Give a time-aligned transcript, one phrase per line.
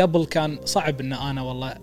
[0.00, 1.74] قبل كان صعب إن أنا والله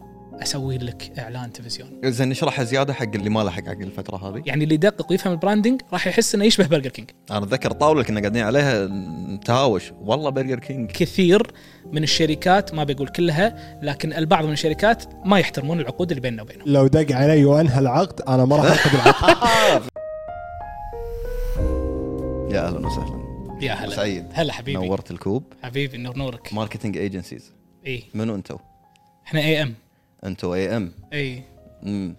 [0.41, 1.89] أسوي لك إعلان تلفزيون.
[2.05, 4.41] زين نشرحها زيادة حق اللي ما لحق حق الفترة هذه.
[4.45, 7.93] يعني اللي يدقق ويفهم ال branding راح يحس إنه يشبه برجر كينج أنا أتذكر الطاوله
[7.93, 8.89] اللي كنا قاعدين عليها
[9.45, 9.91] تهاوش.
[10.01, 11.47] والله برجر كينج كثير
[11.91, 16.63] من الشركات ما بقول كلها لكن البعض من الشركات ما يحترمون العقود اللي بيننا وبينهم.
[16.67, 19.83] لو دق علي وأنهى العقد أنا ما راح انقذ العقد.
[22.55, 23.25] يا أهلا وسهلا.
[23.61, 23.95] يا هلا.
[23.95, 24.25] سعيد.
[24.33, 24.87] هلا حبيبي.
[24.87, 25.43] نورت الكوب.
[25.63, 26.53] حبيبي نور نورك.
[26.53, 27.51] marketing agencies
[27.87, 28.57] اي منو أنتو؟
[29.27, 29.73] إحنا AM
[30.25, 32.15] أنتو AM AM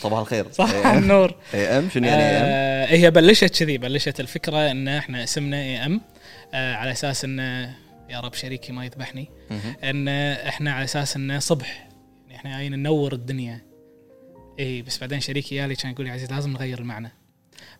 [0.00, 0.52] صباح الخير.
[0.52, 1.34] صح النور.
[1.54, 6.00] AM شنو يعني AM؟ آه هي بلشت كذي بلشت الفكرة إن إحنا اسمنا AM
[6.54, 7.38] آه على أساس إن
[8.10, 9.28] يا رب شريكي ما يذبحني
[9.84, 11.88] إن إحنا على أساس انه صبح
[12.28, 13.60] يعني إحنا جايين ننور الدنيا.
[14.58, 17.12] اي بس بعدين شريكي يالي كان يقول لي عزيز لازم نغير المعنى.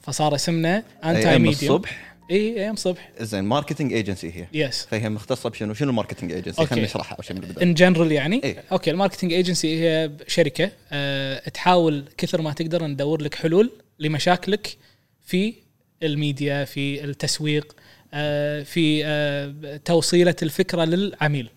[0.01, 3.11] فصار اسمنا anti medium الصبح؟ إي AM صبح.
[3.21, 4.47] زين marketing agency هي.
[4.53, 7.75] yes فهي مختصة بشنو؟ شنو ال marketing agency؟ خلينا نشرحها اول شيء من البدايه ان
[7.75, 8.65] جنرال يعني؟ إيه.
[8.73, 14.77] okay ال marketing agency هي شركة أه تحاول كثر ما تقدر ندور لك حلول لمشاكلك
[15.21, 15.55] في
[16.03, 17.77] الميديا في التسويق
[18.15, 21.51] أه في أه توصيلة الفكرة للعميل.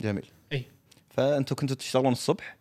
[0.00, 0.24] جميل.
[0.52, 0.62] إي.
[1.10, 2.56] فانتم كنتوا تشتغلون الصبح؟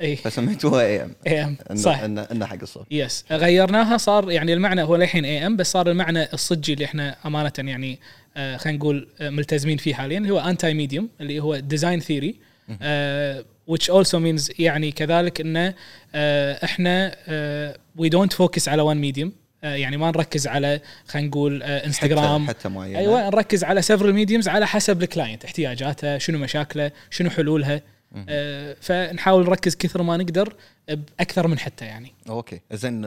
[0.00, 1.98] اي فسميتوها AM AM صح.
[1.98, 6.32] انه انه حق الصبح yes غيرناها صار يعني المعنى هو للحين AM بس صار المعنى
[6.32, 7.98] الصجي اللي إحنا أمانة يعني
[8.36, 12.36] آه خلينا نقول آه ملتزمين فيه حاليا اللي هو anti medium اللي هو design theory
[13.70, 15.74] which also means يعني كذلك انه
[16.14, 17.16] آه إحنا
[17.96, 22.58] we don't focus على one medium يعني ما نركز على خلينا نقول آه انستغرام حتى,
[22.58, 22.98] حتى معينة.
[22.98, 27.74] أيوه نركز على several mediums على حسب ال client احتياجاته شنو مشاكله شنو حلولها.
[27.74, 27.82] آه
[28.80, 30.54] فنحاول نركز كثر ما نقدر
[30.88, 32.12] بأكثر من حتة يعني.
[32.28, 32.60] okay.
[32.72, 33.04] زين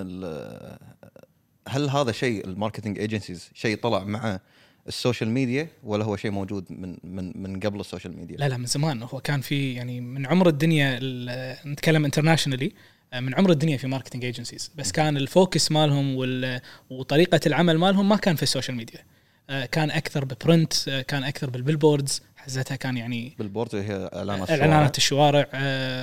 [1.67, 4.39] هل هذا شيء ال marketing agencies شيء طلع مع
[4.87, 8.49] ال social media ولا هو شيء موجود من من من قبل ال social media؟ لا
[8.49, 9.03] لا من زمان.
[9.03, 12.71] هو كان في يعني من عمر الدنيا ال- نتكلم internationally
[13.19, 16.15] من عمر الدنيا في marketing agencies بس كان ال focus مالهم
[16.89, 18.99] وطريقة العمل مالهم ما كان في ال social media.
[19.49, 24.09] آه، كان أكثر ب print آه، كان أكثر بال billboards حزتها كان يعني billboard هي
[24.15, 25.47] إعلانات إعلانات الشوارع.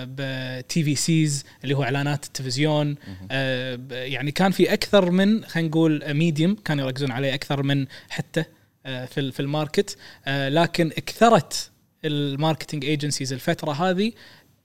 [0.04, 2.96] ب TVCs اللي هو إعلانات التلفزيون.
[3.30, 8.44] آه، يعني كان في أكثر من خلينا نقول medium كانوا يركزون عليه أكثر من حتة
[8.86, 9.96] آه، في في ال market.
[10.26, 11.70] آه، لكن اكثرت
[12.04, 14.12] ال marketing agencies الفترة هذه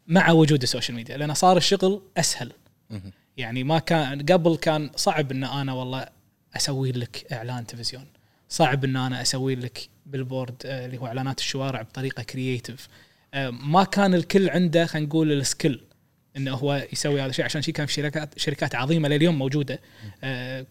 [0.07, 2.51] مع وجود ال social media لأن صار الشغل أسهل.
[3.37, 6.05] يعني ما كان قبل كان صعب إن أنا والله
[6.55, 8.05] أسوي لك إعلان تلفزيون.
[8.49, 12.87] صعب إن أنا أسوي لك billboard آه، اللي هو إعلانات الشوارع بطريقة creative
[13.51, 15.81] ما كان الكل عنده خلينا نقول ال skill
[16.37, 19.79] إنه هو يسوي هذا الشيء عشان شيء كان في شركات شركات عظيمة لليوم موجودة
[20.23, 20.65] آه،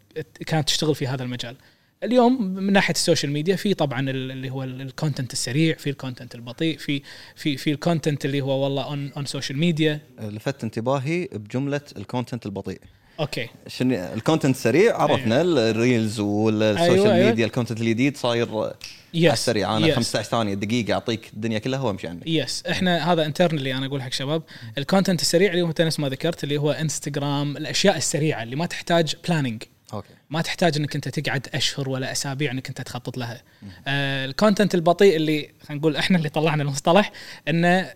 [0.46, 1.56] كانت تشتغل في هذا المجال.
[2.02, 5.90] اليوم من ناحية ال social media في طبعا ال- اللي هو ال content السريع في
[5.90, 7.02] ال content البطيء في
[7.36, 12.02] في في ال content اللي هو والله on on social media لفت انتباهي بجملة ال
[12.02, 12.80] content البطيء.
[13.20, 13.48] Okay.
[13.66, 17.26] شنو ال content سريع عرفنا ال reels وال social أيوة، أيوة.
[17.26, 18.72] media ال content الجديد صاير
[19.14, 19.76] Yes السريع.
[19.76, 19.94] أنا yes.
[19.94, 22.22] 15 ثانية دقيقة أعطيك الدنيا كلها وأمشي عنك.
[22.26, 24.42] Yes إحنا هذا internally أنا أقول حق شباب
[24.78, 28.66] ال content السريع اللي هو نفس ما ذكرت اللي هو انستغرام الأشياء السريعة اللي ما
[28.66, 29.62] تحتاج planning
[29.92, 30.08] okay.
[30.30, 33.42] ما تحتاج إنك أنت تقعد أشهر ولا أسابيع إنك أنت تخطط لها.
[33.86, 37.12] آه ال content البطيء اللي خلينا نقول إحنا اللي طلعنا المصطلح
[37.48, 37.90] إنه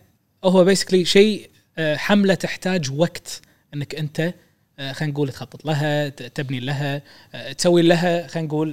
[0.45, 3.41] هو basically شيء آه حملة تحتاج وقت
[3.75, 4.35] إنك أنت
[4.79, 7.03] خلينا نقول تخطط لها تبني لها
[7.35, 8.73] آه تسوي لها خلينا نقول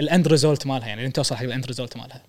[0.00, 2.22] ال end result مالها يعني انت توصل حق ال end result مالها.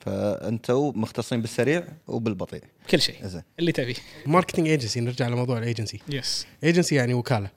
[0.00, 2.62] فانتوا مختصين بالسريع وبالبطيء.
[2.90, 3.42] كل شيء زين.
[3.58, 3.94] اللي تبيه
[4.26, 7.50] marketing agency نرجع لموضوع الايجنسي Yes agency يعني وكالة.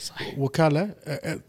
[0.00, 0.90] صح وكالة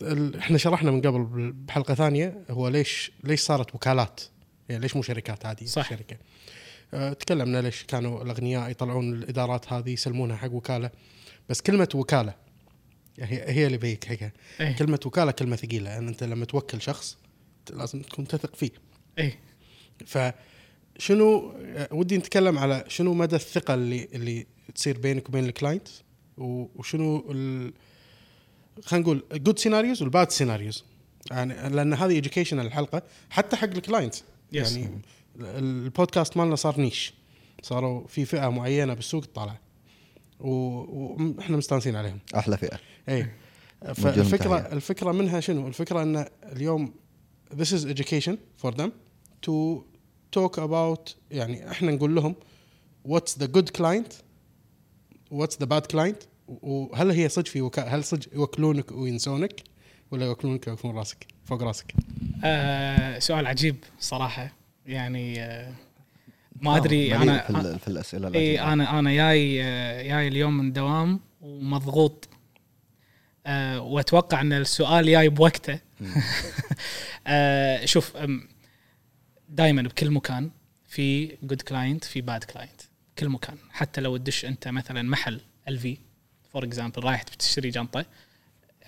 [0.02, 4.22] ال- إحنا شرحنا من قبل بحلقة ثانية هو ليش ليش صارت وكالات؟
[4.70, 5.90] يعني ليش مو شركات؟ عاديه صح.
[5.90, 6.18] شركة.
[6.92, 10.90] تكلمنا ليش كانوا الأغنياء يطلعون الإدارات هذه يسلمونها حق وكالة.
[11.50, 12.34] بس كلمة وكالة
[13.20, 14.76] هي هي اللي بيك هيك إيه.
[14.76, 17.18] كلمة وكالة كلمة ثقيلة ان أنت لما توكل شخص
[17.70, 18.72] لازم تكون تثق فيه.
[19.18, 19.40] إيه.
[20.06, 25.88] فشنو أه، ودي نتكلم على شنو مدى الثقة اللي اللي تصير بينك وبين ال client
[26.38, 27.74] وشنو ال...
[28.84, 30.84] خلينا نقول good scenarios وال bad scenarios
[31.32, 34.16] يعني لأن هذه education الحلقة حتى حق ال client.
[34.16, 34.22] Yes.
[34.52, 35.02] يعني
[35.42, 37.14] البودكاست مالنا صار niche.
[37.62, 39.60] صاروا في فئة معينة بالسوق طالعه
[40.40, 42.20] و- وإحنا مستانسين عليهم.
[42.36, 42.80] أحلى فئة.
[43.10, 43.32] اي
[43.96, 44.58] فالفكرة.
[44.58, 46.94] الفكرة منها شنو؟ الفكرة إن اليوم
[47.54, 48.34] this is education
[48.64, 48.90] for them
[49.48, 49.82] to
[50.40, 52.36] talk about يعني إحنا نقول لهم
[53.08, 54.14] what's the good client
[55.34, 59.64] what's the bad client وهل هي صدق في وكا هل صدق يوكلونك وينسونك
[60.12, 61.94] ولا يوكلونك ويوقفون راسك فوق راسك؟
[62.44, 64.54] آه سؤال عجيب صراحة.
[64.90, 65.74] يعني آه
[66.62, 70.28] ما أدري آه، مليء أنا في, ال- في الأسئلة اي أنا أنا جاي آه، جاي
[70.28, 72.30] اليوم من دوام ومضغوط.
[73.46, 75.80] أه وأتوقع إن السؤال جاي بوقته.
[77.28, 78.18] أه شوف
[79.50, 80.50] دائما بكل مكان
[80.88, 82.82] في good client في bad client
[83.20, 83.58] كل مكان.
[83.72, 85.98] حتى لو تدش أنت مثلا محل الفي
[86.54, 88.06] for example رايح تشتري جنطة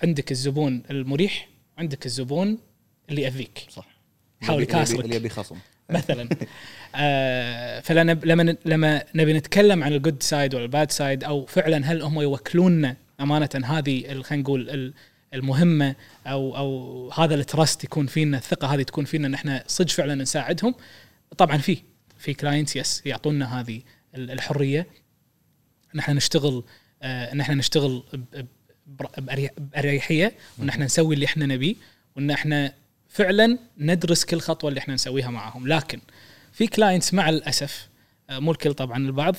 [0.03, 2.57] عندك الزبون المريح عندك الزبون
[3.09, 3.65] اللي يأذيك.
[3.69, 3.87] صح.
[4.41, 5.05] حاول يكاسرك.
[5.05, 5.57] اللي يبي خصم
[5.91, 6.29] مثلا.
[6.95, 11.45] آه فلما لما لما نبي نتكلم عن ال good side ولا ال bad side أو
[11.45, 14.93] فعلا هل هم يوكلوننا أمانة هذه خلينا نقول ال-
[15.33, 15.95] المهمة
[16.27, 20.15] أو أو هذا ال trust يكون فينا الثقة هذه تكون فينا إن إحنا صدق فعلا
[20.15, 20.75] نساعدهم؟
[21.37, 21.77] طبعا في
[22.17, 23.81] في clients yes يعطونا هذه
[24.15, 24.87] ال- الحرية.
[25.95, 26.63] ان إحنا نشتغل
[27.03, 28.03] آه إن إحنا نشتغل
[29.57, 31.75] بأريحية وإن إحنا نسوي اللي إحنا نبيه
[32.15, 32.73] وإن إحنا
[33.11, 35.67] فعلا ندرس كل خطوة اللي إحنا نسويها معاهم.
[35.67, 35.99] لكن
[36.53, 37.89] في clients مع الأسف
[38.29, 39.35] آه، مو الكل طبعا البعض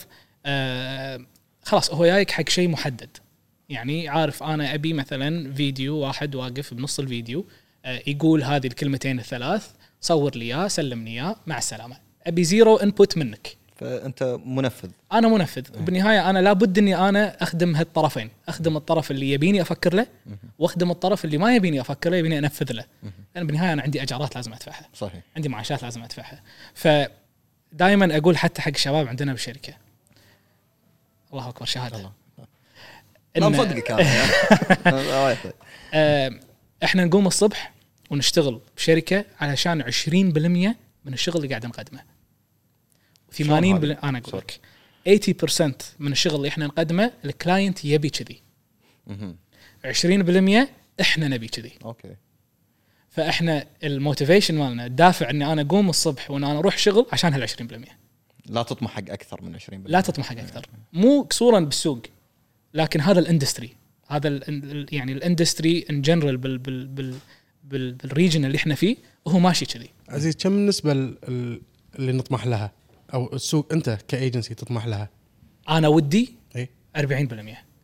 [0.46, 1.26] آه،
[1.62, 3.16] خلاص هو جايك حق شيء محدد.
[3.68, 7.46] يعني عارف أنا أبي مثلا فيديو واحد واقف بنص الفيديو
[7.84, 9.70] آه، يقول هذه الكلمتين الثلاث
[10.00, 11.96] صور لي اياه سلمني اياه مع السلامة.
[12.26, 13.56] أبي zero input منك.
[13.82, 14.90] فأنت منفذ.
[15.12, 15.62] أنا منفذ.
[15.80, 18.30] بالنهاية أنا لابد إني أنا أخدم هالطرفين.
[18.48, 20.06] أخدم الطرف اللي يبيني أفكر له
[20.58, 22.84] وأخدم الطرف اللي ما يبيني أفكر له يبيني أنفذ له.
[23.34, 24.88] لأن بالنهاية أنا عندي أجارات لازم أدفعها.
[24.94, 25.22] صحيح.
[25.36, 26.42] عندي معاشات لازم أدفعها.
[26.74, 29.74] فدائما أقول حتى حق الشباب عندنا بالشركة
[31.32, 31.96] الله أكبر شهادة.
[31.96, 32.12] الله.
[33.36, 33.90] لا مصدقك.
[35.94, 36.30] آه،
[36.84, 37.72] إحنا نقوم الصبح
[38.10, 42.00] ونشتغل بشركة علشان 20% من الشغل اللي قاعد نقدمه
[43.32, 43.92] 80 هذه؟ بل...
[43.92, 44.60] أنا أقول لك.
[45.60, 48.42] 80% من الشغل اللي إحنا نقدمه ال client يبي كذي.
[49.06, 49.36] مهم.
[49.84, 50.68] 20%
[51.00, 51.72] إحنا نبي كذي.
[51.84, 52.16] Okay.
[53.10, 57.48] فإحنا ال motivation مالنا الدافع إني أنا اقوم الصبح وإن أنا أروح شغل عشان هال
[57.48, 57.54] 20%
[58.46, 60.66] لا تطمح حق أكثر من 20% لا تطمح حق أكثر.
[60.92, 62.02] مو قصورا بالسوق
[62.74, 63.76] لكن هذا ال industry.
[64.08, 67.14] هذا ال ال- يعني ال industry in general بال بال بال
[67.64, 69.88] بال بال region اللي إحنا فيه وهو ماشي كذي.
[70.08, 71.60] عزيز كم النسبة ال- ال-
[71.98, 72.72] اللي نطمح لها؟
[73.14, 75.08] أو السوق أنت كايجنسي تطمح لها؟
[75.68, 77.02] أنا ودي اي 40%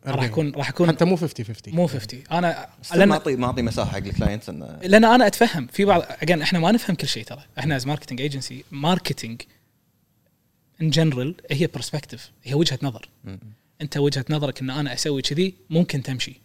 [0.05, 3.61] راح اكون راح اكون حتى مو 50 50 مو 50 أنا بس لأن معطي معطي
[3.61, 5.67] مساحة حق ال clients انه لأن أنا أتفهم.
[5.67, 7.43] في بعض again إحنا ما نفهم كل شيء ترى.
[7.59, 9.41] إحنا as marketing agency marketing
[10.81, 13.09] in general هي perspective هي وجهة نظر.
[13.81, 16.41] أنت وجهة نظرك إن أنا أسوي كذي ممكن تمشي.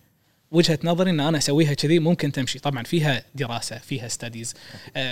[0.54, 2.58] وجهة نظري إن أنا أسويها كذي ممكن تمشي.
[2.58, 4.54] طبعا فيها دراسة فيها studies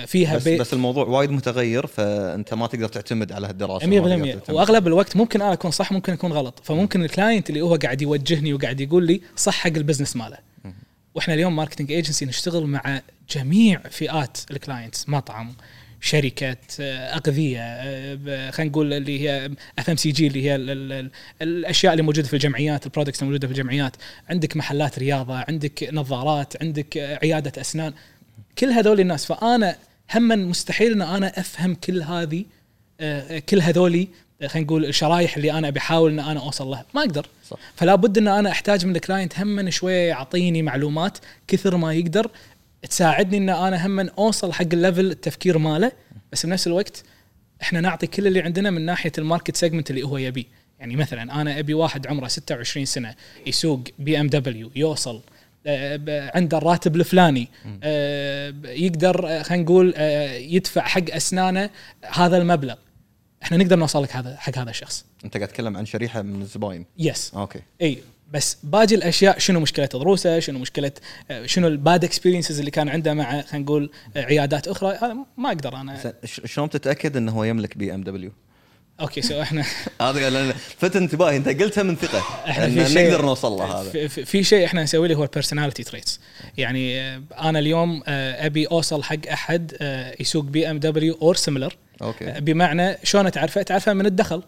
[0.06, 4.16] فيها بس بي بس الموضوع وايد متغير فأنت ما تقدر تعتمد على هالدراسه 100% ما
[4.16, 4.56] تقدر تعتمد.
[4.56, 6.60] وأغلب الوقت ممكن أنا أكون صح ممكن أكون غلط.
[6.64, 10.38] فممكن ال client اللي هو قاعد يوجهني وقاعد يقول لي صح حق ال business ماله.
[11.14, 13.00] وإحنا اليوم marketing agency نشتغل مع
[13.30, 15.54] جميع فئات ال clients مطعم
[16.02, 21.10] شركه آه، أغذية آه، خلينا نقول اللي هي FMCG اللي هي ال ال ال
[21.42, 23.96] الأشياء اللي موجودة في الجمعيات ال products الموجوده في الجمعيات.
[24.30, 27.92] عندك محلات رياضة عندك نظارات عندك آه، عيادة أسنان.
[28.58, 29.76] كل هذول الناس فأنا
[30.14, 32.44] هم مستحيل إن أنا أفهم كل هذه
[33.48, 34.08] كل هذولي
[34.46, 36.84] خلينا نقول الشرايح اللي أنا بحاول إن أنا أوصل لها.
[36.94, 37.26] ما أقدر.
[37.48, 37.56] صح.
[37.76, 41.18] فلا بد إن أنا أحتاج من ال client هم شوية يعطيني معلومات
[41.48, 42.30] كثر ما يقدر.
[42.88, 45.92] تساعدني إن أنا هم أوصل حق ال level التفكير ماله
[46.32, 47.04] بس بنفس الوقت
[47.62, 50.44] إحنا نعطي كل اللي عندنا من ناحية ال market segment اللي هو يبيه
[50.80, 53.14] يعني مثلا أنا أبي واحد عمره 26 سنة
[53.46, 55.22] يسوق بي ام دبليو يوصل
[55.66, 57.48] آه، عنده الراتب الفلاني
[57.82, 59.94] آه، يقدر آه، خلينا نقول
[60.36, 61.70] يدفع حق أسنانه
[62.12, 62.74] هذا المبلغ.
[63.42, 65.04] إحنا نقدر نوصل لك هذا حق هذا الشخص.
[65.24, 67.60] أنت قاعد تتكلم عن شريحة من الزباين yes okay.
[67.82, 67.98] إي.
[68.32, 70.92] بس باقي الأشياء شنو مشكلة ضروسه شنو مشكلة
[71.30, 75.16] آه، شنو ال bad experiences اللي كان عنده مع خلينا نقول آه، عيادات أخرى؟ هذا
[75.36, 76.14] ما أقدر أنا.
[76.24, 78.32] شلون تتاكد إنه هو يملك BMW؟
[79.00, 79.64] Okay so إحنا
[80.00, 82.18] هذا فت انتباهي أنت قلتها من ثقة.
[82.50, 84.08] إحنا في شيء نقدر نوصل له هذا.
[84.08, 86.20] في, شيء إحنا نسوي له هو ال personality traits
[86.56, 89.76] يعني آه، أنا اليوم أبي أوصل حق أحد
[90.20, 92.40] يسوق BMW or similar okay.
[92.40, 94.42] بمعنى شلون تعرفه؟ تعرفه من الدخل.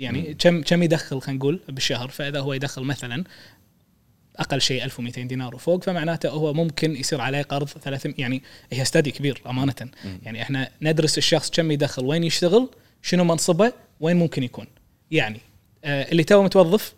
[0.00, 3.24] يعني كم كم يدخل خلينا نقول بالشهر فإذا هو يدخل مثلا
[4.36, 9.10] أقل شيء 1200 دينار وفوق فمعناته هو ممكن يصير عليه قرض 300 يعني هي study
[9.10, 9.74] كبير أمانة.
[10.22, 12.70] يعني إحنا ندرس الشخص كم يدخل وين يشتغل
[13.02, 14.66] شنو منصبه وين ممكن يكون.
[15.10, 15.40] يعني
[15.84, 16.94] آه اللي تو متوظف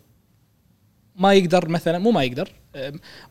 [1.15, 2.51] ما يقدر مثلا مو ما يقدر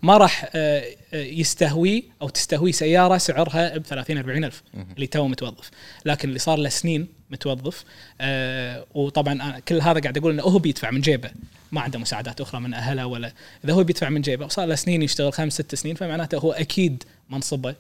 [0.03, 4.63] ما راح آه، آه، يستهوي أو تستهوي سيارة سعرها ب 30 40 ألف
[4.97, 5.71] اللي تو متوظف.
[6.05, 7.85] لكن اللي صار له سنين متوظف
[8.21, 11.31] آه، وطبعا كل هذا قاعد أقول إنه هو بيدفع من جيبه.
[11.73, 13.33] ما عنده مساعدات أخرى من أهله ولا
[13.65, 17.05] إذا هو بيدفع من جيبه وصار له سنين يشتغل خمس ست سنين فمعناته هو أكيد
[17.31, 17.75] منصبه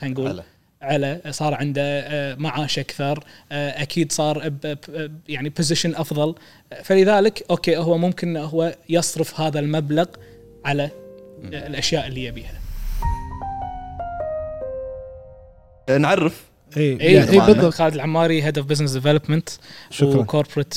[0.00, 0.42] خلينا نقول أعلى.
[0.82, 4.52] أعلى صار عنده معاش أكثر أكيد صار
[5.28, 6.34] يعني position أفضل.
[6.82, 10.06] فلذلك okay هو ممكن هو يصرف هذا المبلغ
[10.66, 12.60] على آه، الأشياء اللي يبيها.
[15.98, 16.44] نعرف.
[16.76, 17.46] اي اي يعني- إي طبعاً.
[17.46, 17.74] بالضبط.
[17.74, 19.48] خالد العماري head of business development
[19.90, 20.16] شكرا.
[20.16, 20.74] و corporate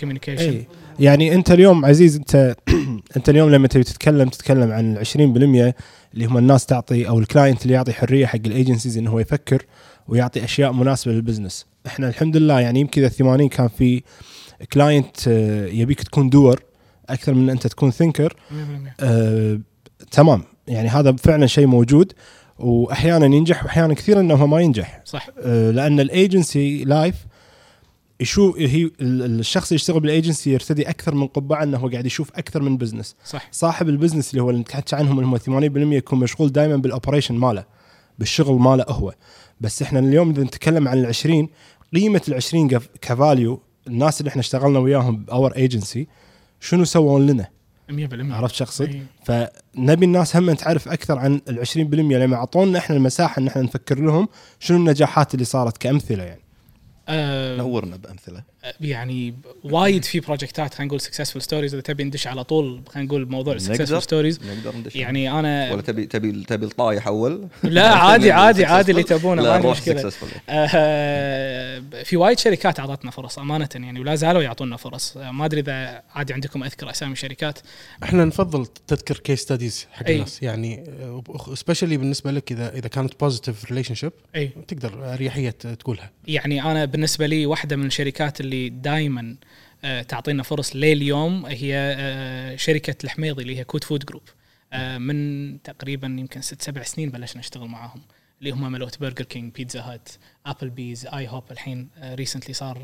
[0.00, 0.66] communication اي
[1.00, 2.56] يعني أنت اليوم عزيز أنت
[3.16, 5.74] أنت اليوم لما تبي تتكلم تتكلم عن ال 20%
[6.14, 9.18] اللي هم الناس تعطي أو ال client اللي يعطي حرية حق ال agencies إنه هو
[9.18, 9.62] يفكر
[10.08, 14.02] ويعطي أشياء مناسبة لل business إحنا الحمد لله يعني يمكن إذا 80 كان في
[14.72, 15.26] client
[15.72, 16.62] يبيك تكون دور
[17.10, 18.54] أكثر من أنت تكون thinker 100%
[19.00, 19.60] آه،
[20.10, 20.42] تمام.
[20.68, 22.12] يعني هذا فعلا شيء موجود
[22.58, 25.00] واحيانا ينجح واحيانا كثير أنه ما ينجح.
[25.04, 25.28] صح.
[25.40, 27.14] آه، لأن ال agency life
[28.20, 32.30] يشوف هي ال- الشخص اللي يشتغل بالايجنسي يرتدي أكثر من قبعة أنه هو قاعد يشوف
[32.34, 33.48] أكثر من business صح.
[33.52, 36.87] صاحب ال business اللي هو اللي نتحكي عنهم اللي هم 80% يكون مشغول دائما بال
[36.87, 37.64] operation ماله
[38.18, 39.14] بالشغل ماله هو.
[39.60, 41.46] بس إحنا اليوم إذا نتكلم عن ال20
[41.94, 46.06] قيمة ال20 ك value الناس اللي إحنا اشتغلنا وياهم باور ايجنسي
[46.60, 47.48] شنو سووا لنا
[47.90, 49.02] 100% عرفت شو أقصد؟ إي.
[49.24, 53.98] فنبي الناس هم تعرف أكثر عن ال 20% لما أعطونا إحنا المساحة إن إحنا نفكر
[53.98, 54.28] لهم
[54.60, 56.40] شنو النجاحات اللي صارت كأمثلة يعني.
[57.08, 58.42] آه، نورنا بأمثلة
[58.80, 63.08] يعني وايد في project ات خلينا نقول successful stories إذا تبي ندش على طول خلينا
[63.08, 63.54] نقول موضوع.
[63.54, 64.96] ال successful stories نقدر ندش.
[64.96, 69.52] يعني أنا ولا تبي تبي تبي الطايح أول؟ لا عادي عادي؟ عادي اللي تبونه ما
[69.52, 70.12] عندي مشكلة.
[70.48, 75.16] آه، في وايد شركات أعطتنا فرص أمانة يعني ولا زالوا يعطونا فرص.
[75.16, 77.58] آه، ما أدري إذا عادي عندكم أذكر أسامي شركات.
[78.02, 80.14] إحنا نفضل تذكر case studies حق أي.
[80.14, 80.42] الناس.
[80.42, 80.84] يعني
[81.54, 84.12] Specially بالنسبة لك اذا إذا كانت positive relationship
[84.68, 86.10] تقدر أريحية تقولها.
[86.26, 89.36] يعني أنا بالنسبة لي واحدة من الشركات اللي دائما
[90.08, 94.22] تعطينا فرص لليوم هي آه، شركة الحميضي اللي هي كوت فود جروب.
[94.72, 98.02] آه، من تقريبا يمكن ست سبع سنين بلشنا نشتغل معاهم
[98.38, 100.08] اللي هم ملوت برجر كينج بيتزا هات
[100.46, 102.78] آبل بيز آي هوب الحين recently صار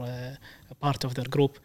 [0.83, 1.57] part of their group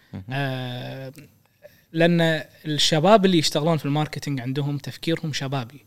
[1.93, 2.21] لأن
[2.65, 5.85] الشباب اللي يشتغلون في ال marketing عندهم تفكيرهم شبابي.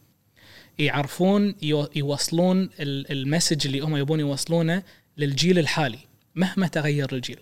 [0.78, 4.82] يعرفون يو- يوصلون ال- المسج اللي هم يبون يوصلونه
[5.16, 5.98] للجيل الحالي
[6.34, 7.38] مهما تغير الجيل.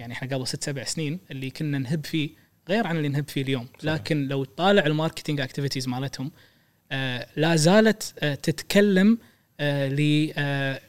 [0.00, 2.30] يعني إحنا قبل ست سبع سنين اللي كنا نحب فيه
[2.68, 3.68] غير عن اللي نحب فيه اليوم.
[3.82, 6.30] لكن لو تطالع ال marketing activities مالتهم
[6.92, 9.18] آه لا زالت آه تتكلم
[9.60, 10.80] آه ل آه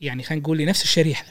[0.00, 1.24] يعني خلينا نقول لنفس الشريحة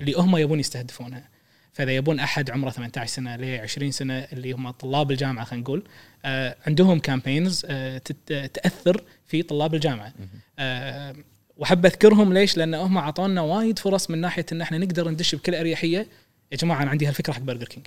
[0.00, 1.28] اللي هم يبون يستهدفونها.
[1.72, 5.84] فإذا يبون أحد عمره 18 سنة ل 20 سنة اللي هم طلاب الجامعة خلينا نقول
[6.24, 10.12] آه عندهم campaigns آه تت- تأثر في طلاب الجامعة.
[10.58, 11.14] آه
[11.56, 15.54] وأحب أذكرهم ليش؟ لأن هم أعطونا وايد فرص من ناحية إن إحنا نقدر ندش بكل
[15.54, 16.06] أريحية
[16.52, 17.86] يا جماعة أنا عندي هالفكرة حق برجر كينج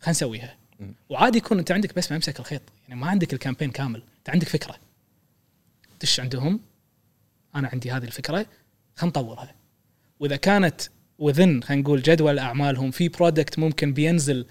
[0.00, 0.56] خلينا نسويها.
[1.08, 2.62] وعادي يكون أنت عندك بس ممسك الخيط.
[2.88, 4.02] يعني ما عندك ال campaign كامل.
[4.18, 4.76] أنت عندك فكرة.
[6.02, 6.60] دش عندهم.
[7.54, 8.46] أنا عندي هذه الفكرة.
[8.96, 9.54] خلينا نطورها.
[10.20, 10.80] وإذا كانت
[11.18, 14.46] within خلينا نقول جدول أعمالهم في product ممكن بينزل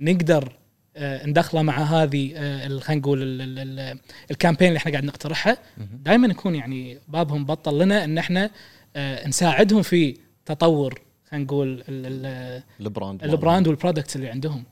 [0.00, 0.56] نقدر
[0.96, 3.98] آه، ندخله مع هذه آه، خلينا نقول ال- ال- ال-
[4.30, 8.50] ال campaign اللي إحنا قاعد نقترحها دائما يكون يعني بابهم بطل لنا إن إحنا
[8.96, 11.02] آه، نساعدهم في تطور
[11.34, 14.64] خلينا نقول ال- ال- ال brand ال brand وال products اللي عندهم.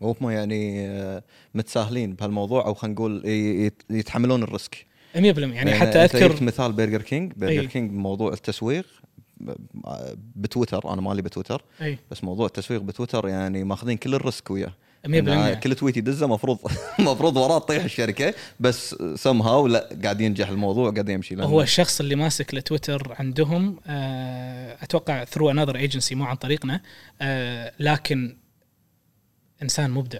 [0.00, 1.22] وهم يعني آه،
[1.54, 3.22] متساهلين بهالموضوع أو خلينا نقول
[3.90, 4.86] يتحملون ال risk.
[5.14, 7.66] 100% يعني حتى أنت أذكر مثال برجر كينج برجر أي.
[7.66, 8.86] كينج موضوع التسويق
[9.36, 9.52] ب-
[10.36, 10.92] بتويتر.
[10.92, 11.62] أنا مالي بتويتر.
[11.82, 11.98] أي.
[12.10, 14.72] بس موضوع التسويق بتويتر يعني ماخذين كل ال risk وياه.
[15.06, 16.58] 100% يعني كل tweet يدزه مفروض
[16.98, 22.00] مفروض وراه تطيح الشركة بس سم هاو لا قاعد ينجح الموضوع قاعد يمشي هو الشخص
[22.00, 26.80] اللي ماسك التويتر عندهم آه، أتوقع through another agency مو عن طريقنا
[27.20, 28.36] آه، لكن
[29.62, 30.18] إنسان مبدع.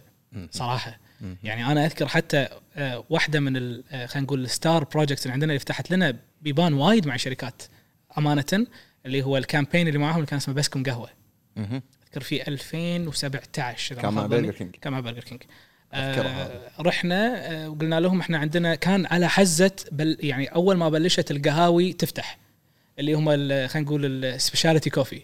[0.51, 0.99] صراحة.
[1.43, 5.61] يعني أنا أذكر حتى آه، واحدة من خلينا نقول ال star projects اللي عندنا اللي
[5.61, 7.63] فتحت لنا بيبان وايد مع شركات
[8.19, 8.67] أمانة
[9.07, 11.09] اللي هو ال campaign اللي معاهم اللي كان اسمه بسكم قهوة.
[12.17, 14.27] أذكر في 2017 إذا كان مع.
[14.27, 15.43] برجر كينج كان مع برجر كينج
[15.93, 21.31] آه رحنا آه وقلنا لهم إحنا عندنا كان على حزة بل يعني أول ما بلشت
[21.31, 22.39] القهاوي تفتح
[22.99, 23.29] اللي هم
[23.69, 25.23] خلينا نقول ال specialty coffee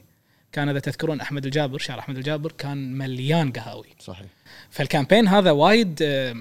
[0.53, 3.89] كان إذا تذكرون أحمد الجابر شارع أحمد الجابر كان مليان قهاوي.
[3.99, 4.27] صحيح.
[4.71, 6.37] فال campaign هذا وايد آه،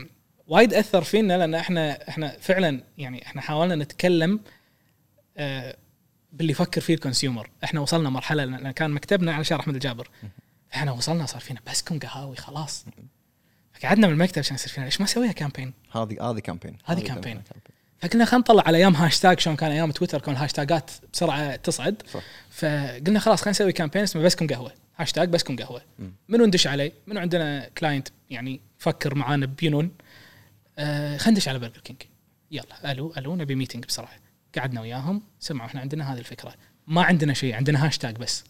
[0.48, 4.40] وايد أثر فينا لأن إحنا إحنا فعلا يعني إحنا حاولنا نتكلم
[5.38, 5.76] آه،
[6.32, 7.50] باللي يفكر فيه ال consumer.
[7.64, 10.10] إحنا وصلنا مرحلة لأن كان مكتبنا على شارع احمد الجابر.
[10.74, 12.86] إحنا وصلنا صار فينا بسكم قهاوي خلاص.
[13.84, 14.86] قعدنا من المكتب عشان يصير فينا.
[14.86, 17.42] ليش ما نسويها كامبين هذه هذه كامبين هذه كامبين.
[18.00, 22.04] فقلنا خلينا نطلع على أيام هاشتاج شلون كان أيام تويتر كان الهاشتاجات بسرعة تصعد.
[22.14, 22.22] صح.
[22.50, 24.74] فقلنا خلاص خلينا نسوي campaign اسمه بسكم قهوة.
[24.98, 25.82] هاشتاج بسكم قهوة.
[26.30, 29.92] منو ندش عليه؟ منو عندنا client يعني فكر معانا بينون.
[30.78, 32.02] آه خلينا ندش على برجر كينج
[32.52, 34.29] يلا ألو ألو نبي meeting بسرعة.
[34.58, 36.54] قعدنا وياهم سمعوا إحنا عندنا هذه الفكرة.
[36.88, 38.44] ما عندنا شيء عندنا هاشتاج بس.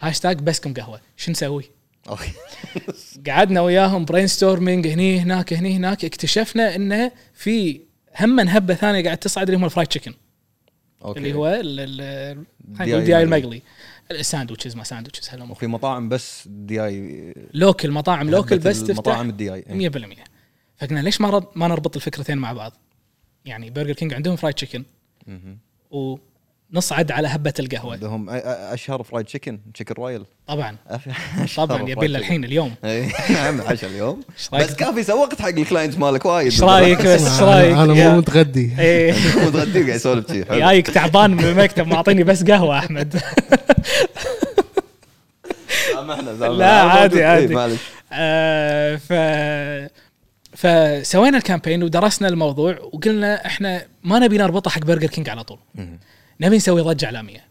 [0.00, 1.64] هاشتاج بسكم قهوة؟ شو نسوي؟
[3.26, 6.04] قعدنا وياهم brainstorming هني هناك هني هناك.
[6.04, 7.80] اكتشفنا إنه في
[8.20, 10.14] هم هبة ثانية قاعد تصعد اللي هم ال fried chicken
[11.04, 12.44] اللي هو ال- ال-
[12.78, 13.62] خلينا دي نقول آي دياي المقلي.
[14.10, 17.34] الساندوتشز ما ساندوتشز هالامور وفي مطاعم بس دي آي.
[17.54, 20.18] لوكل مطاعم لوكل بس تفتح مطاعم الدي آي 100%
[20.78, 22.72] فقلنا ليش ما ما نربط الفكرتين مع بعض؟
[23.44, 24.84] يعني برجر كينج عندهم فرايد تشيكن
[25.90, 27.92] ونصعد على هبة القهوة.
[27.92, 30.76] عندهم أشهر فرايد تشيكن تشيكن رويال طبعا.
[31.56, 32.16] طبعا يبي تشيكن.
[32.16, 32.74] الحين اليوم.
[32.84, 34.22] اي نعم عشاء اليوم؟
[34.52, 36.44] بس كافي سوقت حق الكلاينت مالك وايد.
[36.44, 38.72] إيش رأيك؟ بس إيش رأيك؟ أنا مو متغدي.
[38.78, 39.12] إيه.
[39.46, 40.42] متغدي وقاعد يسولف شي.
[40.42, 43.20] جايك تعبان من المكتب معطيني بس قهوة أحمد.
[45.92, 46.48] سامحنا سامحنا.
[46.48, 47.54] لا، عادي، إيه، عادي.
[47.54, 47.80] معلش.
[48.12, 49.12] آه، ف
[50.60, 55.58] فسوينا ال campaign ودرسنا الموضوع وقلنا إحنا ما نبي نربطه حق برجر كينج على طول.
[56.40, 57.44] نبي نسوي ضجة إعلامية.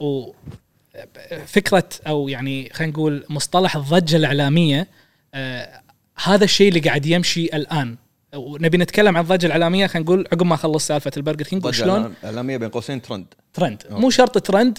[0.00, 4.88] وفكره أو يعني خلينا نقول مصطلح الضجة الإعلامية
[5.34, 5.80] آه
[6.24, 7.96] هذا الشيء اللي قاعد يمشي الآن.
[8.34, 12.56] ونبي نتكلم عن الضجة الإعلامية خلينا نقول عقب ما أخلص سالفة البرجر كينج وشلون؟ إعلامية
[12.56, 14.00] بين قوسين trend trend okay.
[14.00, 14.78] مو شرط trend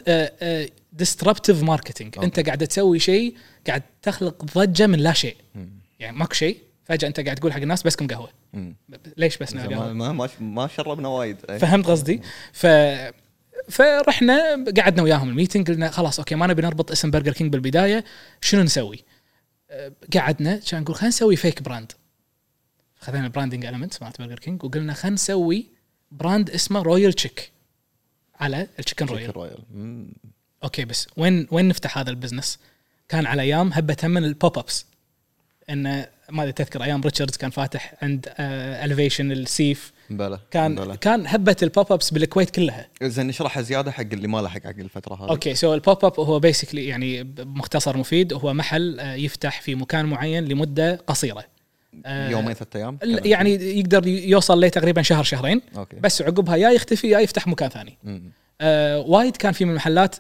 [0.94, 2.20] disruptive marketing.
[2.24, 3.36] أنت قاعد تسوي شيء
[3.68, 5.36] قاعد تخلق ضجة من لا شيء.
[6.00, 6.67] يعني ماكو شيء.
[6.88, 8.75] فجأة أنت قاعد تقول حق الناس بسكم قهوة مم.
[9.17, 11.58] ليش بس قهوة ما ما, ما شربنا وايد إيه.
[11.58, 12.22] فهمت قصدي
[12.53, 12.65] ف
[13.70, 18.03] فرحنا قعدنا وياهم ال meeting قلنا خلاص okay ما نبي نربط اسم برجر كينج بالبداية
[18.41, 19.03] شنو نسوي؟
[19.70, 21.92] أه، قعدنا كان نقول خلينا نسوي fake brand
[23.00, 25.65] خذينا ال branding element مالت برجر كينج وقلنا خلينا نسوي
[26.12, 27.52] brand اسمه Royal Chick
[28.39, 29.64] على ال chicken royale royale.
[30.64, 32.60] okay بس وين وين نفتح هذا ال business؟
[33.10, 34.86] كان على أيام هبة هم من ال pop-ups
[35.70, 39.92] انه ما أدري تذكر أيام ريتشاردز كان فاتح عند الفيشن السيف.
[40.10, 40.98] بلى كان بلى.
[40.98, 42.88] كان هبة ال pop-ups بالكويت كلها.
[43.04, 46.40] زين نشرحها زيادة حق اللي ما لحق حق الفترة هذه؟ okay so ال pop-up هو
[46.40, 48.34] basically يعني بمختصر مفيد.
[48.34, 51.44] هو محل آه، يفتح في مكان معين لمدة قصيرة.
[52.06, 55.62] آه، يومين ثلاث أيام؟ يعني يقدر يوصل له تقريبا شهر شهرين.
[55.78, 55.96] okay.
[56.00, 57.98] بس عقبها يا يختفي يا يفتح مكان ثاني.
[58.62, 60.16] آه وايد كان في من المحلات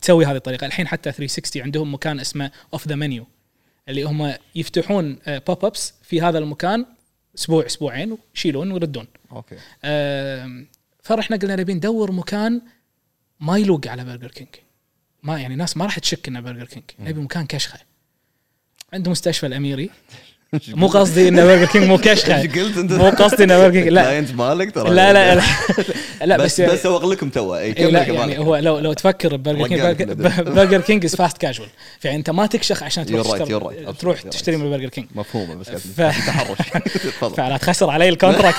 [0.00, 0.66] تسوي هذه الطريقة.
[0.66, 3.26] الحين حتى 360 عندهم مكان اسمه Off The Menu
[3.92, 6.86] اللي هم يفتحون pop-ups في هذا المكان
[7.38, 9.06] أسبوع أسبوعين ويشيلون ويردون.
[9.32, 9.56] okay.
[11.02, 12.62] فرحنا قلنا نبي ندور مكان
[13.40, 14.48] ما يلوق على برجر كينج
[15.22, 17.78] ما يعني ناس ما راح تشك إنه برجر كينج نبي مكان كشخة.
[18.92, 19.90] عند مستشفى الأميري.
[20.68, 23.88] مو قصدي إنه برجر كينج مو كشخه إيش قلت انت؟ مو قصدي إنه برجر كينج
[23.88, 24.02] لا.
[24.02, 24.90] client مالك ترى.
[24.90, 25.42] لا لا لا,
[26.26, 27.56] لا بس بس, سوقت لكم تو.
[27.56, 28.02] اي إيه كمل لا.
[28.02, 31.68] يعني هو لو لو تفكر ببرجر كينج برجر, كينج is fast casual
[32.04, 33.92] يعني أنت ما تكشخ عشان تروح تشتري.
[33.98, 34.56] تروح تشتري.
[34.56, 36.58] من برجر كينج مفهومة بس تحرش.
[37.36, 38.58] فلا تخسر علي ال contract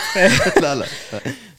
[0.62, 0.86] لا لا.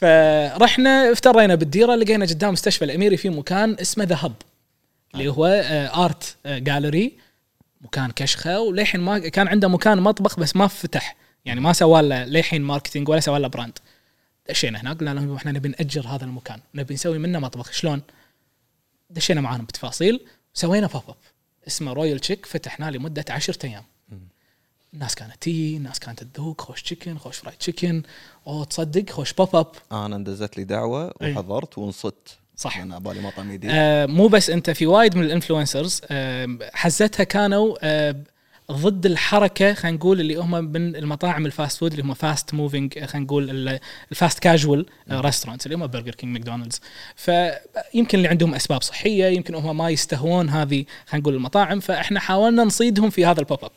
[0.01, 4.33] فرحنا افترينا بالديرة لقينا قدام مستشفى الأميري في مكان اسمه The Hub
[5.15, 5.47] اللي هو
[6.05, 7.13] art آه، جاليري
[7.85, 11.17] مكان كشخة وللحين ما كان عنده مكان مطبخ بس ما فتح.
[11.45, 13.79] يعني ما سوى له للحين marketing ولا سوى له brand
[14.49, 16.61] دشينا هناك قلنا لهم إحنا نبي نأجر هذا المكان.
[16.75, 17.73] نبي نسوي منه مطبخ.
[17.73, 18.03] شلون؟
[19.11, 20.21] دشينا معاهم بتفاصيل.
[20.55, 21.17] سوينا pop-up
[21.67, 23.85] اسمه Royal Chick فتحناه لمدة عشرة أيام.
[24.95, 28.03] الناس كانت تي الناس كانت تذوق خوش chicken خوش fried chicken
[28.47, 31.33] أو تصدق خوش pop-up أنا اندزت لي دعوة إيه.
[31.33, 32.79] وحضرت وانصدت صح.
[32.79, 37.25] أنا بالي مطعم جديد آه مو بس أنت في وايد من ال influencers آه حزتها
[37.25, 38.17] كانوا آه
[38.73, 42.99] ضد الحركة خلينا نقول اللي هم من المطاعم ال fast food اللي هم fast moving
[43.05, 46.81] خلينا نقول ال- ال fast casual restaurants اللي هم برجر كينج ماكدونالدز
[47.17, 52.65] فيمكن اللي عندهم أسباب صحية يمكن هم ما يشتهون هذه خلينا نقول المطاعم فإحنا حاولنا
[52.65, 53.71] نصيدهم في هذا ال pop-up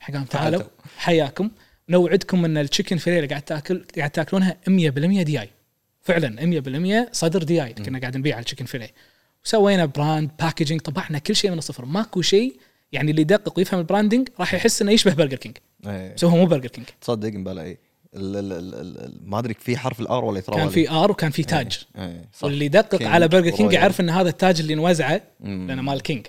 [0.00, 0.62] حقهم تعالوا.
[0.98, 1.50] حياكم.
[1.88, 4.70] نوعدكم إن ال chicken fillet اللي قاعد تاكل قاعد تاكلونها 100%
[5.22, 5.50] دياي
[6.04, 6.60] فعلا
[7.08, 8.90] 100% صدر دياي كنا قاعد نبيع على ال chicken fillet
[9.44, 11.84] وسوينا brand packaging طبعنا كل شيء من الصفر.
[11.84, 12.56] ماكو شيء
[12.92, 16.14] يعني اللي يدقق ويفهم ال branding راح يحس إنه يشبه برجر كينج إيه.
[16.14, 17.78] بس هو مو برجر كينج تصدق امبلا اي
[19.24, 21.84] ما أدري في حرف الآر ولا كان في آر وكان في تاج.
[21.98, 22.44] اي صح.
[22.44, 23.72] واللي يدقق على برجر كينج.
[23.72, 25.66] يعرف إن هذا التاج اللي نوزعه مم.
[25.68, 26.26] لأنه مال كينج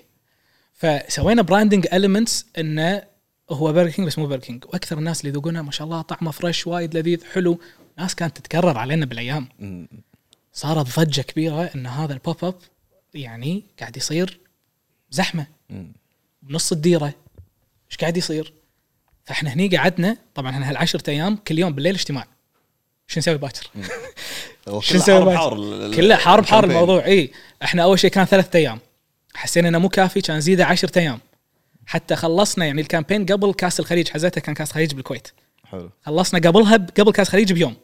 [0.73, 3.03] فسوينا branding elements إنه
[3.49, 6.31] هو برجر كينج بس مو برجر كينج وأكثر الناس اللي يذوقونه ما شاء الله طعمه
[6.31, 7.59] fresh وايد لذيذ حلو.
[7.97, 9.47] ناس كانت تتكرر علينا بالأيام.
[10.53, 12.55] صارت ضجة كبيرة إن هذا ال pop-up
[13.13, 14.39] يعني قاعد يصير
[15.11, 15.47] زحمة.
[16.43, 17.13] بنص الديرة
[17.91, 18.53] إيش قاعد يصير؟
[19.25, 22.27] فإحنا هني قعدنا طبعا إحنا هالعشرة أيام كل يوم بالليل اجتماع
[23.07, 23.69] شو نسوي باكر؟
[24.79, 26.71] شو نسوي حار؟ حار ال- كله حار بحار ال campaign.
[26.83, 27.31] الموضوع إي
[27.63, 28.79] إحنا أول شيء كان ثلاثة أيام
[29.35, 31.19] حسينا إنه مو كافي كان زيده عشرة أيام
[31.85, 35.27] حتى خلصنا يعني ال campaign قبل كأس الخليج حزتها كان كأس الخليج بالكويت
[35.75, 35.89] حلو.
[36.05, 37.75] خلصنا قبلها قبل كاس الخليج بيوم.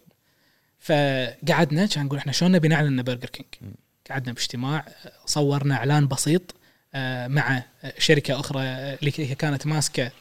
[0.79, 3.73] فقعدنا كان نقول إحنا شلون نبي نعلن Burger King
[4.09, 4.85] قعدنا باجتماع
[5.25, 6.55] صورنا إعلان بسيط
[6.93, 7.63] آه، مع
[7.97, 10.11] شركة أخرى آه، اللي هي كانت ماسكة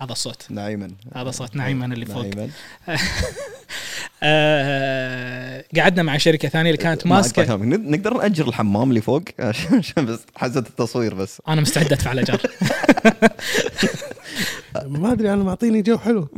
[0.00, 2.24] هذا الصوت نعيما هذا صوت نعيما اللي فوق.
[2.24, 2.48] نعيما.
[4.22, 7.56] آه، قعدنا مع شركة ثانية اللي كانت ما ماسكة.
[7.56, 12.40] نقدر نأجر الحمام اللي فوق عشان بس حزه التصوير بس أنا مستعد أدفع الاجار
[14.86, 16.28] ما أدري أنا معطيني جو حلو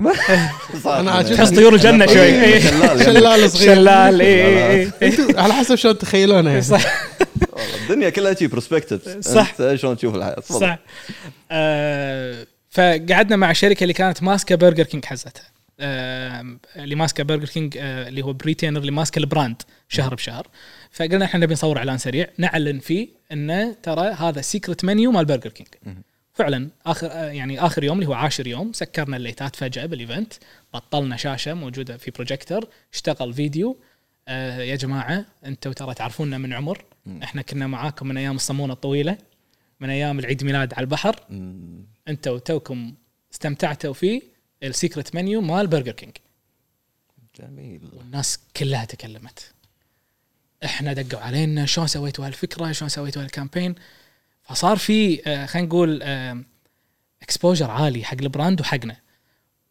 [0.87, 1.37] أنا عاجبني.
[1.37, 2.21] تحس طيور الجنة شوي.
[2.23, 2.61] إيه.
[2.61, 3.05] شلال يعني.
[3.05, 6.63] شلال صغير شلال اي اي اي أنتوا على حسب شلون تتخيلونها يعني.
[6.63, 6.83] صح
[7.83, 9.55] الدنيا كلها شي perspective صح.
[9.75, 10.41] شلون تشوف الحياة.
[10.41, 10.79] صح
[11.51, 15.45] آه، فقعدنا مع شركة اللي كانت ماسكة Burger King حزتها.
[15.81, 20.47] آه، اللي ماسكة Burger King آه، اللي هو بريتينر اللي ماسكة ال brand شهر بشهر.
[20.91, 25.51] فقلنا إحنا نبي نصور إعلان سريع نعلن فيه إنه ترى هذا secret menu مال Burger
[25.51, 25.69] King
[26.33, 30.33] فعلا آخر آه، يعني آخر يوم اللي هو عاشر يوم سكرنا الليتات فجأة بال event
[30.75, 33.77] بطلنا شاشة موجودة في بروجيكتور اشتغل فيديو.
[34.29, 36.85] آه يا جماعة أنتم ترى تعرفونا من عمر.
[37.23, 39.19] إحنا كنا معاكم من أيام الصمونة الطويلة
[39.81, 41.17] من أيام العيد ميلاد على البحر.
[42.11, 42.17] مم.
[42.17, 42.95] أنتوا توكم
[43.33, 44.23] استمتعتوا فيه
[44.63, 46.17] ال secret menu مال Burger King
[47.41, 47.81] جميل.
[47.93, 49.53] والناس كلها تكلمت.
[50.65, 53.75] إحنا دقوا علينا شلون سويتوا هالفكرة؟ شلون سويتوا هال campaign
[54.43, 56.03] فصار في آه، خلينا نقول
[57.23, 58.97] exposure عالي حق ال brand وحقنا.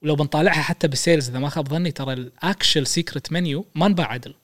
[0.01, 3.85] ولو بنطالعها حتى بال sales إذا ما خاب ظني ترى ال actual secret menu ما
[3.85, 4.35] انباع عدل.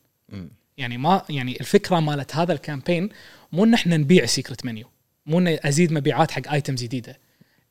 [0.78, 3.10] يعني ما يعني الفكرة مالت هذا ال campaign
[3.52, 4.90] مو إن إحنا نبيع secret menu
[5.26, 7.18] مو إن أزيد مبيعات حق items جديدة.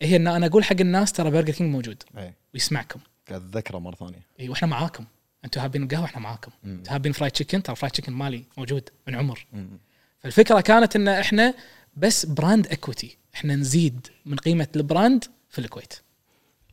[0.02, 2.02] هي إن أنا أقول حق الناس ترى Burger King موجود.
[2.18, 2.35] إيه.
[2.54, 3.00] ويسمعكم.
[3.28, 4.26] قاعد مرة ثانية.
[4.40, 5.04] اي وإحنا معاكم.
[5.44, 6.50] أنتم هابين قهوه إحنا معاكم.
[6.64, 9.46] أنتم هابين fried chicken ترى fried chicken مالي موجود من عمر.
[9.52, 9.68] مم.
[10.20, 11.54] فالفكرة كانت إن إحنا
[11.96, 15.94] بس brand equity إحنا نزيد من قيمة ال brand في الكويت.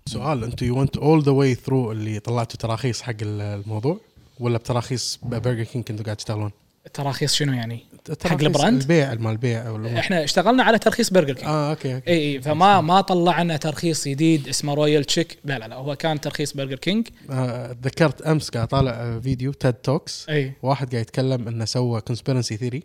[0.05, 3.99] سؤال أنتوا you went all the way through اللي طلعتوا تراخيص حق الموضوع؟
[4.39, 6.51] ولا بتراخيص Burger King كنتوا قاعد تشتغلون؟
[6.93, 7.83] تراخيص شنو يعني؟
[8.19, 9.99] تراخيص ال brand؟ البيع مال البيع.
[9.99, 12.09] إحنا اشتغلنا على ترخيص Burger King آه okay okay.
[12.11, 16.21] إي إي فما ما طلعنا ترخيص جديد اسمه Royal Chick لا لا لا هو كان
[16.21, 17.07] ترخيص برجر كينج.
[17.29, 20.53] آه، تذكرت أمس قاعد طالع آه، فيديو TED Talks إي.
[20.61, 22.83] واحد قاعد يتكلم إنه سوى conspiracy theory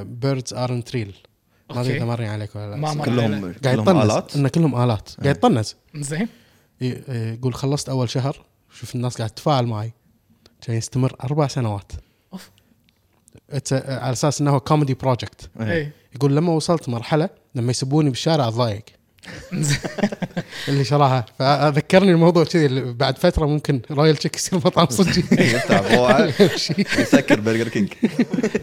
[0.00, 1.16] birds aren't real
[1.70, 1.96] ما أدري.
[1.96, 2.76] إذا مرين عليك ولا لا.
[2.76, 3.54] ما كلهم.
[3.64, 4.36] قاعد يطنز.
[4.36, 5.10] إنه كلهم آلات.
[5.22, 5.76] قاعد يطنز.
[5.94, 6.28] زين.
[6.80, 8.44] يقول خلصت أول شهر.
[8.72, 9.92] شوف الناس قاعد تتفاعل معي.
[10.60, 11.92] كان يستمر أربع سنوات.
[13.72, 15.72] على أساس إنه comedy project إيه.
[15.72, 18.84] اي يقول لما وصلت مرحلة لما يسبوني بالشارع اتضايق
[20.68, 21.26] اللي شراها.
[21.38, 25.22] فذكرني الموضوع كذي بعد فترة ممكن Royal Chick يصير مطعم صجي.
[25.92, 26.32] فوعه
[26.98, 27.88] يسكر Burger King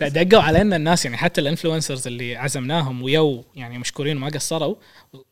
[0.02, 4.76] لا دقوا علينا الناس يعني حتى ال influencers اللي عزمناهم ويونا يعني مشكورين وما قصروا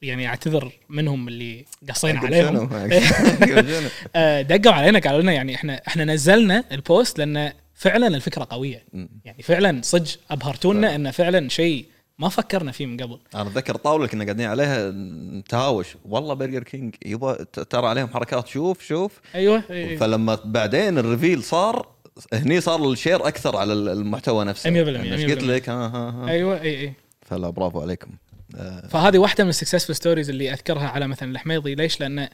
[0.02, 2.70] يعني أعتذر منهم اللي قصينا عليهم.
[2.70, 8.48] شنو؟ آه، دقوا علينا قالوا لنا يعني إحنا إحنا نزلنا ال post لأن فعلا الفكرة
[8.50, 8.84] قوية.
[9.26, 11.86] يعني فعلا صدق أبهرتونا إنه فعلا شيء
[12.20, 13.20] ما فكرنا فيه من قبل.
[13.36, 14.92] أنا أتذكر اللي كنا قاعدين عليها
[15.40, 15.88] نتهاوش.
[16.06, 18.48] والله Burger King يبا ترى عليهم حركات.
[18.48, 19.20] شوف شوف.
[19.36, 21.88] أيوه أي- فلما بعدين ال reveal صار
[22.34, 24.70] هني صار ال share أكثر على المحتوى نفسه.
[24.70, 25.44] 100% يعني إيش قلت 100%.
[25.44, 26.30] لك ها ها ها.
[26.30, 26.94] أيوه أي أي.
[27.22, 28.10] فلا برافو عليكم.
[28.56, 31.76] آه، فهذه واحدة من ال successful stories اللي أذكرها على مثلا الحميضي.
[31.76, 32.30] ليش؟ لأن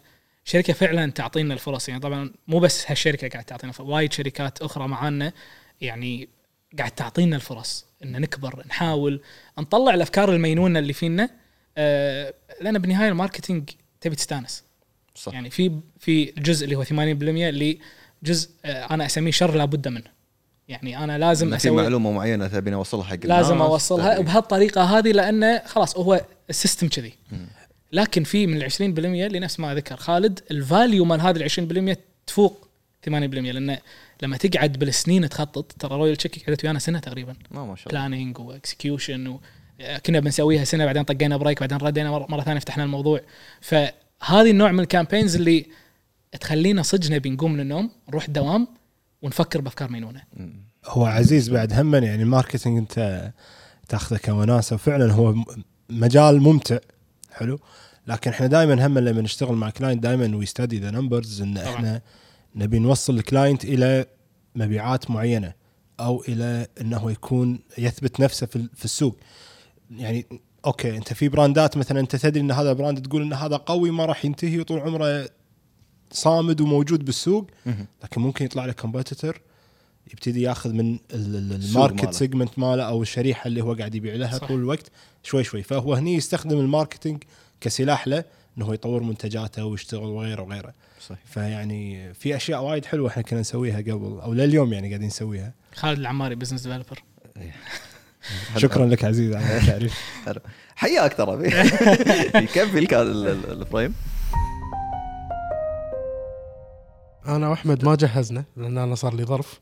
[0.47, 1.89] شركة فعلا تعطينا الفرص.
[1.89, 5.33] يعني طبعا مو بس هالشركة قاعد تعطينا وايد شركات أخرى معانا
[5.81, 6.29] يعني
[6.77, 9.21] قاعد تعطينا الفرص إن نكبر نحاول
[9.60, 11.29] نطلع الأفكار المينونة اللي فينا.
[11.77, 13.69] آه لأن بالنهايه ال marketing
[14.01, 14.63] تبي تستانس.
[15.15, 15.33] صح.
[15.33, 17.79] يعني في في جزء اللي هو 80% اللي
[18.23, 20.17] جزء آه أنا أسميه شر لابد منه.
[20.67, 24.83] يعني أنا لازم إن في أسوي معلومة معينة تبيني أوصلها حق لازم أوصلها تبي- بهالطريقة
[24.83, 27.13] هذه لأنه خلاص هو ال system كذي.
[27.91, 31.95] لكن في من ال 20% اللي نفس ما ذكر خالد ال value مال هذا ال
[31.95, 31.97] 20%
[32.28, 32.67] تفوق
[33.08, 33.78] 80% لأنه
[34.21, 37.36] لما تقعد بالسنين تخطط ترى Royal Chick قعدت ويانا سنة تقريبا.
[37.52, 38.08] ما ما شاء الله.
[38.08, 39.38] planning و execution.
[40.06, 43.21] كنا بنسويها سنة بعدين طقينا break بعدين ردينا مره, مرة ثانية فتحنا الموضوع.
[43.62, 45.65] فهذه النوع من ال campaigns اللي
[46.41, 48.67] تخلينا صدق نبي نقوم من النوم نروح الدوام
[49.21, 50.21] ونفكر بأفكار مينونة.
[50.86, 53.32] هو عزيز بعد هم يعني ال marketing أنت
[53.89, 55.36] تاخذه كوناسة وفعلا هو
[55.89, 56.78] مجال ممتع.
[57.38, 57.60] حلو
[58.08, 61.58] لكن إحنا دائما هم لما نشتغل مع client دائما we study the numbers إن.
[61.58, 62.02] إحنا
[62.56, 64.06] نبي نوصل ال client إلى
[64.56, 65.54] مبيعات معينة
[66.00, 69.17] أو إلى إنه يكون يثبت نفسه في ال- في السوق
[69.91, 70.26] يعني
[70.65, 74.06] okay أنت في براندات مثلا أنت تدري إن هذا brand تقول إن هذا قوي ما
[74.06, 75.30] راح ينتهي وطول عمره
[76.12, 77.47] صامد وموجود بالسوق.
[78.04, 79.41] لكن ممكن يطلع لك competitor
[80.13, 82.13] يبتدي ياخذ من ال market.
[82.13, 84.48] segment ماله أو الشريحة اللي هو قاعد يبيع لها صح.
[84.48, 84.91] طول الوقت
[85.24, 85.63] شوي شوي.
[85.63, 87.23] فهو هني يستخدم ال marketing
[87.62, 88.24] كسلاح له
[88.58, 90.74] إنه هو يطور منتجاته ويشتغل وغيره وغيره.
[91.08, 91.20] صحيح.
[91.26, 95.54] فيعني في أشياء وايد حلوة إحنا كنا نسويها قبل أو لليوم يعني قاعدين نسويها.
[95.76, 97.04] خالد العماري business developer
[98.58, 100.00] شكرا لك عزيز على التعريف.
[100.76, 101.46] حياك ترى.
[102.43, 103.93] يكفي لك هذا ال- ال- ال frame؟
[107.28, 109.60] أنا وأحمد ما جهزنا لأن أنا صار لي ظرف.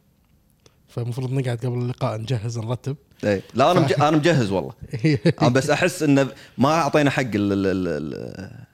[0.95, 2.95] فالمفروض نقعد قبل اللقاء نجهز نرتب.
[3.23, 3.41] إيه.
[3.53, 3.93] لا أنا مج...
[3.93, 4.73] أنا مجهز والله.
[5.41, 6.27] أنا بس أحس إنه
[6.57, 7.35] ما أعطينا حق ال...
[7.35, 7.65] ال...
[7.67, 7.87] ال...
[7.87, 8.65] ال-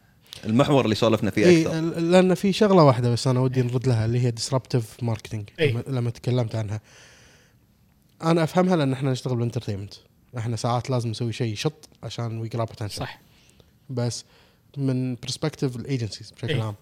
[0.45, 1.79] المحور اللي سولفنا فيه إيه أكثر.
[1.79, 5.83] ل- لأن في شغلة واحدة بس أنا ودي نرد لها اللي هي disruptive marketing إيه.
[5.87, 6.81] لما, تكلمت عنها.
[8.23, 9.93] أنا أفهمها لأن إحنا نشتغل بال entertainment
[10.37, 13.21] إحنا ساعات لازم نسوي شيء شطح عشان we grab صح.
[13.89, 14.25] بس
[14.77, 16.63] من perspective ال agencies بشكل إيه.
[16.63, 16.75] عام.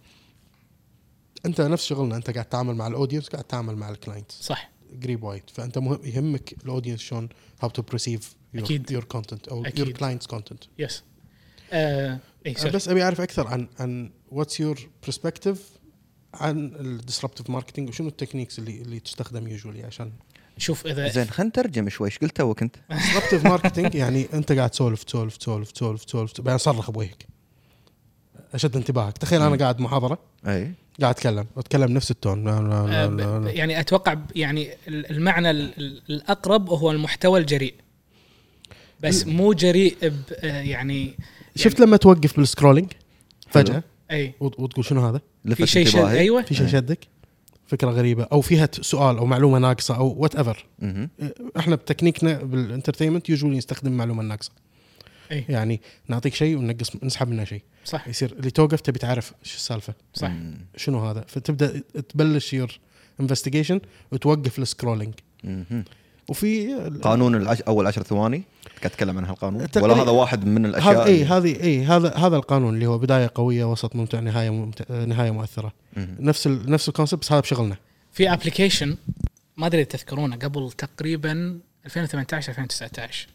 [1.46, 4.70] أنت نفس شغلنا أنت قاعد تتعامل مع ال audience قاعد تتعامل مع ال client صح.
[5.04, 7.30] قريب وايد فأنت مهم يهمك ال audience شلون
[7.62, 8.92] how to perceive أكيد.
[8.92, 9.64] your content أو.
[9.78, 11.04] your client's content yes.
[12.74, 15.70] بس أبي أعرف أكثر عن عن what's your perspective
[16.34, 20.12] عن ال disruptive marketing وشنو ال techniques اللي اللي تستخدم usually عشان
[20.58, 22.08] شوف اذا زين خلينا نترجم شوي.
[22.08, 26.42] إيش قلت talk انت؟ disruptive marketing يعني أنت قاعد تسولف تسولف تسولف تسولف تسولف.
[26.42, 27.28] بعدين صرخ بوجهك.
[28.54, 29.18] أشد انتباهك.
[29.18, 30.20] تخيل أنا قاعد محاضرة.
[30.48, 30.74] أي.
[31.02, 32.44] قاعد أتكلم واتكلم نفس ال tone.
[32.44, 33.52] لا لا آه، لا ب- لا لا.
[33.52, 37.74] يعني أتوقع يعني ال- المعنى ال- ال- الأقرب هو المحتوى الجريء.
[39.04, 41.14] بس مو جريء ب آه، يعني
[41.56, 42.92] شفت لما توقف بال scrolling؟
[43.50, 44.34] فجأة؟ أي.
[44.40, 45.22] وت- وتقول شنو هذا؟
[45.56, 46.42] في شيء شد أيوه.
[46.42, 47.00] في شيء شدك؟
[47.68, 48.24] فكرة غريبة.
[48.24, 50.66] أو فيها سؤال أو معلومة ناقصة أو whatever.
[51.58, 54.52] إحنا بتكنيكنا بال entertainment usually نستخدم المعلومه الناقصه
[55.32, 57.62] اي يعني نعطيك شيء وننقص نسحب منه شيء.
[57.86, 58.08] صح.
[58.08, 59.94] يصير اللي توقف تبي تعرف إيش السالفة.
[60.14, 60.28] صح.
[60.30, 60.58] مم.
[60.78, 62.80] شنو هذا؟ فتبدأ تبلش your
[63.20, 65.14] investigation وتوقف ال scrolling.
[66.30, 67.62] وفي قانون العش...
[67.62, 69.68] أول عشر ثواني؟ قاعد أتكلم عن هالقانون.
[69.78, 72.98] ولا هذا واحد من الأشياء هذا اي اللي- هذه اي هذا هذا القانون اللي هو
[72.98, 75.74] بداية قوية وسط ممتع نهاية ممتع نهاية مؤثرة.
[75.98, 76.16] مهم.
[76.20, 77.78] نفس ال نفس ال concept بس هذا بشغلنا.
[78.12, 78.98] في application
[79.58, 83.28] ما أدري تذكرونه قبل تقريبا 2018 2019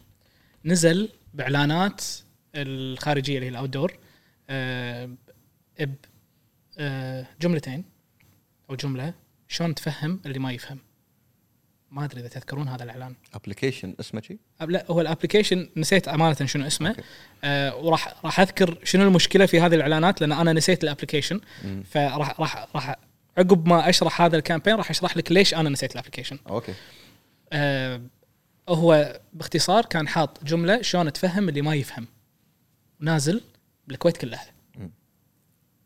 [0.65, 2.03] نزل بإعلانات
[2.55, 3.91] الخارجية اللي هي ال outdoor
[5.79, 5.95] ب
[6.77, 7.27] آه،
[8.69, 9.13] أو جملة
[9.47, 10.79] شلون تفهم اللي ما يفهم.
[11.91, 13.15] ما أدري إذا تذكرون هذا الإعلان.
[13.33, 16.95] application اسمه شيء لا هو ال application نسيت أمانة شنو اسمه.
[17.43, 21.41] آه وراح راح أذكر شنو المشكلة في هذه الإعلانات لأن أنا نسيت ال application.
[21.91, 22.95] فراح راح راح
[23.37, 26.73] عقب ما أشرح هذا ال campaign راح أشرح لك ليش أنا نسيت الابلكيشن أوكي.
[27.53, 28.01] آه
[28.69, 32.07] هو باختصار كان حاط جملة شلون تفهم اللي ما يفهم.
[32.99, 33.41] نازل
[33.87, 34.45] بالكويت كلها.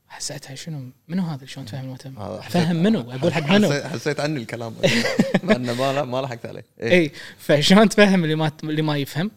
[0.08, 4.76] حسيتها شنو منو هذا شلون تفهم حسيت- فهم منو؟ أقول حق منو؟ حسيت, عني الكلام.
[5.44, 6.66] مع انه ما ما لحقت عليه.
[6.82, 6.92] إيه.
[6.92, 9.32] اي فشلون تفهم اللي ما اللي ما يفهم؟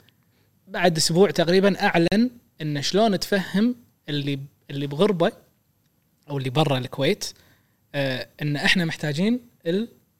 [0.68, 3.74] بعد أسبوع تقريبا أعلن انه شلون تفهم
[4.08, 4.38] اللي
[4.70, 5.32] اللي بغربة
[6.30, 7.24] أو اللي برا الكويت
[7.94, 9.40] آه إن إحنا محتاجين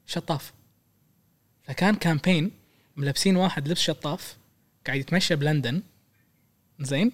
[0.07, 0.53] الشطاف.
[1.63, 2.51] فكان كامبين
[2.95, 4.37] ملبسين واحد لبس شطاف
[4.87, 5.81] قاعد يتمشى بلندن
[6.79, 7.11] زين؟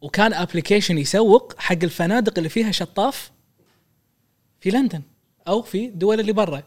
[0.00, 3.30] وكان application يسوق حق الفنادق اللي فيها شطاف
[4.60, 5.02] في لندن
[5.48, 6.62] أو في الدول اللي برا.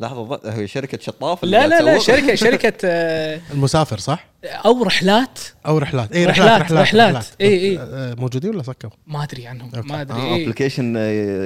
[0.00, 5.78] لحظة هي شركة شطاف لا لا لا؟ شركه شركة آه، المسافر صح؟ أو رحلات أو
[5.78, 7.26] رحلات اي رحلات- رحلات رحلات, رحلات.
[7.40, 7.78] إي إي.
[7.78, 9.88] آه، موجودين ولا سكروا؟ ما أدري عنهم okay.
[9.88, 10.44] ما أدري آه إيه.
[10.44, 10.96] application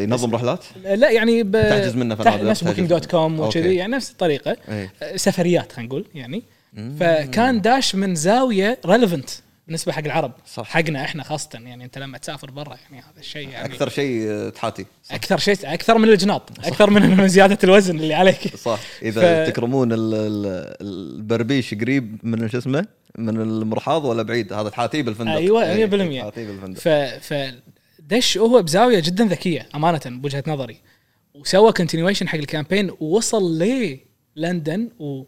[0.05, 1.53] ينظم رحلات لا يعني ب...
[1.53, 3.41] تحجز منه نفس Booking.com.
[3.41, 6.43] وكذي يعني نفس الطريقة آه، سفريات خلينا نقول يعني
[6.75, 6.97] مم.
[7.01, 9.31] فكان داش من زاوية ريليفنت
[9.71, 10.65] بالنسبة حق العرب صح.
[10.69, 14.87] حقنا إحنا خاصة يعني أنت لما تسافر برا يعني هذا الشيء يعني أكثر شيء تحاتي.
[15.05, 15.15] صح.
[15.15, 18.57] أكثر شيء أكثر من الجناط أكثر من زيادة الوزن اللي عليك.
[18.57, 18.79] صح.
[19.03, 22.87] إذا ف- تكرمون ال- ال- البربيش قريب من شو اسمه
[23.19, 25.33] من المرحاض ولا بعيد؟ هذا تحاتيه بالفندق.
[25.33, 26.21] إيه، 100%.
[26.21, 26.81] تحاتيه بالفندق.
[26.81, 26.89] ف
[27.33, 27.35] ف
[27.99, 30.77] دش هو بزاوية جدا ذكية أمانة بوجهة نظري.
[31.35, 33.59] وسوى continuation حق ال campaign ووصل
[34.37, 35.23] للندن و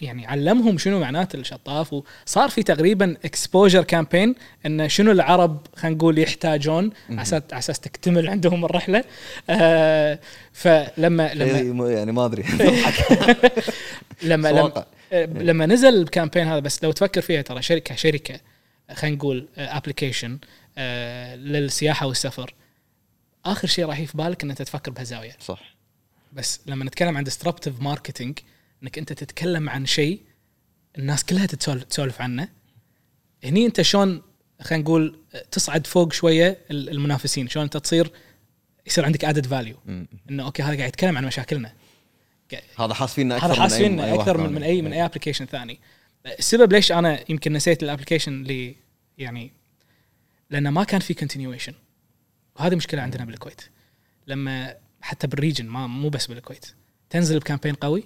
[0.00, 4.34] يعني علمهم شنو معنات الشطاف وصار في تقريبا exposure campaign
[4.66, 9.04] إن شنو العرب خلينا نقول يحتاجون على أساس تكتمل عندهم الرحلة.
[9.50, 10.18] آه
[10.52, 12.42] فلما لما يعني ما أدري.
[14.22, 14.84] لما لما.
[15.12, 18.40] آه، لما نزل ال campaign هذا بس لو تفكر فيها ترى شركه شركة
[18.92, 20.38] خلينا نقول application
[21.36, 22.54] للسياحة والسفر.
[23.44, 25.74] آخر شيء راح في بالك إن أنت تفكر بهالزاويه صح.
[26.32, 28.38] بس لما نتكلم عن disruptive marketing
[28.82, 30.20] إنك أنت تتكلم عن شيء
[30.98, 32.48] الناس كلها تسولف عنه.
[33.44, 34.22] هني أنت شلون
[34.60, 35.18] خلينا نقول
[35.50, 38.12] تصعد فوق شوية ال- المنافسين شلون أنت تصير
[38.86, 39.76] يصير عندك added value.
[40.30, 41.72] إنه okay هذا قاعد يتكلم عن مشاكلنا.
[42.78, 44.52] هذا حاس فينا أكثر هذا حاس فينا أكثر من.
[44.52, 45.80] من اي من أي application ثاني.
[46.26, 48.76] السبب ليش أنا يمكن نسيت ال application اللي
[49.18, 49.52] يعني
[50.50, 51.74] لأنه ما كان في continuation
[52.56, 53.60] وهذه مشكلة عندنا بالكويت.
[54.26, 56.66] لما حتى بال region ما مو بس بالكويت.
[57.10, 58.04] تنزل ب campaign قوي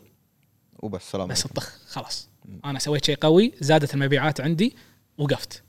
[0.86, 1.46] وبس سلام بس.
[1.46, 2.28] الطخ خلاص.
[2.64, 4.76] أنا سويت شيء قوي زادت المبيعات عندي
[5.18, 5.62] وقفت.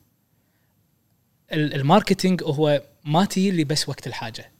[1.52, 4.52] ال- ال marketing هو ما تجي لي بس وقت الحاجة.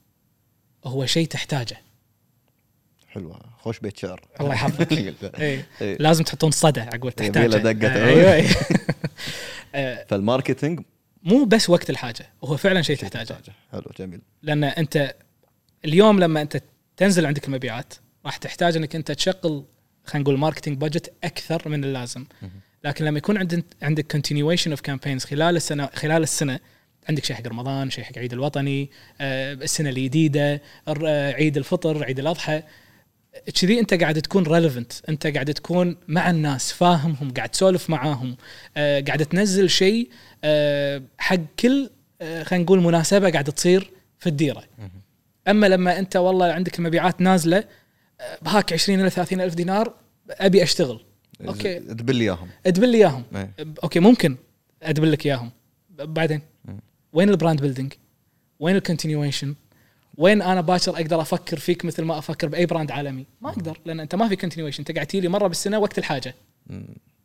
[0.86, 1.78] هو شيء تحتاجه.
[3.08, 3.40] حلوة.
[3.60, 4.22] خوش بيت شعر.
[4.42, 4.92] الله يحفظك.
[4.98, 5.14] إيه.
[5.40, 5.66] إيه.
[5.82, 5.98] إيه.
[5.98, 8.06] لازم تحطون صدى عقب تحتاجه.
[8.06, 8.48] أيوه
[10.10, 10.80] فال marketing؟
[11.24, 13.38] مو بس وقت الحاجة هو فعلا شيء تحتاجه.
[13.72, 14.22] حلو جميل.
[14.44, 15.16] لأن أنت
[15.86, 16.62] اليوم لما أنت
[16.98, 17.94] تنزل عندك المبيعات
[18.26, 19.66] راح تحتاج إنك أنت تشغل
[20.08, 22.26] خلينا نقول marketing budget أكثر من اللازم.
[22.84, 26.60] لكن لما يكون عندك عندك continuation of campaigns خلال السنة خلال السنة
[27.10, 28.90] عندك شيء حق رمضان شيء حق عيد الوطني
[29.22, 32.64] آه، السنة الجديده آه، عيد الفطر عيد الأضحى
[33.62, 38.38] كذي أنت قاعد تكون relevant أنت قاعد تكون مع الناس فاهمهم قاعد تسولف معاهم
[38.78, 40.10] آه، قاعد تنزل شيء
[41.18, 41.90] حق كل
[42.22, 44.64] خلينا نقول مناسبة قاعد تصير في الديرة.
[45.48, 47.64] أما لما أنت والله عندك المبيعات نازلة
[48.42, 49.94] بهاك 20 إلى 30 ألف دينار
[50.30, 51.00] أبي أشتغل
[51.48, 51.80] okay
[52.16, 53.54] لي إياهم أ double لي إياهم إيه.
[53.84, 54.36] okay ممكن
[54.84, 55.52] أ double لك إياهم
[55.90, 56.42] بعدين
[57.14, 57.94] وين ال brand building؟
[58.60, 59.56] وين ال continuation؟
[60.18, 64.00] وين أنا باكر أقدر أفكر فيك مثل ما أفكر بأي brand عالمي؟ ما أقدر لأن
[64.00, 66.36] أنت ما في continuation أنت قاعد تجي مرة بالسنة وقت الحاجة.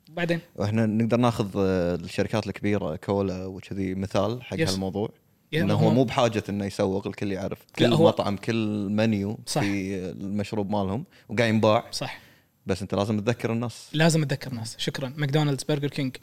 [0.08, 4.70] بعدين وإحنا نقدر ناخذ آه، الشركات الكبيرة كولا وكذي مثال حق yes.
[4.70, 5.10] هالموضوع
[5.52, 9.38] يا انه هو مو بحاجة إنه يسوق الكل يعرف لا، كل هو- مطعم كل منيو
[9.46, 9.60] صح.
[9.60, 11.84] في المشروب مالهم وقاعد ينباع.
[11.92, 12.18] صح.
[12.66, 13.88] بس أنت لازم تذكر الناس.
[13.92, 15.12] لازم اتذكر ناس شكرا.
[15.16, 16.16] ماكدونالدز برجر كينج.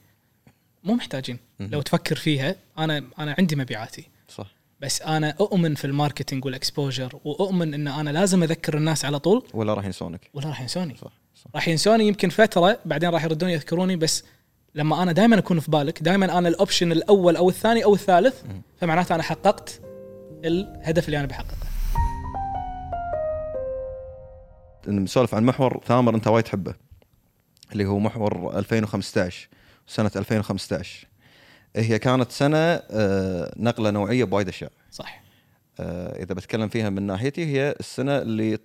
[0.84, 1.40] مو محتاجين.
[1.60, 4.08] لو تفكر فيها أنا أنا عندي مبيعاتي.
[4.30, 4.48] صح.
[4.82, 9.20] بس أنا أؤمن في ال marketing وال exposure وأؤمن إن أنا لازم أذكر الناس على
[9.20, 9.44] طول.
[9.54, 10.30] ولا راح ينسونك.
[10.34, 10.96] ولا راح ينسوني.
[10.96, 11.52] صح صح.
[11.56, 14.24] راح ينسوني يمكن فترة بعدين راح يردون يذكروني بس
[14.76, 18.42] لما أنا دائما أكون في بالك دائما أنا الأوبشن الأول أو الثاني أو الثالث
[18.82, 19.82] فمعناته أنا حققت
[20.46, 21.58] الهدف اللي أنا بحققه.
[24.88, 26.74] نسولف عن محور ثامر أنت وايد تحبه
[27.72, 29.50] اللي هو محور 2015
[29.88, 31.08] سنة 2015
[31.76, 34.72] هي كانت سنة آه، نقلة نوعية بوايد أشياء.
[34.92, 35.22] صح.
[35.80, 38.58] آه، إذا بتكلم فيها من ناحيتي هي السنة اللي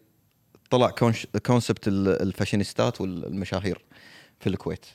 [0.70, 3.84] طلع con- concept ال- الفاشينيستات والمشاهير
[4.40, 4.86] في الكويت.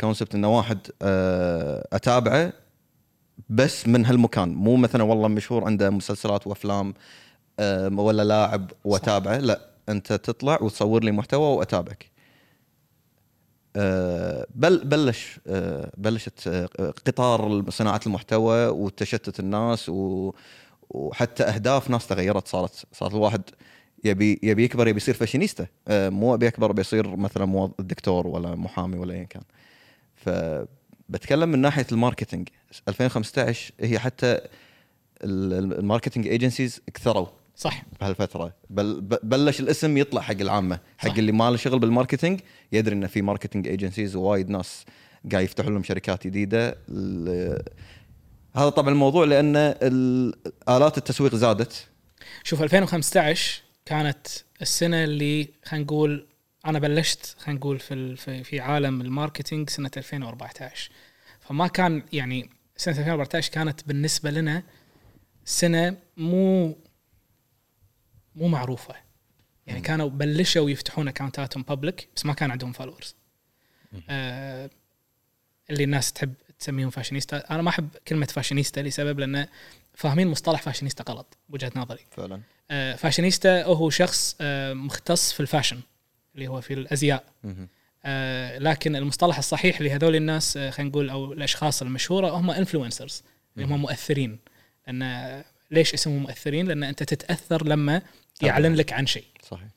[0.00, 2.52] concept إنه واحد آه، أتابعه
[3.48, 4.48] بس من هالمكان.
[4.54, 6.94] مو مثلا والله مشهور عنده مسلسلات وأفلام
[7.58, 9.38] آه، ولا لاعب وأتابعه.
[9.38, 12.10] لا أنت تطلع وتصور لي محتوى وأتابعك.
[13.76, 15.40] آه، بل بلش
[15.96, 16.48] بلشت
[17.06, 19.90] قطار صناعة المحتوى وتشتت الناس
[20.90, 22.48] وحتى أهداف ناس تغيرت.
[22.48, 23.42] صارت صارت الواحد
[24.04, 25.66] يبي يبي يكبر يبي يصير فاشينيستا.
[25.90, 29.42] مو أبي أكبر بيصير مثلا دكتور ولا محامي ولا ايا كان.
[30.26, 32.48] فبتكلم من ناحية ال marketing.
[32.88, 37.82] 2015 هي حتى ال- ال- ال marketing agencies كثروا صح.
[38.00, 38.52] بهالفترة.
[38.70, 41.16] بل بلش الاسم يطلع حق العامة حق صح.
[41.16, 42.40] اللي ما له شغل بال marketing.
[42.72, 44.84] يدري انه في marketing agencies ووايد ناس
[45.32, 46.78] قاعد يفتحوا لهم شركات جديدة.
[48.56, 50.34] هذا طبعا الموضوع لأن ال-
[50.68, 51.86] آلات التسويق زادت.
[52.44, 54.26] شوف 2015 كانت
[54.62, 56.26] السنة اللي خلينا نقول
[56.66, 60.90] أنا بلشت خلينا نقول في في في عالم ال marketing سنة 2014
[61.40, 64.62] فما كان يعني سنة 2014 كانت بالنسبة لنا
[65.44, 66.76] سنة مو
[68.36, 68.94] مو معروفة.
[69.66, 73.16] يعني كانوا بلشوا يفتحون account اتهم public بس ما كان عندهم followers
[74.10, 74.70] آه
[75.70, 77.50] اللي الناس تحب تسميهم فاشينيستا.
[77.50, 79.46] أنا ما أحب كلمة فاشينيستا لسبب لأن
[79.94, 82.06] فاهمين مصطلح فاشينيستا غلط بوجهه نظري.
[82.10, 82.40] فعلا.
[82.70, 85.80] آه، فاشينيستا هو شخص آه، مختص في ال fashion.
[86.36, 87.24] اللي هو في الأزياء.
[88.04, 93.22] آه، لكن المصطلح الصحيح لهذول الناس آه، خلينا نقول أو الأشخاص المشهورة هم influencers
[93.56, 94.38] اللي هم مؤثرين.
[94.86, 98.02] لأن ليش اسمهم مؤثرين؟ لأن أنت تتأثر لما
[98.42, 99.24] يعلن لك عن شيء.
[99.42, 99.68] صحيح.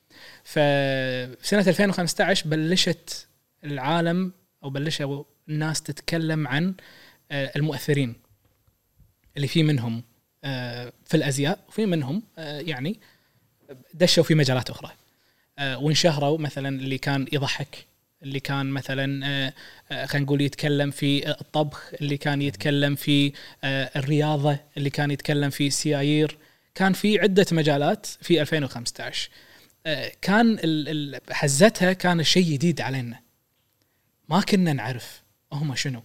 [0.44, 3.26] فسنه 2015 بلشت
[3.64, 4.32] العالم
[4.64, 6.74] أو بلشوا الناس تتكلم عن
[7.30, 8.14] آه، المؤثرين
[9.36, 10.02] اللي في منهم
[10.44, 13.00] آه، في الأزياء وفي منهم آه، يعني
[13.94, 14.88] دشوا في مجالات أخرى.
[14.88, 14.94] آه،
[15.60, 17.84] وانشهروا مثلا اللي كان يضحك
[18.22, 19.52] اللي كان مثلا آه،
[19.92, 23.32] آه، خلينا نقول يتكلم في آه، الطبخ اللي كان يتكلم في
[23.64, 26.36] آه، الرياضة اللي كان يتكلم في السيايير
[26.74, 29.28] كان في عدة مجالات في 2015
[29.86, 33.20] آه، كان ال- ال- حزتها كان شيء جديد علينا.
[34.28, 36.02] ما كنا نعرف هم شنو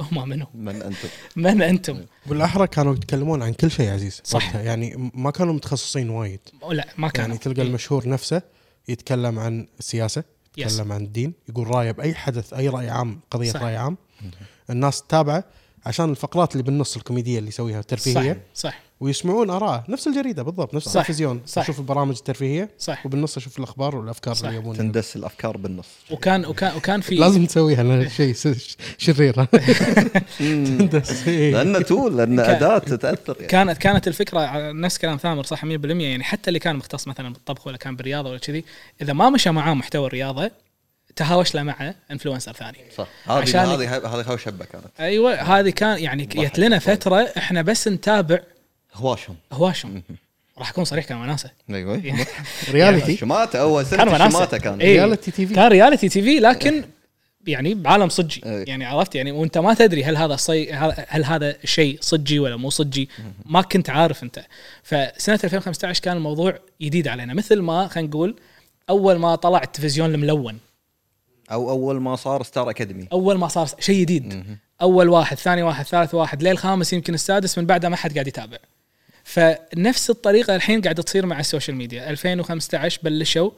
[0.00, 0.46] هم منو.
[0.54, 4.54] من أنتم؟ من أنتم؟ بالأحرى كانوا يتكلمون عن كل شيء عزيز صح.
[4.56, 6.40] يعني ما كانوا متخصصين وايد.
[6.70, 7.28] لا ما كانوا.
[7.28, 8.42] يعني تلقى المشهور نفسه
[8.88, 10.24] يتكلم عن السياسة.
[10.58, 13.62] يتكلم عن الدين يقول رأيه بأي حدث أي رأي عام قضية صح.
[13.62, 13.96] رأي عام
[14.70, 15.44] الناس تتابعه
[15.86, 20.74] عشان الفقرات اللي بالنص الكوميدية اللي يسويها صح الترفيهية صح ويسمعون اراءه نفس الجريدة بالضبط
[20.74, 20.86] نفس.
[20.86, 21.62] التلفزيون صح.
[21.62, 24.44] أشوف البرامج الترفيهية صح وبالنص أشوف الأخبار والأفكار صح.
[24.46, 28.34] اللي يبون تندس الأفكار بالنص وكان وكان وكان في لازم تسويها لأن شيء
[28.98, 29.44] شرير
[30.38, 31.52] تندس إيه.
[31.52, 33.46] لأنه تول كان- أداة تتأثر يعني.
[33.48, 37.66] كانت كانت الفكرة نفس كلام ثامر صح 100% يعني حتى اللي كان مختص مثلا بالطبخ
[37.66, 38.64] ولا كان بالرياضة ولا كذي
[39.02, 40.50] إذا ما مشى معاه محتوى الرياضة
[41.16, 45.98] تهاوش له معه انفلونسر ثاني صح هذه هذه هذه هوش هبه كانت أيوه هذه كان
[45.98, 48.38] يعني جت لنا فترة إحنا بس نتابع
[48.94, 50.02] هواشهم هواشم.
[50.58, 51.50] راح أكون صريح كان وناسة.
[51.70, 52.02] أيوه.
[52.70, 54.96] رياليتي شماته أول كان سنة شماته كان؟ إيه.
[54.96, 56.84] رياليتي تي في كان رياليتي تي في لكن
[57.46, 58.42] يعني بعالم صجي.
[58.46, 58.64] إيه.
[58.68, 60.72] يعني عرفت؟ يعني وأنت ما تدري هل هذا صي
[61.08, 63.08] هل هذا شيء صجي ولا مو صجي.
[63.46, 64.44] ما كنت عارف أنت.
[64.82, 67.34] فسنة 2015 كان الموضوع جديد علينا.
[67.34, 68.36] مثل ما خلينا نقول
[68.90, 70.58] أول ما طلع التلفزيون الملون.
[71.52, 74.44] أو أول ما صار Star Academy أول ما صار شيء جديد
[74.82, 78.58] أول واحد ثاني واحد ثالث واحد للخامس يمكن السادس من بعدها ما حد قاعد يتابع.
[79.24, 82.10] فنفس الطريقة الحين قاعدة تصير مع ال social media.
[82.10, 83.50] 2015 بلشوا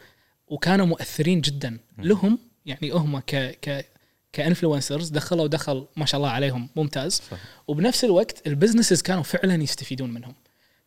[0.49, 1.79] وكانوا مؤثرين جدا.
[1.99, 3.87] لهم يعني هم ك ك
[4.33, 7.13] ك influencers دخلوا دخل ما شاء الله عليهم ممتاز.
[7.13, 7.39] صح.
[7.69, 10.35] وبنفس الوقت ال businesses كانوا فعلا يستفيدون منهم.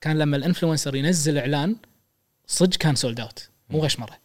[0.02, 1.76] كان لما ال influencer ينزل إعلان
[2.48, 4.18] صدق كان sold out مو غشمرة.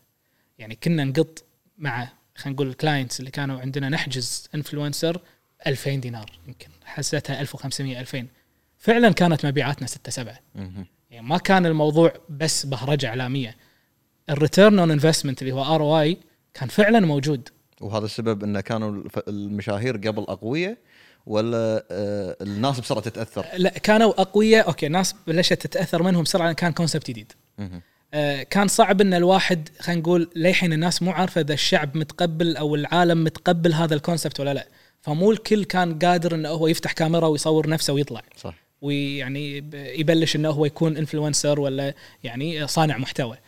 [0.59, 1.44] يعني كنا نقط
[1.78, 5.20] مع خلينا نقول ال clients اللي كانوا عندنا نحجز influencer
[5.66, 6.68] 2000 دينار يمكن.
[6.84, 8.26] حسيتها 1500 2000
[8.82, 10.34] فعلا كانت مبيعاتنا 6 7
[11.10, 13.56] يعني ما كان الموضوع بس بهرجة إعلامية.
[14.30, 16.18] ال return on investment اللي هو ROI
[16.54, 17.48] كان فعلا موجود.
[17.80, 20.76] وهذا السبب انه كانوا المشاهير قبل اقوياء
[21.26, 26.54] ولا آه، الناس بسرعة تتأثر؟ لا كانوا اقوياء okay الناس بلشت تتأثر منهم بسرعة لأن
[26.54, 27.32] كان concept جديد.
[28.14, 32.74] آه، كان صعب إن الواحد خلينا نقول للحين الناس مو عارفة إذا الشعب متقبل أو
[32.74, 34.68] العالم متقبل هذا ال concept ولا لا.
[35.00, 38.22] فمو الكل كان قادر إنه هو يفتح كاميرا ويصور نفسه ويطلع.
[38.36, 38.62] صح.
[38.82, 43.38] ويعني يبلش إنه هو يكون influencer ولا يعني صانع محتوى.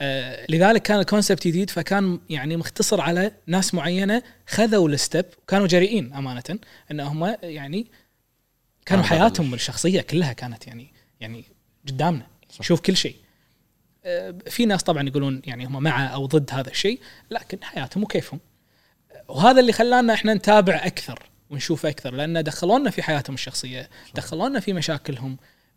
[0.00, 6.12] آه لذلك كان الكونسبت جديد فكان يعني مختصر على ناس معينة خذوا الستب وكانوا جريئين
[6.12, 6.58] أمانة
[6.90, 7.86] إن هم يعني
[8.86, 11.44] كانوا آه، حياتهم الشخصية كلها كانت يعني يعني
[11.88, 12.26] قدامنا.
[12.60, 13.16] شوف كل شيء.
[14.04, 18.40] آه، في ناس طبعا يقولون يعني هم مع أو ضد هذا الشيء لكن حياتهم وكيفهم.
[19.28, 21.33] وهذا اللي خلانا إحنا نتابع أكثر.
[21.50, 25.36] ونشوف أكثر لأن دخلونا في حياتهم الشخصية دخلونا في مشاكلهم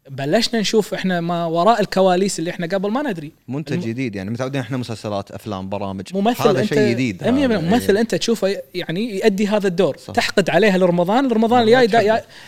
[0.09, 4.29] بلشنا نشوف إحنا ما وراء الكواليس اللي إحنا قبل ما ندري منتج الم- جديد يعني
[4.29, 7.57] متعودين إحنا مسلسلات أفلام برامج ممثل هذا شيء جديد 100% هذا.
[7.59, 7.97] ممثل.
[7.97, 10.13] أنت تشوفه يعني يؤدي هذا الدور صح.
[10.13, 11.87] تحقد عليه لرمضان رمضان الجاي.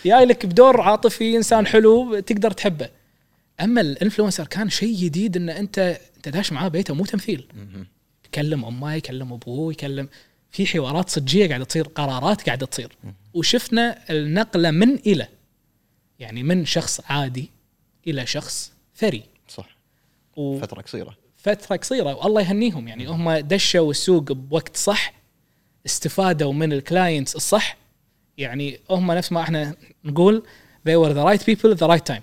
[0.05, 2.89] جاي- لك بدور عاطفي إنسان حلو تقدر تحبه
[3.61, 5.80] أما الإنفلونسر كان شيء جديد إن أنت
[6.17, 7.47] أنت داش معاه بيته مو تمثيل.
[8.26, 10.09] يكلم أمه يكلم أبوه يكلم
[10.52, 12.97] في حوارات صجية قاعدة تصير قرارات قاعدة تصير.
[13.34, 15.28] وشفنا النقلة من إلى
[16.20, 17.50] يعني من شخص عادي
[18.08, 19.24] إلى شخص ثري.
[19.47, 19.78] صح.
[20.36, 21.18] وفتره فترة قصيرة.
[21.78, 22.88] قصيرة والله يهنيهم.
[22.88, 25.14] يعني هم دشوا السوق بوقت صح
[25.86, 27.78] استفادوا من ال clients الصح.
[28.38, 30.43] يعني هم نفس ما إحنا نقول
[30.89, 32.22] they were the right people at the right time.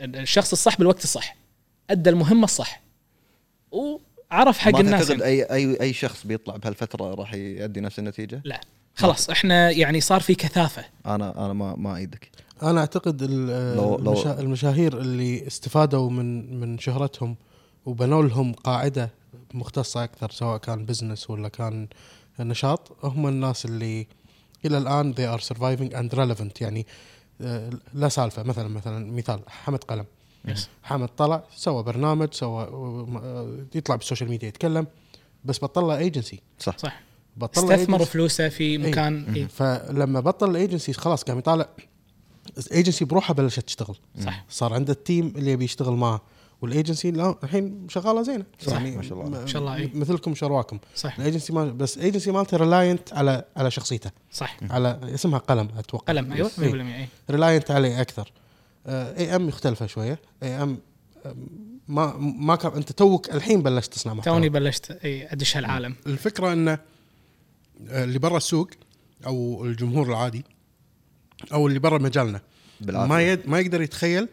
[0.00, 1.36] الشخص الصح بالوقت الصح
[1.90, 2.82] أدى المهمة الصح.
[4.32, 8.42] وعرف حق ما الناس تعتقد اي اي أي شخص بيطلع بهالفترة راح يؤدي نفس النتيجة؟
[8.44, 8.60] لا.
[8.94, 10.84] خلاص إحنا يعني صار في كثافة.
[11.06, 12.30] أنا أنا ما ما إيدك
[12.62, 17.36] أنا أعتقد لو- لو- المشا- المشاهير اللي استفادوا من من شهرتهم
[17.86, 19.10] وبنوا لهم قاعدة
[19.54, 21.88] مختصة أكثر سواء كان business ولا كان
[22.40, 24.06] نشاط هم الناس اللي
[24.64, 26.60] إلى الآن they are surviving and relevant.
[26.62, 26.86] يعني
[27.40, 30.04] آه، لا سالفة مثلا مثلا مثال حمد قلم.
[30.44, 30.68] yes.
[30.82, 32.62] حمد طلع سوى برنامج سوى
[33.74, 34.86] يطلع بال social media يتكلم
[35.44, 36.78] بس بطل له ايجنسي صح.
[36.78, 37.00] صح.
[37.36, 38.04] بطل له استثمر.
[38.04, 39.46] فلوسه في مكان إيه.
[39.46, 41.68] فلما بطل الايجنسي خلاص قام يطالع.
[42.58, 43.96] الايجنسي بروحها بلشت تشتغل.
[44.24, 44.44] صح.
[44.50, 46.22] صار عنده ال team اللي يبي يشتغل معه.
[46.62, 48.44] والايجنسي لا الحين شغاله زينة.
[48.60, 49.30] صح، يعني ما شاء الله.
[49.40, 49.90] ما شاء الله، إيه.
[49.94, 50.78] مثلكم شرواكم.
[50.94, 51.18] صح.
[51.18, 54.10] ال agency مال بس ال agency مالته reliant على على شخصيته.
[54.32, 54.56] صح.
[54.70, 56.12] على اسمها قلم أتوقع.
[56.14, 58.32] قلم أيوه 100% اي reliant عليه أكثر.
[58.86, 60.18] اي ام مختلفة شوية.
[60.42, 60.78] اي آم
[61.88, 64.34] ما ما كان أنت توك الحين بلشت تصنع محتوى.
[64.34, 65.94] توني بلشت إي أدش هالعالم.
[66.06, 66.78] الفكرة انه
[67.88, 68.70] آه، اللي برا السوق
[69.26, 70.44] أو الجمهور العادي
[71.52, 72.40] أو اللي برا مجالنا
[72.80, 73.08] بالعافية.
[73.08, 74.28] ما يد ما يقدر يتخيل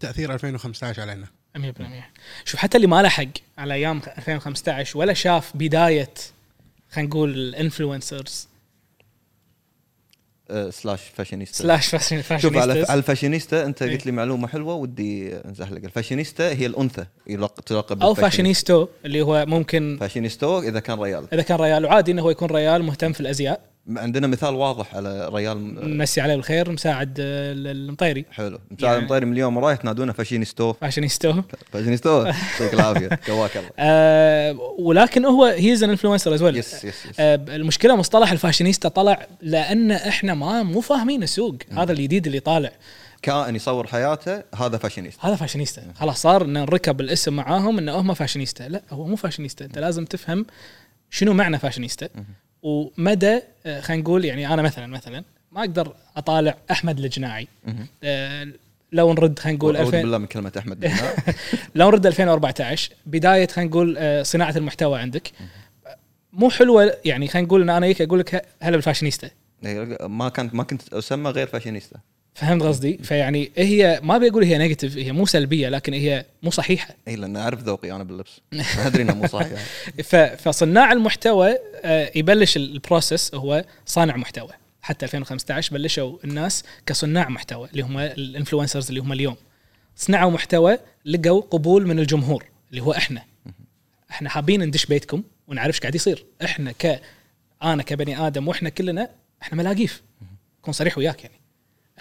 [0.00, 1.26] تأثير 2015 علينا.
[1.58, 1.60] 100%
[2.44, 3.24] شوف حتى اللي ما لحق
[3.58, 6.14] على أيام 2015 ولا شاف بداية
[6.90, 8.51] خلينا نقول ال influencers آه،
[10.70, 13.92] slash fashionista slash fashion شوف على الفاشينيستا أنت إيه.
[13.92, 17.04] قلت لي معلومة حلوة ودي انزحلق الفاشينيستا هي الأنثى
[17.66, 18.14] تلقب أو.
[18.14, 21.26] فاشينيستو اللي هو ممكن فاشينيستو إذا كان ريال.
[21.32, 23.71] إذا كان ريال وعادي إنه هو يكون ريال مهتم في الأزياء.
[23.96, 28.24] عندنا مثال واضح على ريال نمسي عليه بالخير مساعد آه، المطيري.
[28.32, 28.58] حلو.
[28.70, 30.72] مساعد يعني- مطيري من اليوم ورايح تنادونه فاشينيستو.
[30.72, 31.42] فاشينيستو.
[31.72, 32.24] فاشينيستو.
[32.26, 33.08] يعطيك العافية.
[33.28, 33.70] قواك الله.
[33.78, 38.88] آه ولكن هو he's an influencer as well yes yes yes آه، المشكلة مصطلح الفاشينيستا
[38.88, 41.56] طلع لأن إحنا ما مو فاهمين السوق.
[41.72, 42.72] هذا الجديد اللي طالع.
[43.22, 45.82] كائن يصور حياته هذا فاشينيست هذا فاشينيستا.
[45.94, 48.62] خلاص صار إن نركب الاسم معاهم انه هم فاشينيستا.
[48.64, 49.64] لا هو مو فاشينيستا.
[49.64, 50.46] أنت لازم تفهم
[51.10, 52.08] شنو معنى فاشينيستا.
[52.62, 57.48] ومدى آه، خلينا نقول يعني أنا مثلا مثلا ما أقدر أطالع أحمد الجناعي.
[58.04, 58.48] آه،
[58.92, 60.92] لو نرد خلينا نقول أعوذ 2000 بالله من كلمة أحمد.
[61.74, 65.32] لو نرد 2014 بداية خلينا نقول آه، صناعة المحتوى عندك.
[66.32, 69.30] مو حلوة يعني خلينا نقول إن أنا هيك أقول لك هلا بالفاشينيستا.
[70.02, 71.96] ما كانت ما كنت أسمى غير فاشينيستا.
[72.34, 76.94] فهمت قصدي؟ فيعني هي ما بيقول هي negative هي مو سلبية لكن هي مو صحيحة.
[77.08, 78.40] إي لأن أعرف ذوقي أنا باللبس.
[78.78, 79.46] أدري إنه مو صح.
[80.10, 81.54] ف- فصناع المحتوى
[81.84, 84.50] آه، يبلش ال- ال process هو صانع محتوى.
[84.82, 89.36] حتى 2015 بلشوا الناس كصناع محتوى اللي هم ال influencers اللي هم اليوم.
[89.96, 93.22] صنعوا محتوى لقوا قبول من الجمهور اللي هو إحنا.
[94.10, 96.24] إحنا حابين ندش بيتكم ونعرف إيش قاعد يصير.
[96.44, 97.00] إحنا ك
[97.62, 99.08] أنا كبني آدم وإحنا كلنا
[99.42, 100.02] إحنا ملاقيف.
[100.62, 101.34] كون صريح وياك يعني.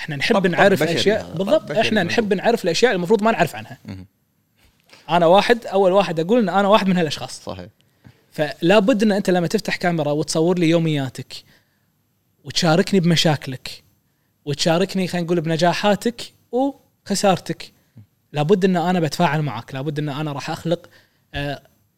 [0.01, 2.03] إحنا نحب نعرف بشري اشياء هذا، طب بالضبط إحنا.
[2.03, 3.77] نحب نعرف الأشياء المفروض ما نعرف عنها.
[5.09, 7.43] أنا واحد أول واحد أقول إن أنا واحد من هالأشخاص.
[7.43, 7.67] صحيح.
[8.31, 11.33] فلا بد إن أنت لما تفتح كاميرا وتصور لي يومياتك
[12.43, 13.83] وتشاركني بمشاكلك
[14.45, 16.21] وتشاركني خلينا نقول بنجاحاتك
[16.51, 17.71] وخسارتك
[18.33, 20.89] لابد إن أنا بتفاعل معك لابد إن أنا راح أخلق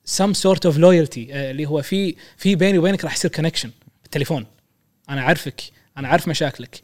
[0.06, 3.72] some sort of loyalty اللي هو في في بيني وبينك راح يصير connection
[4.04, 4.46] بالتليفون.
[5.10, 5.62] أنا أعرفك
[5.98, 6.82] أنا أعرف مشاكلك.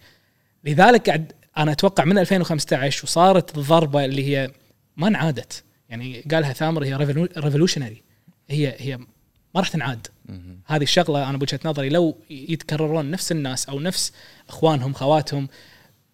[0.64, 4.51] لذلك قاعد أنا أتوقع من 2015 وصارت الضربة اللي هي
[4.97, 5.64] ما انعادت.
[5.89, 6.95] يعني قالها ثامر هي
[7.38, 8.04] revolutionary
[8.49, 9.05] هي هي ما
[9.62, 10.07] راح تنعاد.
[10.66, 14.14] هذه الشغلة أنا بوجهة نظري لو يتكررون نفس الناس أو نفس
[14.49, 15.47] أخوانهم خواتهم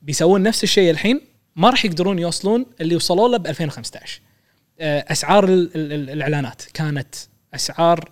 [0.02, 1.22] بيسوون نفس الشيء الحين
[1.56, 4.22] ما راح يقدرون يوصلون اللي وصلوا له ب 2015
[4.80, 7.16] آه، أسعار ال- ال- ال- الإعلانات كانت
[7.54, 8.10] أسعار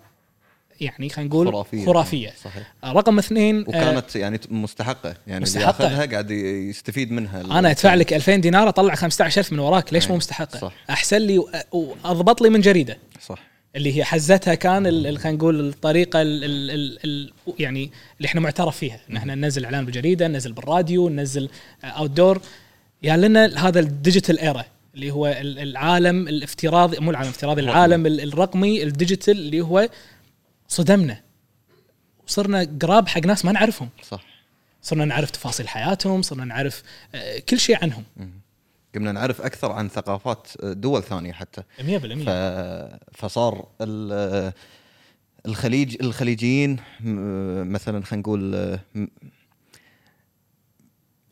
[0.80, 1.86] يعني خلينا نقول خرافية.
[1.86, 2.32] خرافية.
[2.44, 2.72] صحيح.
[2.84, 5.14] آه، رقم اثنين آه، وكانت يعني مستحقة.
[5.26, 5.84] يعني مستحقة.
[5.86, 9.92] اللي ياخذها قاعد يستفيد منها أنا أدفع لك 2000 دينار أطلع 15000 من وراك.
[9.92, 10.72] ليش مو مستحقة؟ صح.
[10.90, 11.38] أحسن لي
[11.72, 12.98] وأضبط لي من جريدة.
[13.26, 13.38] صح.
[13.76, 14.84] اللي هي حزتها كان
[15.18, 19.00] خلينا نقول الطريقة ال ال ال ال يعني اللي إحنا معترف فيها.
[19.10, 21.48] ان إحنا ننزل إعلان بالجريدة ننزل بالراديو ننزل
[21.84, 22.40] اوت دور
[23.02, 24.64] يا لنا هذا ال digital era
[24.94, 29.88] اللي هو ال- العالم الافتراضي مو العالم الافتراضي العالم ال- الرقمي ال digital اللي هو
[30.74, 31.20] صدمنا.
[32.26, 33.88] وصرنا قراب حق ناس ما نعرفهم.
[34.02, 34.24] صح.
[34.82, 36.82] صرنا نعرف تفاصيل حياتهم صرنا نعرف
[37.14, 38.04] آه، كل شيء عنهم.
[38.94, 41.62] قمنا نعرف أكثر عن ثقافات دول ثانية حتى.
[41.78, 42.28] 100% ف...
[43.16, 44.52] فصار ال...
[45.46, 46.76] الخليج الخليجيين
[47.70, 48.78] مثلا خلينا نقول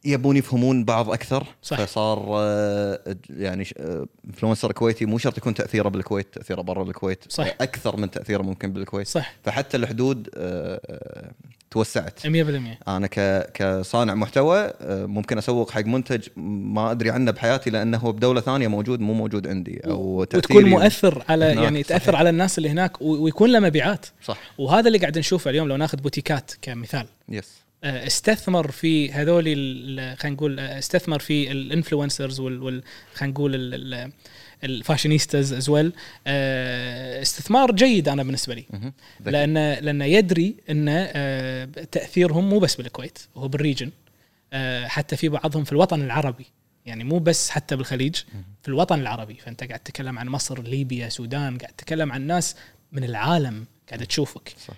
[0.04, 1.80] يبون يفهمون بعض أكثر صح.
[1.84, 7.24] فصار آه، يعني ش- آه، انفلونسر كويتي مو شرط يكون تأثيره بالكويت تأثيره برا الكويت
[7.28, 7.46] صح.
[7.60, 9.06] أكثر من تأثيره ممكن بالكويت.
[9.06, 9.34] صح.
[9.44, 11.30] فحتى الحدود آه،
[11.70, 12.26] توسعت.
[12.26, 13.06] 100% أنا
[13.54, 19.00] كصانع محتوى ممكن أسوق حق منتج ما أدري عنه بحياتي لأنه هو بدولة ثانية موجود
[19.00, 22.18] مو موجود عندي أو وتكون مؤثر على يعني تأثر صحيح.
[22.18, 24.06] على الناس اللي هناك ويكون له مبيعات.
[24.24, 24.38] صح.
[24.58, 27.06] وهذا اللي قاعد نشوفه اليوم لو ناخذ بوتيكات كمثال.
[27.28, 29.44] yes استثمر في هذول
[30.18, 32.82] خلينا نقول آه، استثمر في ال influencers وال
[33.14, 34.12] خلينا نقول ال- ال-
[34.64, 35.92] ال fashionistas as well
[37.22, 38.64] استثمار جيد أنا بالنسبة لي.
[38.70, 38.92] مهم.
[39.22, 39.30] ذكي.
[39.30, 39.54] لأن
[39.84, 43.90] لأن يدري إن آه، تأثيرهم مو بس بالكويت هو بال region.
[44.52, 46.46] آه، حتى في بعضهم في الوطن العربي.
[46.86, 48.14] يعني مو بس حتى بالخليج
[48.62, 49.34] في الوطن العربي.
[49.34, 52.56] فأنت قاعد تتكلم عن مصر ليبيا سودان قاعد تتكلم عن ناس
[52.92, 54.54] من العالم قاعدة تشوفك.
[54.66, 54.74] صح.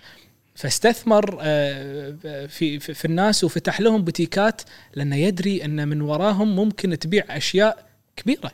[0.55, 4.61] فاستثمر آه، في في الناس وفتح لهم بوتيكات
[4.95, 7.85] لأنه يدري أن من وراهم ممكن تبيع أشياء
[8.15, 8.51] كبيرة.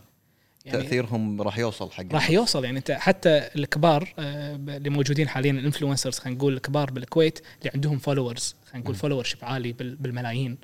[0.65, 2.65] يعني تأثيرهم راح يوصل حق راح يوصل.
[2.65, 7.71] يعني أنت حتى الكبار آه، اللي موجودين حاليا ال influencers خلينا نقول الكبار بالكويت اللي
[7.75, 10.57] عندهم followers خلينا نقول followership عالي بال- بالملايين.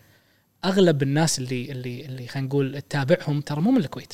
[0.66, 4.14] أغلب الناس اللي اللي اللي خلينا نقول تتابعهم ترى مو من الكويت.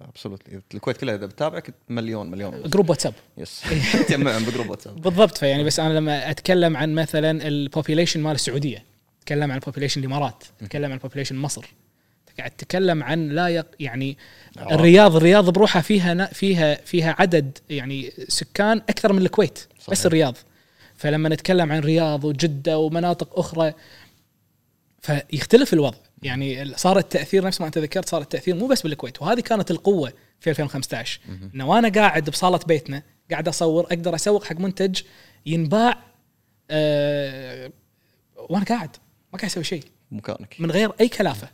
[0.00, 2.62] absolutely الكويت كلها إذا بتابعك مليون مليون.
[2.62, 3.62] group واتساب yes
[4.08, 5.38] تجمعهم ب group واتساب بالضبط.
[5.38, 8.84] فيعني بس أنا لما أتكلم عن مثلا ال population مال السعودية
[9.22, 11.66] أتكلم عن ال population الإمارات أتكلم عن ال population مصر.
[12.38, 14.18] قاعد تتكلم عن لا يق يعني
[14.58, 14.74] آه.
[14.74, 19.90] الرياض الرياض بروحها فيها فيها فيها عدد يعني سكان أكثر من الكويت صحيح.
[19.90, 20.36] بس الرياض.
[20.96, 23.72] فلما نتكلم عن رياض وجدة ومناطق أخرى
[25.00, 25.98] فيختلف الوضع.
[26.22, 30.12] يعني صار التأثير نفس ما أنت ذكرت صار التأثير مو بس بالكويت وهذه كانت القوة
[30.40, 31.20] في 2015
[31.54, 35.00] إنه وأنا قاعد بصالة بيتنا قاعد أصور أقدر أسوق حق منتج
[35.46, 35.98] ينباع
[36.70, 37.72] آه
[38.36, 38.96] وأنا قاعد
[39.32, 39.84] ما قاعد أسوي شيء.
[40.12, 41.48] مكانك من غير أي كلافة.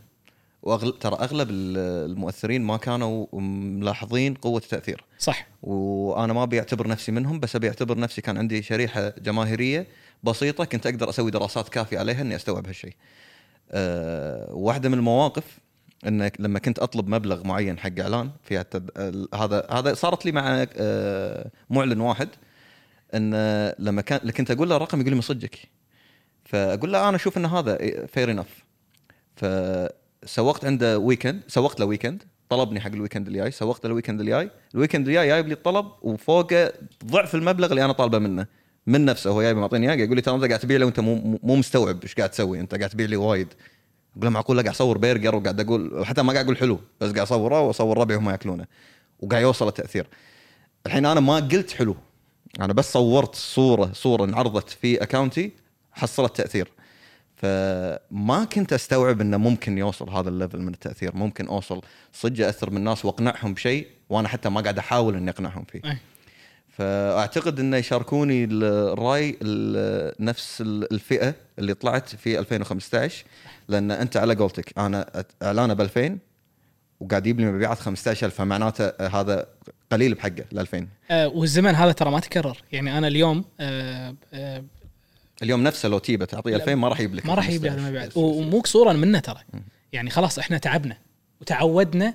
[0.62, 0.98] وأغل...
[0.98, 5.04] ترى أغلب ال- المؤثرين ما كانوا ملاحظين قوة التأثير.
[5.18, 5.46] صح.
[5.62, 9.86] وأنا ما ابي اعتبر نفسي منهم بس ابي اعتبر نفسي كان عندي شريحة جماهيرية
[10.22, 12.94] بسيطة كنت أقدر أسوي دراسات كافية عليها إني أستوعب هالشيء.
[13.70, 15.58] أه واحدة من المواقف
[16.06, 18.90] إنك لما كنت أطلب مبلغ معين حق إعلان في التد...
[18.96, 22.28] ال- هذا هذا صارت لي مع أه معلن واحد
[23.14, 23.34] إن
[23.78, 25.58] لما كان كنت أقول له رقم يقول لي من صدقك.
[26.44, 28.64] فأقول له أنا أشوف إن هذا fair enough
[29.36, 34.20] فسوقت عنده weekend سوقت له weekend طلبني حق ال weekend الجاي سوقت له ال weekend
[34.20, 36.72] الجاي ال weekend الجاي جايب لي الطلب وفوقه
[37.04, 38.46] ضعف المبلغ اللي أنا طالبه منه.
[38.88, 41.38] من نفسه هو جايب معطيني اياه يقول لي ترى أنت قاعد تبيع لي وأنت مو
[41.42, 43.48] مو مستوعب إيش قاعد تسوي أنت قاعد تبيع لي وايد.
[44.12, 47.18] أقول له معقول قاعد أصور برجر وقاعد أقول حتى ما قاعد أقول حلو بس قاعد
[47.18, 48.66] أصوره وأصور ربعي وهم يأكلونه.
[49.20, 50.06] وقاعد يوصل التأثير.
[50.86, 51.96] الحين أنا ما قلت حلو.
[52.60, 55.52] أنا بس صورت صورة صورة انعرضت في account ي
[55.92, 56.68] حصلت تأثير.
[57.36, 61.16] فما كنت أستوعب إنه ممكن يوصل هذا ال level من التأثير.
[61.16, 61.82] ممكن أوصل
[62.12, 65.80] صدق أثر من الناس وأقنعهم بشيء وأنا حتى ما قاعد أحاول إني أقنعهم فيه.
[65.84, 65.98] أي.
[66.78, 73.24] فأعتقد إنه يشاركوني الرأي ال- نفس ال- الفئة اللي طلعت في 2015
[73.68, 76.18] لأن أنت على قولتك أنا إعلانه ب 2000
[77.00, 79.46] وقاعد يجيب لي مبيعات 15000 فمعناته هذا
[79.92, 82.62] قليل بحقه ال 2000 آه والزمن هذا ترى ما تكرر.
[82.72, 84.64] يعني أنا اليوم آه آه
[85.42, 87.76] اليوم نفسه لو تيبه تعطيه 2000 ما راح يجيب لك ما راح يجيب لي هذا
[87.76, 87.86] 15.
[87.88, 89.40] المبيعات ومو قصورا منه ترى.
[89.92, 90.96] يعني خلاص إحنا تعبنا
[91.40, 92.14] وتعودنا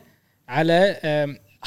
[0.50, 1.00] على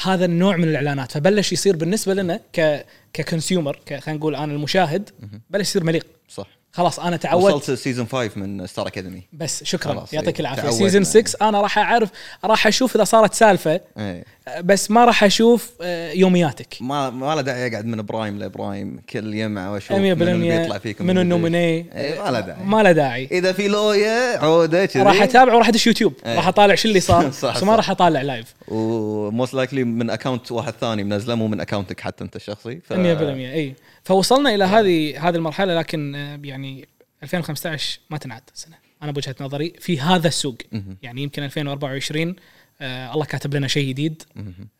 [0.03, 1.11] هذا النوع من الإعلانات.
[1.11, 5.09] فبلش يصير بالنسبة لنا ك ك consumer خلينا نقول أنا المشاهد
[5.49, 6.07] بلش يصير مليق.
[6.29, 6.56] صح.
[6.77, 7.55] خلاص أنا تعودت.
[7.55, 10.05] وصلت season 5 من ستار اكاديمي بس شكرا.
[10.13, 10.69] يعطيك إيه، العافية.
[10.69, 12.09] season 6 أنا راح أعرف
[12.45, 14.23] راح أشوف إذا صارت سالفة إيه.
[14.61, 16.73] بس ما راح أشوف آه، يومياتك.
[16.73, 20.59] 100% ما ما له داعي أقعد من prime ل prime كل يمعه وأشوف منو اللي
[20.59, 22.63] بيطلع فيكم من ال nominee إيه، ما له داعي.
[22.63, 23.29] ما له داعي.
[23.31, 26.13] إذا في لويا عودة راح اتابع وراح أدش يوتيوب.
[26.25, 26.35] إيه.
[26.35, 27.75] راح أطالع شو اللي صار بس ما.
[27.75, 31.99] راح أطالع live 100% و most likely من account واحد ثاني منزله مو من اكونتك
[31.99, 32.93] حتى أنت الشخصي ف...
[32.93, 33.53] إي.
[33.53, 33.75] إيه.
[34.07, 36.87] فوصلنا إلى هذه هذه المرحلة لكن آه، يعني
[37.23, 40.57] 2015 ما تنعاد سنه أنا بوجهة نظري في هذا السوق.
[41.01, 42.35] يعني يمكن 2024
[42.81, 44.23] آه الله كاتب لنا شيء جديد.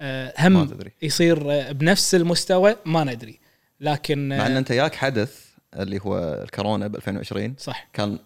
[0.01, 0.91] آه ما هم تدري.
[1.01, 3.39] يصير آه بنفس المستوى ما ندري.
[3.81, 7.87] لكن مع أن آه أنت ياك حدث اللي هو الكورونا ب 2020 صح.
[7.93, 8.19] كان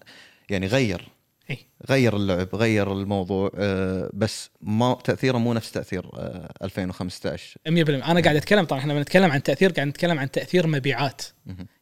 [0.49, 1.07] يعني غير.
[1.51, 1.57] اي
[1.89, 8.21] غير اللعب غير الموضوع آه، بس ما تأثيره مو نفس تأثير آه، 2015 100% أنا
[8.21, 11.21] قاعد أتكلم طبعا إحنا بنتكلم عن تأثير قاعد نتكلم عن تأثير مبيعات.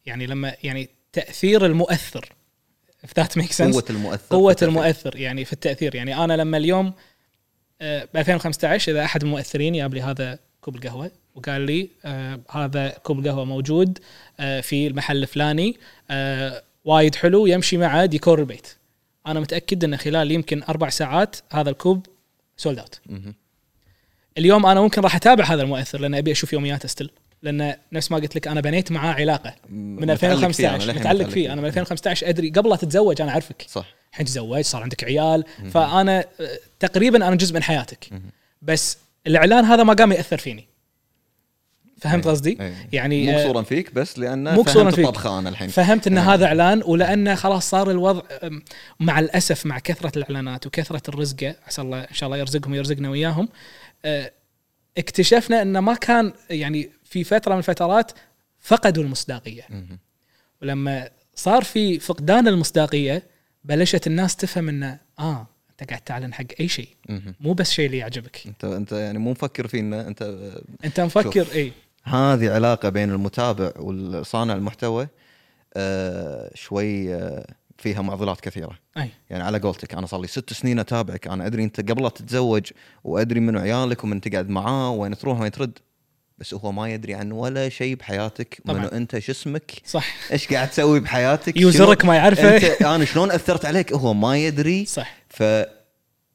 [0.06, 2.34] يعني لما يعني تأثير المؤثر
[3.06, 3.74] if that makes sense.
[3.74, 4.70] قوة المؤثر التأثير.
[4.70, 5.96] المؤثر يعني في التأثير.
[5.96, 6.94] يعني أنا لما اليوم
[7.82, 13.20] ب 2015 إذا أحد المؤثرين جاب لي هذا كوب القهوة وقال لي آه هذا كوب
[13.20, 14.00] القهوة موجود
[14.40, 15.78] آه في المحل الفلاني
[16.10, 18.68] آه وايد حلو يمشي مع ديكور البيت.
[19.28, 22.06] أنا متأكد أن خلال يمكن أربع ساعات هذا الكوب
[22.58, 23.36] sold مهم.
[24.38, 28.18] اليوم أنا ممكن راح أتابع هذا المؤثر لأن أبي أشوف يومياته still لأن نفس ما
[28.18, 31.62] قلت لك أنا بنيت معاه علاقة من متعلق فيه، أنا 2015 للحين متعلق فيه أنا
[31.62, 33.66] من 2015 أدري قبل لا تتزوج أنا أعرفك.
[33.68, 33.86] صح.
[34.12, 35.44] الحين تزوجت صار عندك عيال.
[35.72, 38.10] فأنا آه، تقريبا أنا جزء من حياتك.
[38.62, 38.98] بس
[39.28, 40.68] الإعلان هذا ما قام يأثر فيني.
[42.02, 42.74] فهمت إيه، قصدي؟ إيه.
[42.94, 45.06] يعني مو آه، قصورا فيك بس لأن مو قصوراً فهمت فيك.
[45.06, 46.34] الطبخه أنا الحين فهمت إن إيه.
[46.34, 48.22] هذا إعلان ولأنه خلاص صار الوضع
[49.00, 53.50] مع الأسف مع كثرة الإعلانات وكثرة الرزقه عسى الله إن شاء الله يرزقهم ويرزقنا وياهم
[54.06, 54.32] آه،
[54.98, 58.12] اكتشفنا انه ما كان يعني في فترة من الفترات
[58.60, 59.64] فقدوا المصداقية.
[60.62, 63.24] ولما صار في فقدان المصداقية
[63.64, 66.90] بلشت الناس تفهم انه آه أنت قاعد تعلن حق أي شيء.
[67.40, 71.48] مو بس شيء اللي يعجبك أنت أنت يعني مو مفكر فينا أنت آه، أنت مفكر.
[71.56, 71.72] اي
[72.04, 75.08] هذه علاقة بين المتابع والصانع المحتوى
[75.74, 77.46] آه شوي آه
[77.78, 78.80] فيها معضلات كثيرة.
[78.98, 79.10] أي.
[79.30, 82.72] يعني على قولتك أنا صار لي ست سنين أتابعك أنا أدري أنت قبل لا تتزوج
[83.04, 85.80] وأدري منو عيالك ومن تقعد معاه وين تروح وين ترد
[86.38, 88.80] بس هو ما يدري عن ولا شيء بحياتك طبعاً.
[88.80, 90.16] منو أنت شو اسمك صح.
[90.32, 92.56] إيش قاعد تسوي بحياتك يوزرك ما يعرفه.
[92.56, 94.86] أنت أنا شلون أثرت عليك؟ هو ما يدري.
[94.86, 95.18] صح.
[95.30, 95.66] فهو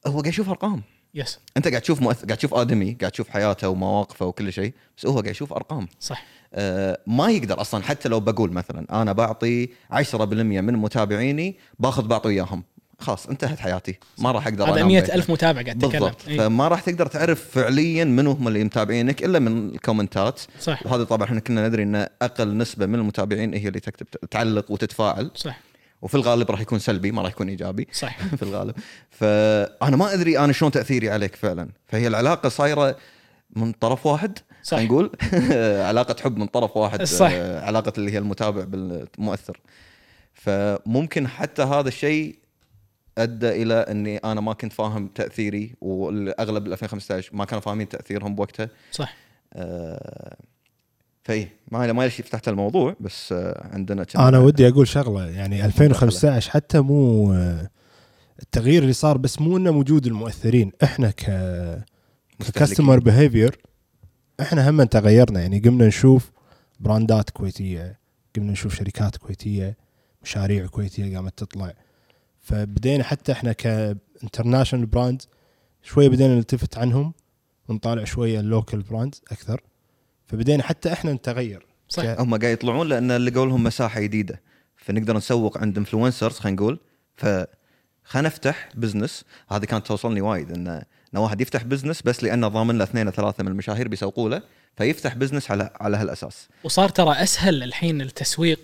[0.05, 0.83] قاعد يشوف أرقام.
[1.15, 2.25] يس أنت قاعد تشوف مؤث...
[2.25, 5.89] قاعد تشوف آدمي قاعد تشوف حياته ومواقفه وكل شيء بس هو قاعد يشوف أرقام.
[6.01, 6.25] صح.
[6.55, 12.29] آه ما يقدر أصلا حتى لو بقول مثلا أنا بعطي 10% من متابعيني باخذ بعطي
[12.29, 12.65] إياهم.
[12.99, 13.99] خلاص انتهت حياتي.
[14.19, 15.15] ما راح أقدر هذا أنام مئة بيتنا.
[15.15, 15.91] ألف متابع قاعد تتكلم.
[15.91, 16.29] بالضبط.
[16.29, 16.39] إي.
[16.39, 20.41] فما راح تقدر تعرف فعليا منو هم اللي متابعينك إلا من الكومنتات.
[20.61, 20.87] صح.
[20.87, 25.31] وهذا طبعا إحنا كنا ندري إن أقل نسبة من المتابعين هي اللي تكتب تعلق وتتفاعل.
[25.35, 25.61] صح.
[26.05, 27.89] وفي الغالب راح يكون سلبي ما راح يكون إيجابي.
[27.93, 28.75] صح في الغالب.
[29.11, 31.69] فأنا ما أدري أنا شلون تأثيري عليك فعلا.
[31.87, 32.97] فهي العلاقة صايرة
[33.51, 34.79] من طرف واحد صح.
[34.79, 35.11] نقول.
[35.91, 37.31] علاقة حب من طرف واحد صح.
[37.33, 39.61] آه، علاقة اللي هي المتابع بالمؤثر.
[40.35, 42.39] فممكن حتى هذا الشيء
[43.19, 48.35] أدى إلى إني أنا ما كنت فاهم تأثيري والأغلب ال 2015 ما كانوا فاهمين تأثيرهم
[48.35, 48.69] بوقتها.
[48.93, 49.15] صح.
[49.53, 50.37] آه
[51.25, 56.51] فاي ما ما ليش فتحت الموضوع بس آه عندنا أنا ودي أقول شغلة يعني 2015
[56.51, 57.71] حتى مو آه،
[58.43, 60.73] التغيير اللي صار بس مو إنه موجود المؤثرين.
[60.83, 61.25] إحنا ك
[62.39, 63.59] ك customer behavior
[64.41, 65.41] إحنا هم تغيرنا.
[65.41, 66.33] يعني قمنا نشوف
[66.81, 67.99] براندات كويتية
[68.37, 69.77] قمنا نشوف شركات كويتية
[70.23, 71.75] مشاريع كويتية قامت تطلع.
[72.41, 75.23] فبدينا حتى إحنا ك international brand
[75.83, 77.13] شوية بدينا نلتفت عنهم
[77.69, 79.61] ونطالع شوية ال local brand أكثر.
[80.35, 81.67] فبدينا حتى إحنا نتغير.
[81.89, 82.03] صح.
[82.03, 84.41] ك- هم قاعد يطلعون لأن لقوا لهم مساحة جديدة.
[84.77, 86.79] فنقدر نسوق عند influencers خلينا نقول.
[87.17, 87.27] ف
[88.05, 90.69] خلينا نفتح business هذه كانت توصلني وايد إن
[91.15, 94.43] إن واحد يفتح business بس لأنه ضامن له اثنين ثلاثة من المشاهير بيسوقوا له
[94.77, 96.49] فيفتح business على على هالأساس.
[96.65, 98.61] وصار ترى أسهل الحين التسويق.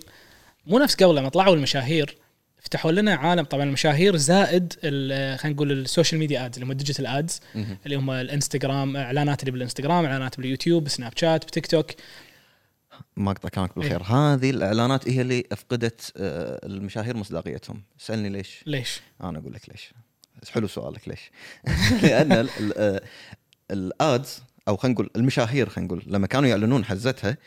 [0.67, 2.17] مو نفس قبل لما طلعوا المشاهير
[2.61, 6.76] فتحوا لنا عالم طبعا المشاهير زائد خلينا نقول ال social media ads اللي هم ال
[6.76, 7.39] digital ads
[7.85, 11.91] اللي هم الانستغرام إعلانات اللي بالانستغرام إعلانات باليوتيوب سناب شات بتيك توك.
[13.17, 14.03] ما أقطع كلامك بالخير.
[14.03, 17.83] هذه الإعلانات هي اللي أفقدت آه، المشاهير مصداقيتهم.
[17.97, 18.63] سالني ليش.
[18.65, 19.93] ليش؟ أنا أقول لك ليش.
[20.51, 21.31] حلو سؤالك ليش.
[22.03, 23.01] لأن ال- ال- آه،
[23.71, 27.37] ال ads أو خلينا نقول المشاهير خلينا نقول لما كانوا يعلنون حزتها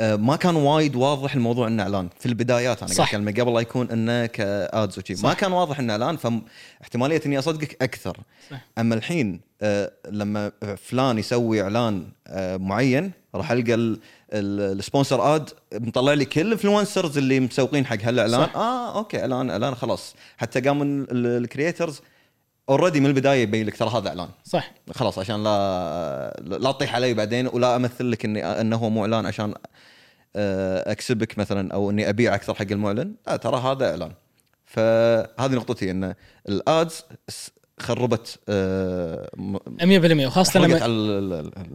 [0.00, 2.94] ما كان وايد واضح الموضوع إنه إعلان في البدايات أنا.
[2.94, 5.34] قاعد أتكلم قبل لا يكون إنه ك ads وشي ما.
[5.34, 8.16] كان واضح إنه إعلان فاحتماليه إني أصدقك أكثر
[8.50, 8.56] صح.
[8.78, 14.00] أما الحين آه، لما فلان يسوي إعلان آه، معين راح ألقى ال-
[14.32, 18.40] ال- ال sponsored ad مطلع لي كل ال influencers اللي مسوقين حق هالإعلان.
[18.54, 22.00] آه okay إعلان إعلان خلاص حتى قام ال creators
[22.68, 24.28] already من البداية يبين لك ترى هذا إعلان.
[24.44, 24.74] صح.
[24.94, 29.26] خلاص عشان لا لا تطيح علي بعدين ولا أمثل لك إني إنه هو مو إعلان
[29.26, 29.54] عشان
[30.36, 33.14] آه، أكسبك مثلا أو إني أبيع أكثر حق المعلن.
[33.26, 34.12] لا ترى هذا إعلان.
[34.66, 36.14] فهذه نقطتي إن
[36.48, 37.04] ال ads
[37.80, 40.92] خربت آه، م- 100% وخاصة حرقت لما على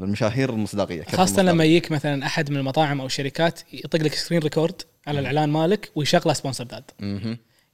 [0.04, 1.64] المشاهير المصداقية خاصة لما.
[1.64, 6.34] يجيك مثلا أحد من المطاعم أو الشركات يطق لك screen record على الإعلان مالك ويشغله
[6.34, 6.84] sponsored ad.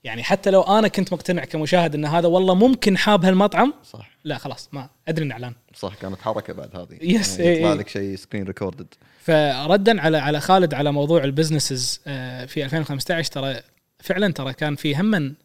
[0.08, 4.10] يعني حتى لو أنا كنت مقتنع كمشاهد إن هذا والله ممكن حاب هالمطعم صح.
[4.24, 5.54] لا خلاص ما أدري انه أعلان.
[5.76, 6.98] صح كانت حركة بعد هذه.
[7.02, 7.78] yes، يعني إيه، يطلع إيه.
[7.78, 8.88] لك شيء screen recorded
[9.20, 13.62] فردا على على خالد على موضوع ال businesses آه، في 2015 ترى
[14.00, 15.36] فعلا ترى كان في هم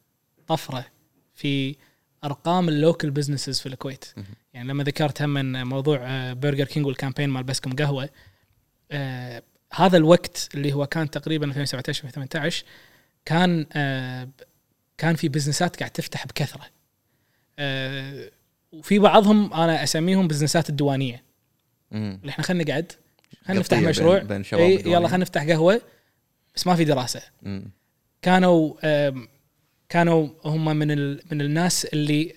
[0.47, 0.85] طفرة
[1.35, 1.77] في
[2.25, 4.05] أرقام ال local businesses في الكويت.
[4.55, 8.09] يعني لما ذكرت هم موضوع برجر كينج وال campaign مال بسكم قهوة
[8.93, 9.43] آه،
[9.73, 12.65] هذا الوقت اللي هو كان تقريبا 2017 2018
[13.25, 14.29] كان آه،
[15.03, 16.65] كان في بزنسات قاعد تفتح بكثرة
[17.59, 18.31] آه،
[18.73, 21.23] وفي بعضهم أنا أسميهم بزنسات الديوانية.
[21.93, 22.93] اللي إحنا خلينا نقعد
[23.47, 24.75] خلينا نفتح مشروع بين- بين شباب اي.
[24.75, 25.81] يلا خلينا نفتح قهوة
[26.55, 27.71] بس ما في دراسة مم.
[28.23, 28.75] كانوا
[29.89, 32.35] كانوا هم من ال من الناس اللي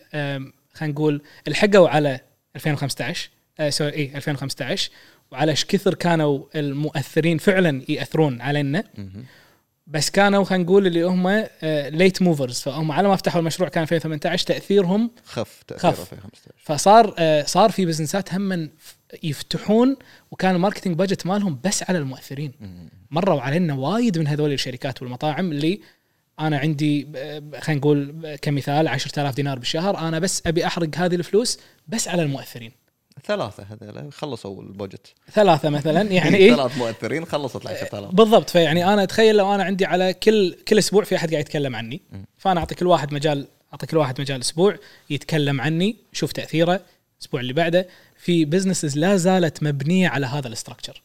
[0.73, 2.19] خلينا نقول الحقوا على
[2.55, 4.91] 2015 آه سوري اي 2015
[5.31, 8.83] وعلى إيش كثر كانوا المؤثرين فعلا يأثرون علينا.
[9.87, 11.45] بس كانوا خلينا نقول اللي هم
[11.97, 16.09] ليت موفرز فهم على ما فتحوا المشروع كان 2018 تأثيرهم خف تأثيره خف.
[16.09, 18.69] في 15 فصار آه، صار في بزنسات هم
[19.23, 19.95] يفتحون
[20.31, 22.51] وكان ال marketing budget مالهم بس على المؤثرين.
[23.11, 25.81] مروا علينا وايد من هذول الشركات والمطاعم اللي
[26.39, 31.15] أنا عندي آه، خلينا نقول آه، كمثال 10000 دينار بالشهر أنا بس أبي أحرق هذه
[31.15, 32.71] الفلوس بس على المؤثرين
[33.23, 38.49] ثلاثة هذول خلصوا ال budget ثلاثة مثلا يعني إيه؟ ثلاث مؤثرين خلصت ال 10000 بالضبط
[38.49, 42.01] فيعني أنا أتخيل لو أنا عندي على كل كل أسبوع في أحد قاعد يتكلم عني.
[42.37, 44.77] فأنا اعطي كل واحد مجال اعطي كل واحد مجال أسبوع
[45.09, 46.81] يتكلم عني شوف تأثيره
[47.17, 47.87] الأسبوع اللي بعده.
[48.17, 51.01] في businesses لا زالت مبنية على هذا ال structure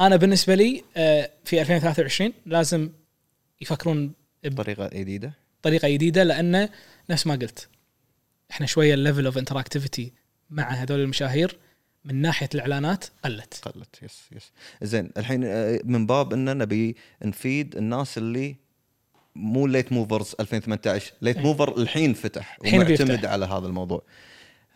[0.00, 2.90] أنا بالنسبة لي آه، في 2023 لازم
[3.60, 4.12] يفكرون
[4.44, 5.32] بطريقه جديدة.
[5.60, 6.68] بطريقه جديدة لأنه
[7.10, 7.68] نفس ما قلت
[8.50, 10.12] إحنا شوية ال level of interactivity
[10.50, 11.58] مع هذول المشاهير
[12.04, 13.54] من ناحية الإعلانات قلت.
[13.68, 18.56] قلت yes yes زين الحين آه، من باب إن نبي نفيد الناس اللي
[19.34, 23.26] مو late movers 2018 late mover الحين فتح ومعتمد.
[23.26, 24.02] على هذا الموضوع.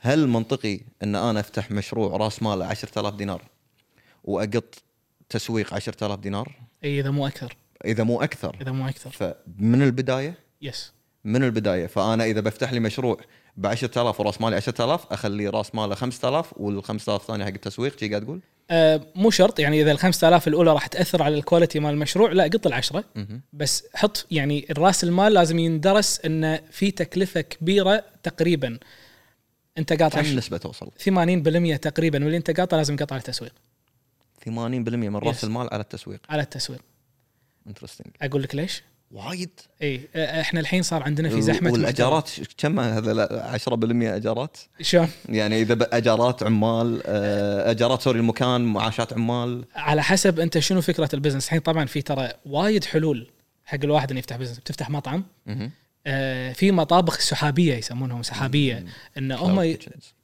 [0.00, 3.42] هل منطقي إن أنا أفتح مشروع راس ماله 10000 دينار
[4.24, 4.82] وأقط
[5.28, 6.52] تسويق 10000 دينار؟
[6.84, 7.56] إي إذا مو أكثر.
[7.84, 8.56] إذا مو أكثر.
[8.60, 9.10] إذا مو أكثر.
[9.10, 10.92] فمن البداية؟ yes
[11.24, 11.86] من البداية.
[11.86, 13.20] فأنا إذا بفتح لي مشروع
[13.56, 18.08] ب 10000 وراس مالي 10000 أخلي راس ماله 5000 وال 5000 الثانية حق التسويق شي
[18.08, 18.40] قاعد تقول؟
[18.70, 22.32] آه مو شرط يعني إذا ال 5000 الأولى راح تأثر على ال quality مال المشروع
[22.32, 23.04] لا قط العشرة.
[23.52, 28.78] بس حط يعني الراس المال لازم يندرس انه في تكلفة كبيرة تقريبا
[29.78, 33.52] أنت قاطع كم نسبة توصل؟ 80% تقريبا واللي أنت قاطع لازم قطع على التسويق
[34.46, 35.44] 80% من راس Yes.
[35.44, 36.80] المال على التسويق على التسويق
[37.66, 38.82] interesting أقول لك ليش؟
[39.14, 39.50] وايد.
[39.82, 44.56] إي إحنا الحين صار عندنا في زحمة والأجارات كم هذا؟ لا، 10% أجارات.
[44.80, 47.06] شلون؟ يعني إذا أجارات عمال
[47.66, 49.64] أجارات sorry المكان معاشات عمال.
[49.74, 51.44] على حسب أنت شنو فكرة ال business.
[51.44, 53.30] الحين طبعا في ترى وايد حلول
[53.64, 54.58] حق الواحد إنه يفتح business.
[54.58, 55.24] بتفتح مطعم.
[56.06, 58.84] آه، في مطابخ سحابية يسمونهم سحابية.
[59.18, 59.76] إن هم.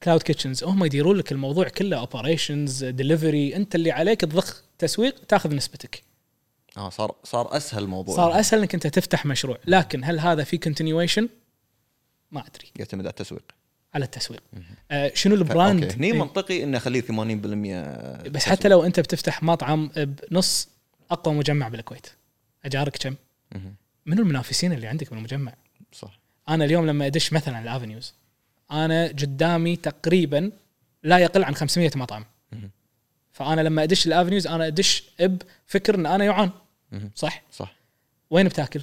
[0.02, 5.54] cloud kitchens هم يديرون لك الموضوع كله operations delivery أنت اللي عليك تضخ تسويق تاخذ
[5.54, 6.09] نسبتك.
[6.76, 8.16] آه صار صار أسهل الموضوع.
[8.16, 9.58] صار أسهل إنك أنت تفتح مشروع.
[9.66, 11.28] لكن هل هذا في continuation
[12.30, 12.72] ما أدري.
[12.76, 13.42] يعتمد على التسويق.
[13.94, 14.42] على التسويق.
[14.90, 15.96] آه شنو ال brand؟ okay.
[15.96, 16.12] هني إيه.
[16.12, 20.68] منطقي إنه اخليه 80% بس حتى لو أنت بتفتح مطعم بنص
[21.10, 22.06] أقوى مجمع بالكويت.
[22.64, 23.14] أجارك كم.
[24.06, 25.54] منو المنافسين اللي عندك بالمجمع
[25.92, 26.20] صح.
[26.48, 28.14] أنا اليوم لما أدش مثلا الافنيوز
[28.72, 30.52] أنا قدامي تقريبا
[31.02, 32.24] لا يقل عن 500 مطعم.
[33.32, 35.04] فأنا لما أدش الافنيوز أنا أدش
[35.68, 36.59] بفكر إن أنا جوعان مهم.
[37.14, 37.74] صح؟ صح.
[38.30, 38.82] وين بتاكل؟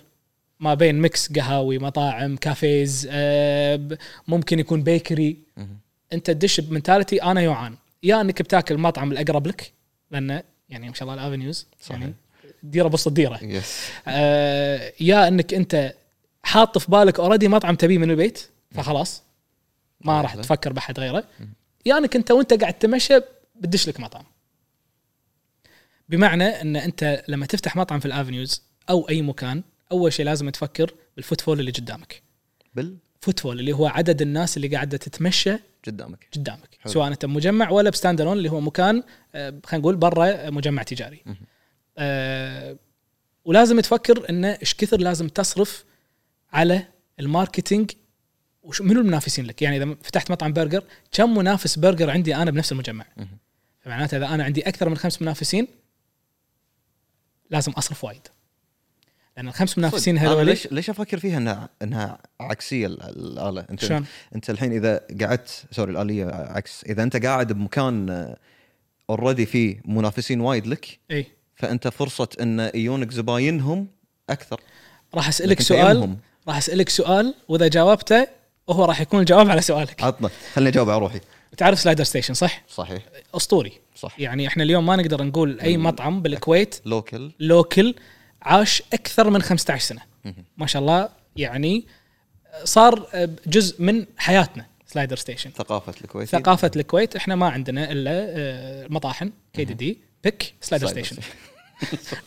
[0.60, 3.98] ما بين mix قهاوي مطاعم cafes آه،
[4.28, 5.38] ممكن يكون bakery.
[6.14, 9.72] انت تدش ب mentality أنا جوعان يا انك بتاكل المطعم الأقرب لك
[10.12, 12.02] لأنه يعني ما شاء الله الافنيوز صحيح.
[12.02, 12.14] يعني
[12.64, 15.94] ديرة بوسط الديره yes آه يا انك انت
[16.44, 19.24] حاط في بالك already مطعم تبيه من البيت فخلاص
[20.02, 20.36] ما راح.
[20.36, 21.24] تفكر بأحد غيره.
[21.86, 23.20] يا انك انت وانت قاعد تمشى
[23.56, 24.24] بتدش لك مطعم.
[26.10, 30.94] بمعنى إن أنت لما تفتح مطعم في الآفنيوز أو أي مكان أول شيء لازم تفكر
[31.16, 32.22] بال footfall اللي قدامك.
[32.76, 36.28] بال؟ footfall اللي هو عدد الناس اللي قاعدة تتمشى قدامك.
[36.36, 36.78] قدامك.
[36.86, 39.04] سواء أنت مجمع ولا ب stand alone اللي هو مكان
[39.36, 41.24] آه، خلينا نقول برا مجمع تجاري.
[41.98, 42.78] آه،
[43.46, 45.86] ولازم تفكر انه إيش كثر لازم تصرف
[46.54, 46.88] على
[47.20, 47.92] ال marketing
[48.64, 52.72] وش منو المنافسين لك؟ يعني إذا فتحت مطعم برجر كم منافس برجر عندي أنا بنفس
[52.72, 53.38] المجمع؟ مهم.
[53.80, 55.68] فمعناته إذا أنا عندي أكثر من خمس منافسين
[57.50, 58.28] لازم أصرف وايد.
[59.38, 64.06] لأن الخمس منافسين هذول ليش ليش أفكر فيها انها إنها عكسية ال- الآلة؟ أنت شلون؟
[64.36, 66.84] أنت الحين إذا قعدت sorry الآلية عكس.
[66.84, 68.36] إذا أنت قاعد بمكان
[69.10, 71.26] already فيه منافسين وايد لك إي.
[71.56, 73.88] فأنت فرصة إن يجونك زباينهم
[74.30, 74.62] أكثر.
[75.16, 76.16] راح أسألك سؤال.
[76.48, 78.28] راح أسألك سؤال وإذا جاوبته
[78.70, 80.04] هو راح يكون الجواب على سؤالك.
[80.04, 80.30] عطنا.
[80.54, 81.20] خليني أجاوب على روحي.
[81.58, 83.04] تعرف سلايدر ستيشن صح؟ صحيح.
[83.36, 83.72] أسطوري.
[83.96, 87.32] صح يعني إحنا اليوم ما نقدر نقول أي مطعم بالكويت local.
[87.40, 87.96] local
[88.42, 90.02] عاش أكثر من 15 سنة.
[90.58, 91.86] ما شاء الله يعني
[92.64, 93.08] صار
[93.48, 95.52] جزء من حياتنا سلايدر ستيشن.
[95.52, 97.16] ثقافة الكويت ثقافة الكويت.
[97.16, 101.18] إحنا ما عندنا إلا آه، مطاحن كي دي دي بيك سلايدر ستيشن.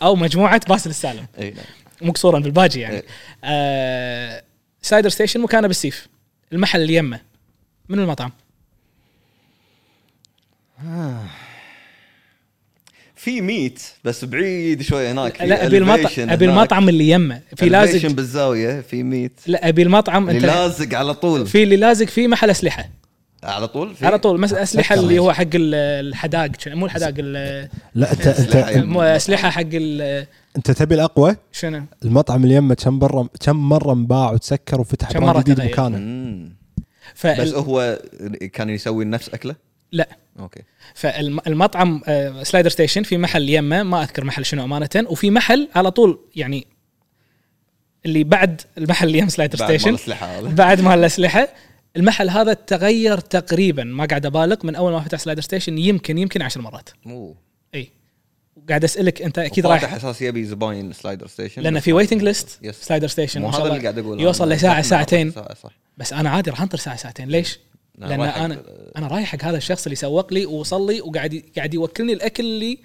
[0.02, 1.64] أو مجموعة باسل السالم إي نعم.
[2.02, 3.02] مقصورا بالباجي يعني.
[3.44, 4.42] آه
[4.82, 6.08] سلايدر ستيشن مكانه بالسيف
[6.52, 7.20] المحل اللي يمه
[7.88, 8.32] منو المطعم؟
[13.16, 15.36] في ميت بس بعيد شوي هناك.
[15.36, 16.42] في لا أبي المطعم أبي هناك.
[16.42, 17.40] المطعم اللي يمه.
[17.56, 19.40] في لازق بالزاوية في ميت.
[19.46, 21.46] لا أبي المطعم اللي انت لازق على طول.
[21.46, 22.88] في اللي لازق فيه محل أسلحة.
[23.44, 25.74] على طول؟ في؟ على طول مس أسلحة اللي هو حق ال-
[26.08, 30.26] الحداق مو الحداق ال- لا انت أسلحة انت أسلحة حق ال-
[30.56, 35.24] أنت تبي الأقوى؟ شنو؟ المطعم اللي يمه كم مره كم مرة انباع وتسكر وفتح كم
[35.24, 35.60] مرة جديد.
[35.60, 36.48] مكانه.
[37.24, 37.98] بس هو
[38.52, 39.54] كان يسوي نفس أكلة؟
[39.92, 40.08] لا.
[40.40, 40.62] okay.
[40.94, 45.90] فالمطعم آه، سلايدر ستيشن في محل يمه ما أذكر محل شنو أمانة وفي محل على
[45.90, 46.66] طول يعني
[48.06, 51.48] اللي بعد المحل اللي يم سلايدر بعد مال ستيشن بعد ما الأسلحة
[51.96, 56.42] المحل هذا تغير تقريبا ما قاعد أبالغ من أول ما فتح سلايدر ستيشن يمكن يمكن
[56.42, 56.90] عشر مرات.
[57.04, 57.36] مو
[57.74, 57.90] إي.
[58.68, 61.62] قاعد أسألك أنت أكيد رايح أساس يبي زباين سلايدر ستيشن.
[61.62, 62.76] لأن في waiting list yes.
[62.82, 64.48] سلايدر ستيشن مو هذا اللي قاعد أقول يوصل.
[64.48, 65.30] لساعة زحمة ساعتين.
[65.30, 65.70] صح صح.
[65.98, 67.28] بس أنا عادي راح أنطر ساعة ساعتين.
[67.28, 67.58] ليش؟
[67.98, 68.62] لا، لأن أنا
[68.96, 72.78] أنا رايح حق هذا الشخص اللي سوق لي ووصل لي وقاعد قاعد يوكلني الأكل اللي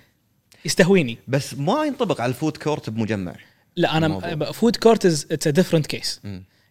[0.65, 1.17] يستهويني.
[1.27, 3.35] بس ما ينطبق على ال food court بمجمع.
[3.75, 4.33] لا الموضوع.
[4.33, 6.21] أنا food court it's a different case.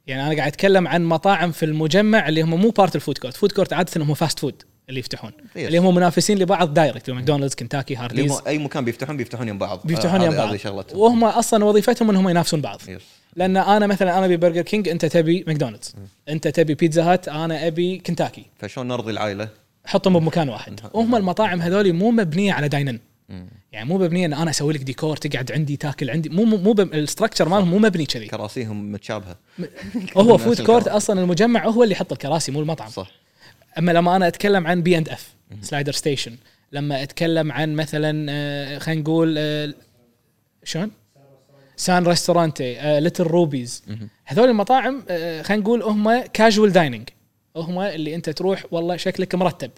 [0.06, 3.36] يعني أنا قاعد أتكلم عن مطاعم في المجمع اللي هم مو part ال food court
[3.36, 5.32] food court عادة هم fast food اللي يفتحون.
[5.56, 8.40] اللي هم منافسين لبعض direct ماكدونالدز كنتاكي هارديز.
[8.46, 9.80] أي مكان بيفتحون بيفتحون يم بعض.
[9.84, 10.86] بيفتحون آه، يم بعض.
[10.94, 12.80] وهم أصلا وظيفتهم إنهم ينافسون بعض.
[12.88, 13.02] yes
[13.36, 15.94] لأن أنا مثلا أنا أبي برجر كينج أنت تبي ماكدونالدز.
[16.28, 18.46] أنت تبي بيتزا هات أنا أبي كنتاكي.
[18.58, 19.48] فشلون نرضي العائلة؟
[19.84, 20.80] حطهم بمكان واحد.
[20.92, 22.98] وهم المطاعم هذول مو مبنية على dine in.
[23.72, 26.28] يعني مو مبنية إن أنا أسوي لك ديكور تقعد عندي تاكل عندي.
[26.28, 28.26] مو مو, ال structure مالهم مو مبني كذي.
[28.26, 29.36] كراسيهم متشابهة.
[30.16, 30.88] هو food court.
[30.88, 32.88] أصلا المجمع هو اللي يحط الكراسي مو المطعم.
[32.88, 33.10] صح.
[33.78, 36.36] أما لما أنا أتكلم عن B and F سلايدر ستيشن
[36.72, 39.74] لما أتكلم عن مثلا آه، خلينا نقول آه،
[40.64, 40.90] شلون؟
[41.76, 44.08] سان ريستورانتي ليتل روبيز مهم.
[44.24, 47.08] هذول المطاعم آه، خلينا نقول هم كاجوال دايننج
[47.56, 49.70] هم اللي انت تروح والله شكلك مرتب.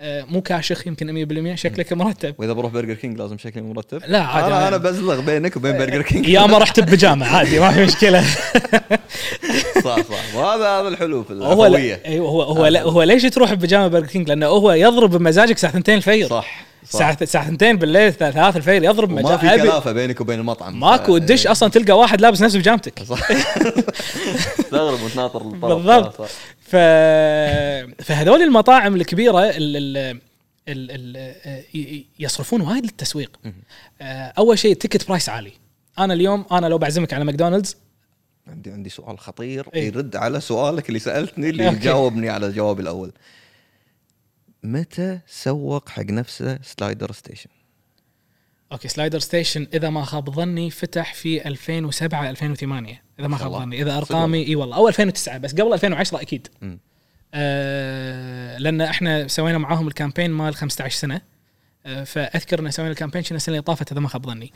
[0.00, 2.34] آه، مو كاشخ يمكن 100% شكلك مرتب.
[2.38, 5.78] وإذا بروح برجر كينج لازم شكلي مرتب؟ لا عادي أنا أنا- أنا بزلغ بينك وبين
[5.78, 8.24] برجر كينج يا ما رحت ببيجامة عادي ما في مشكلة.
[9.84, 10.34] صح صح.
[10.36, 11.46] وهذا هذا الحلو في لا
[12.06, 15.96] أيوه هو هو, هو ليش تروح ببيجامة برجر كينج لأنه هو يضرب بمزاجك الساعة 2
[15.98, 16.64] الفير صح.
[16.82, 20.80] الساعة الساعة 2 بالليل 3 الفير يضرب بمزاجك في كلافة بينك وبين المطعم.
[20.80, 23.28] ماكو الدش أصلا تلقى واحد لابس نفس بيجامتك صح.
[24.58, 25.74] تستغرب وتناظر الطرف.
[25.86, 26.22] بالضبط.
[26.60, 26.76] ف...
[28.04, 29.76] فهذول المطاعم الكبيرة ال...
[29.76, 29.96] ال...
[30.68, 30.90] ال...
[30.90, 31.16] ال...
[31.74, 33.36] ي- يصرفون وايد للتسويق.
[34.02, 35.52] آه، أول شيء ال ticket price عالي.
[35.98, 37.76] أنا اليوم أنا لو بعزمك على ماكدونالدز.
[38.48, 39.86] عندي عندي سؤال خطير إيه.
[39.86, 41.70] يرد على سؤالك اللي سألتني اللي.
[41.82, 43.12] جاوبني على جوابي الأول.
[44.62, 47.50] متى سوق حق نفسه سلايدر ستيشن؟
[48.72, 53.52] okay سلايدر ستيشن إذا ما خاب ظني فتح في 2007 2008 إذا ما خاب.
[53.52, 53.82] ظني.
[53.82, 54.76] إذا أرقامي إي والله.
[54.76, 56.48] أو 2009 بس قبل 2010 أكيد.
[57.34, 61.20] آه لأن إحنا سوينا معاهم ال campaign مال 15 سنة.
[61.86, 64.52] آه فأذكر ان سوينا ال campaign كنا السنة اللي طافت إذا ما خاب ظني.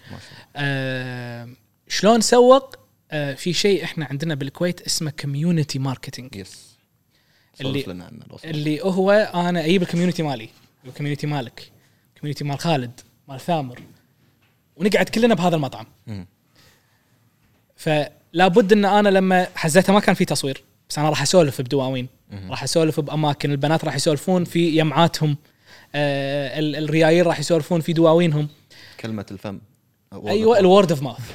[0.56, 1.48] آه
[1.88, 2.76] شلون سوق؟
[3.10, 6.65] آه في شيء إحنا عندنا بالكويت اسمه community marketing yes
[7.60, 8.44] اللي- لنا سمحت.
[8.44, 10.48] اللي هو أنا أجيب ال community مالي
[10.86, 11.70] ال community مالك
[12.14, 13.80] ال community مال خالد مال ثامر
[14.76, 15.86] ونقعد كلنا بهذا المطعم.
[17.76, 22.08] فلا بد إن أنا لما حزتها ما كان في تصوير بس أنا راح أسولف بدواوين.
[22.48, 25.36] راح أسولف بأماكن البنات راح يسولفون في يمعاتهم
[25.94, 28.48] آه ال- الريايل راح يسولفون في دواوينهم
[29.00, 29.58] كلمة الفم
[30.12, 31.30] أيوه ال word of mouth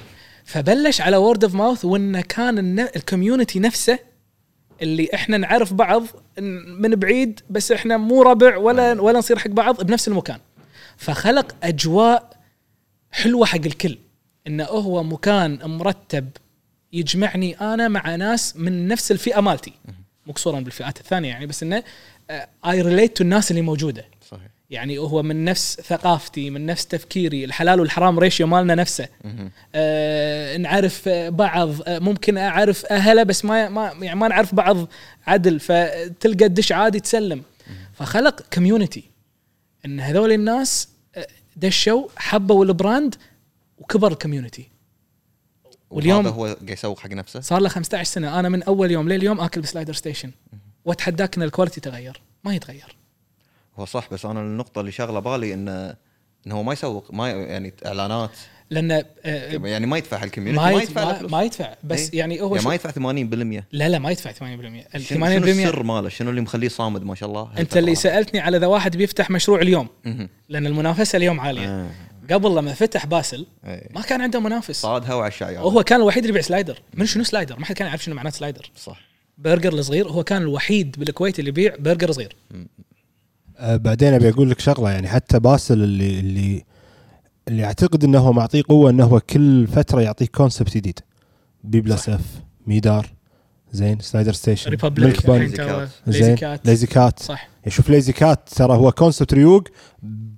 [0.45, 3.99] فبلش على word of mouth وإنه كان ال community نفسه
[4.81, 6.03] اللي إحنا نعرف بعض
[6.79, 10.39] من بعيد بس إحنا مو ربع ولا ولا نصير حق بعض بنفس المكان.
[10.97, 12.37] فخلق أجواء
[13.11, 13.97] حلوة حق الكل.
[14.47, 16.29] انه هو مكان مرتب
[16.93, 19.73] يجمعني أنا مع ناس من نفس الفئة مالتي.
[20.27, 21.83] مقصورا بالفئات الثانية يعني بس إنه
[22.65, 24.05] I relate to الناس اللي موجودة.
[24.71, 27.45] يعني هو من نفس ثقافتي من نفس تفكيري.
[27.45, 29.07] الحلال والحرام ratio مالنا نفسه.
[29.75, 31.81] آه نعرف بعض.
[31.87, 34.87] آه ممكن أعرف أهله بس ما ما يعني ما نعرف بعض
[35.27, 37.43] عدل فتلقى الدش عادي تسلم.
[37.93, 39.03] فخلق community
[39.85, 43.15] إن هذول الناس آه، دشوا حبوا ال brand
[43.77, 44.69] وكبر الكوميونتي
[45.89, 48.39] واليوم هو قاعد يسوق حق نفسه؟ صار له 15 سنة.
[48.39, 50.31] أنا من أول يوم لليوم آكل ب Slider Station.
[50.85, 52.21] وأتحداك إن ال quality تغير.
[52.43, 53.00] ما يتغير.
[53.79, 55.95] هو صح بس أنا النقطة اللي شاغلة بالي انه
[56.47, 58.31] انه هو ما يسوق ما يعني إعلانات.
[58.69, 59.05] لأن آه،
[59.67, 61.27] يعني ما يدفع ال community ما ما يدفع ما.
[61.27, 62.19] ما يدفع بس إيه.
[62.19, 65.83] يعني هو يعني ما يدفع 80% لا لا ما يدفع 80% ال 80% شنو السر
[65.83, 69.31] ماله؟ شنو اللي مخليه صامد ما شاء الله؟ أنت اللي؟ سألتني على إذا واحد بيفتح
[69.31, 69.87] مشروع اليوم.
[70.49, 71.67] لأن المنافسة اليوم عالية.
[71.67, 71.89] آه.
[72.31, 73.89] قبل لما فتح باسل إيه.
[73.95, 74.81] ما كان عنده منافس.
[74.81, 76.81] صادها وعلى وهو كان الوحيد اللي يبيع slider.
[76.93, 78.71] من شنو slider؟ ما حد كان يعرف شنو معناه slider.
[78.75, 79.01] صح.
[79.37, 82.35] برجر الصغير هو كان الوحيد بالكويت اللي يبيع برجر صغير.
[83.61, 86.63] آه، بعدين أبي أقول لك شغلة يعني حتى باسل اللي اللي
[87.47, 90.99] اللي أعتقد إنه هو معطيه قوة إنه هو كل فترة يعطيك concept جديد.
[91.63, 92.21] بي بلس اف
[92.67, 93.07] ميدار
[93.71, 95.29] زين Slider Station ريبابليك
[96.07, 97.49] Lazy Cat Lazy Cat صح.
[97.67, 99.63] شوف Lazy Cat ترى هو concept ريوق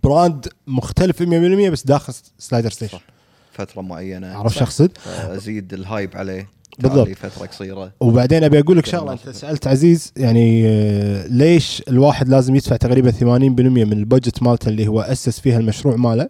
[0.04, 1.26] brand مختلف 100%
[1.72, 3.04] بس داخل Slider Station صح.
[3.52, 4.28] فترة معينة.
[4.38, 4.58] عرفت.
[4.58, 6.50] شو أقصد؟ ازيد ال hype عليه.
[6.80, 7.10] بالضبط.
[7.10, 9.30] فترة قصيرة وبعدين أبي أقول لك شغلة أنت.
[9.30, 14.88] سألت عزيز يعني آه، ليش الواحد لازم يدفع تقريبا 80% من ال budget مالته اللي
[14.88, 16.30] هو أسس فيها المشروع ماله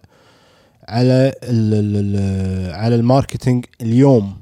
[0.87, 4.33] على ال ال على ال marketing اليوم.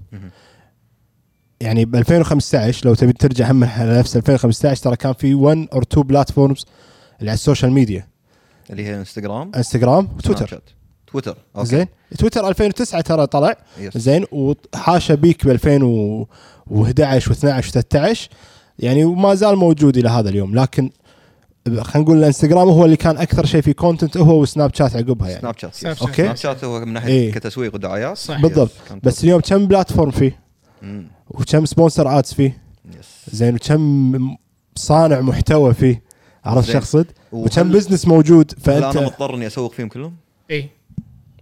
[1.61, 5.81] يعني ب 2015 لو تبي ترجع هم على نفس 2015 ترى كان في 1 or
[5.81, 6.65] 2 platforms
[7.19, 8.07] اللي على ال social media
[8.69, 10.61] اللي هي إنستغرام إنستغرام وتويتر.
[11.11, 11.87] تويتر okay زين
[12.19, 13.97] تويتر 2009 ترى طلع yes.
[13.97, 18.17] زين وحاشا بيك ب 2011 و12 و13
[18.79, 20.89] يعني وما زال موجود إلى هذا اليوم لكن
[21.67, 25.41] خلينا نقول الانستغرام هو اللي كان أكثر شيء في content هو وسناب شات عقبها يعني
[25.41, 25.95] سناب شات سناب.
[26.01, 26.23] okay.
[26.23, 27.31] سناب شات هو من ناحية إيه.
[27.31, 28.41] كتسويق ودعايات صح.
[28.41, 28.71] بالضبط.
[29.03, 30.39] بس اليوم كم platform فيه
[30.81, 31.07] مم.
[31.29, 32.57] وكم sponsored ads فيه
[32.99, 33.35] yes.
[33.35, 34.37] زين وكم
[34.75, 36.03] صانع محتوى فيه
[36.45, 36.71] عرفت.
[36.71, 40.15] شو أقصد؟ وكم business موجود هل أنا فانت مضطر إني أسوق فيهم كلهم
[40.51, 40.69] اي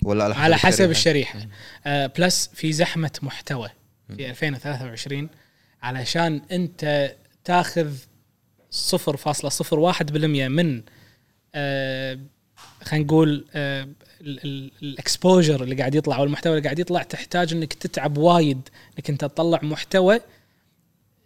[0.04, 1.56] ولا على حسب على حسب الشريحة؟ الشريحة.
[1.86, 3.70] آه plus في زحمة محتوى
[4.18, 5.30] في 2023
[5.82, 7.94] علشان أنت تاخذ
[8.72, 10.12] 0.01%
[10.48, 10.82] من
[11.56, 12.20] آه
[12.82, 13.88] خلينا نقول آه
[14.22, 19.10] ال exposure اللي قاعد يطلع أو المحتوى اللي قاعد يطلع تحتاج إنك تتعب وايد إنك
[19.10, 20.20] أنت تطلع محتوى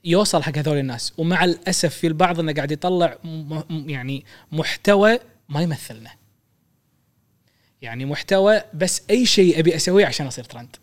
[0.05, 1.13] يوصل حق هذول الناس.
[1.17, 3.17] ومع الأسف في البعض إنه قاعد يطلع
[3.69, 5.19] يعني محتوى
[5.49, 6.11] ما يمثلنا.
[7.83, 10.75] يعني محتوى بس أي شيء أبي أسويه عشان أصير ترند.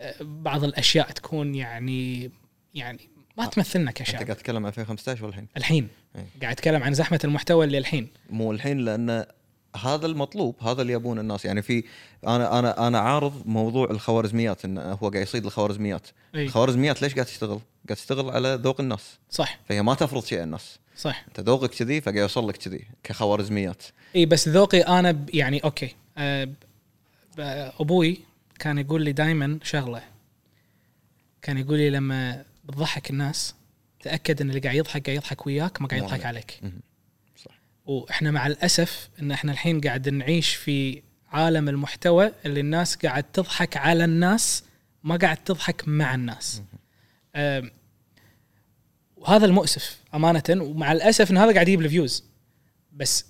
[0.00, 2.30] أه، بعض الأشياء تكون يعني
[2.74, 3.00] يعني
[3.38, 5.88] ما تمثلنا أنت كشعب قاعد تتكلم 2015 ولا الحين؟ الحين.
[6.16, 6.26] إيه.
[6.42, 8.08] قاعد أتكلم عن زحمة المحتوى اللي الحين.
[8.30, 9.24] مو الحين لأن
[9.84, 11.44] هذا المطلوب هذا اللي يبون الناس.
[11.44, 11.84] يعني في
[12.26, 16.06] أنا أنا أنا عارض موضوع الخوارزميات انه هو قاعد يصيد الخوارزميات.
[16.34, 19.18] اي الخوارزميات ليش قاعد تشتغل؟ قاعد تشتغل على ذوق الناس.
[19.30, 19.60] صح.
[19.68, 20.78] فهي ما تفرض شيء على الناس.
[20.96, 21.24] صح.
[21.28, 23.82] أنت ذوقك كذي فقاعد يوصل لك كذي كخوارزميات.
[24.16, 25.86] اي بس ذوقي أنا ب- يعني أوكي.
[25.86, 25.90] أه
[27.80, 28.20] أبوي
[28.58, 30.02] كان يقول لي دائما شغلة.
[31.42, 33.54] كان يقول لي لما بتضحك الناس
[34.00, 36.60] تأكد إن اللي قاعد يضحك قاعد يضحك وياك ما قاعد يضحك عليك.
[37.36, 37.60] صح.
[37.86, 43.76] وإحنا مع الأسف إن إحنا الحين قاعد نعيش في عالم المحتوى اللي الناس قاعد تضحك
[43.76, 44.64] على الناس
[45.04, 46.62] ما قاعد تضحك مع الناس.
[49.16, 52.24] وهذا المؤسف أمانة ومع الأسف إن هذا قاعد يجيب ال views.
[52.92, 53.26] بس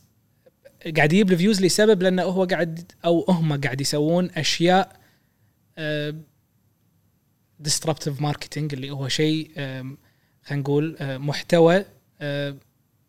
[0.97, 5.01] قاعد يجيب ال views لسبب لأنه هو قاعد أو هم قاعد يسوون أشياء
[7.59, 11.85] disruptive marketing اللي هو شيء خلينا نقول محتوى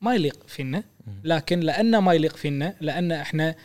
[0.01, 0.83] ما يليق فينا.
[1.23, 3.55] لكن لأنه ما يليق فينا لأن إحنا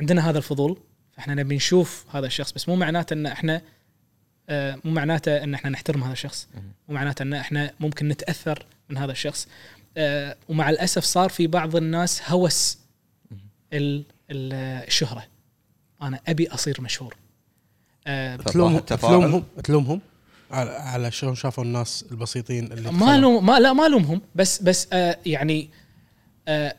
[0.00, 0.78] عندنا هذا الفضول
[1.12, 2.52] فإحنا نبي نشوف هذا الشخص.
[2.52, 3.62] بس مو معناته إن إحنا
[4.84, 6.48] مو معناته إن إحنا نحترم هذا الشخص.
[6.88, 9.48] مو معناته إن إحنا ممكن نتأثر من هذا الشخص.
[9.96, 12.78] آه، ومع الأسف صار في بعض الناس هوس
[13.72, 15.24] الشهرة.
[16.02, 17.16] أنا أبي أصير مشهور.
[18.06, 18.78] آه، تلومهم.
[18.78, 20.00] تلومهم تلومهم؟
[20.50, 23.18] على على شلون شافوا الناس البسيطين اللي ما.
[23.18, 24.20] لوم ما لا ما ألومهم.
[24.34, 25.70] بس بس آه يعني
[26.48, 26.76] آه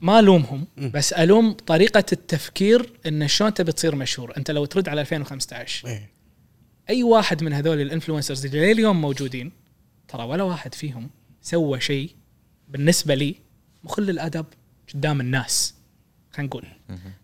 [0.00, 0.66] ما ألومهم.
[0.76, 4.36] بس ألوم طريقة التفكير إن شلون تبي تصير مشهور.
[4.36, 6.10] أنت لو ترد على 2015 إيه.
[6.90, 9.52] أي واحد من هذول الإنفلونسرز اللي لليوم موجودين
[10.08, 11.10] ترى ولا واحد فيهم
[11.42, 12.10] سوى شيء
[12.68, 13.34] بالنسبة لي
[13.84, 14.46] مخل الادب
[14.94, 15.74] قدام الناس.
[16.32, 16.66] خلينا نقول.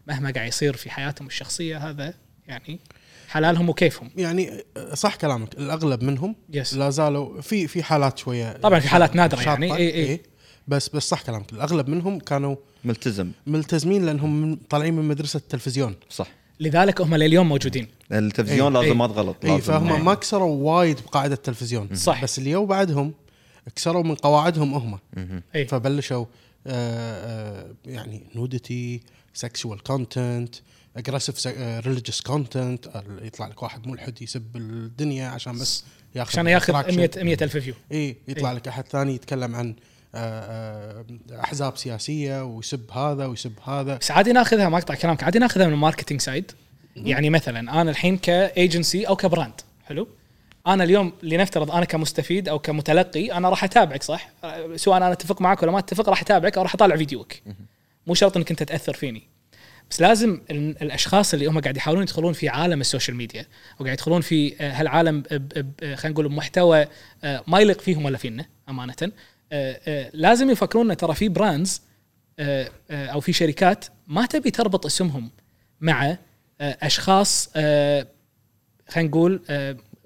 [0.06, 2.14] مهما قاعد يصير في حياتهم الشخصية هذا
[2.48, 2.80] يعني
[3.28, 4.10] حلالهم وكيفهم.
[4.16, 5.54] يعني صح كلامك.
[5.54, 6.74] الأغلب منهم yes.
[6.74, 10.22] لا زالوا في في حالات شوية طبعاً في حالات نادرة شاطة، يعني، إي إي.
[10.68, 11.52] بس بس صح كلامك.
[11.52, 13.30] الأغلب منهم كانوا ملتزم.
[13.46, 15.96] ملتزمين لأنهم طالعين من مدرسة التلفزيون.
[16.10, 16.26] صح.
[16.60, 17.88] لذلك هم لليوم موجودين.
[18.12, 18.82] التلفزيون إيه.
[18.82, 18.98] لازم إيه.
[18.98, 19.62] ما تغلط اي لازم.
[19.62, 21.94] فهم ما كسروا وايد بقاعدة التلفزيون.
[21.94, 22.22] صح.
[22.22, 23.14] بس اللي يوا بعدهم
[23.76, 24.98] كسروا من قواعدهم هم.
[25.54, 26.24] اي فبلشوا
[27.86, 29.00] يعني nudity
[29.34, 30.54] sexual content
[30.96, 31.46] aggressive
[31.86, 36.96] religious content يطلع لك واحد ملحد يسب الدنيا عشان بس ياخذ عشان ياخذ attraction.
[36.96, 38.56] 100 100 ألف view اي يطلع إيه.
[38.56, 39.74] لك أحد ثاني يتكلم عن
[40.14, 43.96] آه، آه، أحزاب سياسية ويسب هذا ويسب هذا.
[43.96, 46.52] بس عادي ناخذها ما أقطع كلامك عادي ناخذها من ال marketing side
[46.96, 50.08] يعني مثلا أنا الحين كايجنسي أو ك brand حلو؟
[50.68, 54.30] أنا اليوم لنفترض أنا كمستفيد أو كمتلقي أنا راح أتابعك صح؟
[54.76, 57.32] سواء أنا أتفق معك ولا ما أتفق راح أتابعك أو راح اطالع فيديوك.
[58.06, 59.22] مو شرط إنك أنت تأثر فيني.
[59.90, 63.46] بس لازم ال- الأشخاص اللي هم قاعد يحاولون يدخلون في عالم ال social media
[63.78, 65.22] وقاعد يدخلون في آه، هالعالم
[65.80, 66.86] خلينا نقول بمحتوى
[67.24, 68.94] آه، ما يليق فيهم ولا فينا أمانة.
[69.52, 71.82] آه، لازم يفكرون إن ترى في brands
[72.90, 75.30] أو في شركات ما تبي تربط اسمهم
[75.80, 76.16] مع
[76.60, 78.06] أشخاص خلينا
[79.08, 79.40] نقول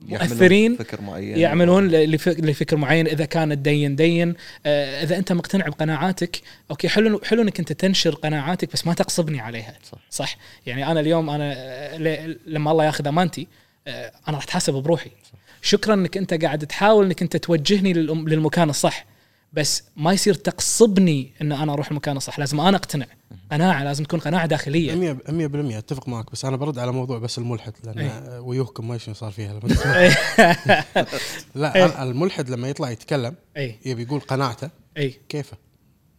[0.09, 1.39] مؤثرين فكر معين.
[1.39, 4.35] يعملون لف- لفكر معين إذا كان الدين دين.
[4.67, 6.41] آه، إذا أنت مقتنع بقناعاتك
[6.71, 9.75] أوكي حلو حلو إنك أنت تنشر قناعاتك بس ما تغصبني عليها.
[9.93, 9.99] صح.
[10.11, 10.37] صح؟
[10.67, 13.47] يعني أنا اليوم أنا لما الله ياخذ أمانتي
[13.87, 15.11] آه، أنا راح أتحاسب بروحي.
[15.63, 19.07] شكرا إنك أنت قاعد تحاول إنك أنت توجهني للمكان الصح.
[19.53, 22.39] بس ما يصير تقصبني إن أنا أروح المكان الصح.
[22.39, 23.07] لازم أنا أقتنع.
[23.53, 25.15] قناعه لازم تكون قناعة داخلية.
[25.15, 28.39] 100% 100% أتفق معك بس أنا برد على موضوع بس الملحد لأن إيه.
[28.41, 29.61] ويوهكم ما شنو صار فيها.
[31.55, 32.03] لا إيه.
[32.03, 35.57] الملحد لما يطلع يتكلم اي يبي يقول قناعته اي كيفه؟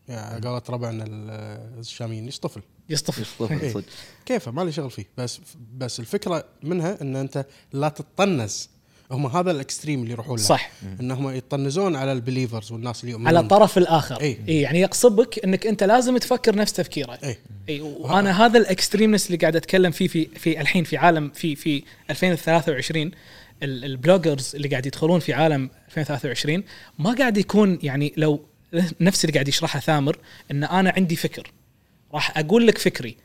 [0.10, 2.62] يا قالت ربعنا ال- الشاميين يصطفل.
[2.90, 3.22] يصطفل.
[3.22, 3.74] يصطفل إيه.
[3.74, 3.86] صدق.
[4.26, 5.06] كيفه؟ ما لي شغل فيه.
[5.18, 5.40] بس
[5.78, 8.70] بس الفكرة منها إن أنت لا تطنز
[9.12, 10.44] هم هذا ال extreme اللي يروحون له.
[10.44, 10.72] صح.
[11.00, 13.28] إنهم يطنزون على ال believers والناس اللي يؤمنون.
[13.28, 14.22] على الطرف الآخر.
[14.22, 17.20] اي يعني يغصبك إنك أنت لازم تفكر نفس تفكيره.
[17.24, 17.38] اي
[17.70, 21.56] اي وأنا هذا ال extremeness اللي قاعد أتكلم فيه في في الحين في عالم في
[21.56, 23.12] في 2023
[23.64, 26.64] ال- ال bloggers اللي قاعد يدخلون في عالم 2023
[27.00, 28.46] ما قاعد يكون يعني لو
[29.02, 30.18] نفس اللي قاعد يشرحه ثامر
[30.52, 31.52] إن أنا عندي فكر.
[32.14, 33.18] راح أقول لك فكري.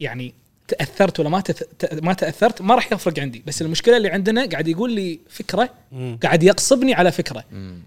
[0.00, 0.34] يعني
[0.68, 1.62] تأثرت ولا ما تث...
[2.02, 3.42] ما تأثرت ما راح يفرق عندي.
[3.46, 6.18] بس المشكلة اللي عندنا قاعد يقول لي فكرة مم.
[6.22, 7.44] قاعد يغصبني على فكرة.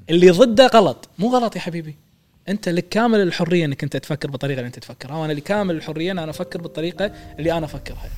[0.10, 1.10] اللي ضده غلط.
[1.19, 1.95] مو غلط يا حبيبي.
[2.49, 5.15] انت لك كامل الحرية انك انت تفكر بالطريقة اللي انت تفكرها.
[5.15, 7.06] وأنا لي كامل الحرية ان أنا أفكر بالطريقة
[7.39, 8.10] اللي أنا افكرها.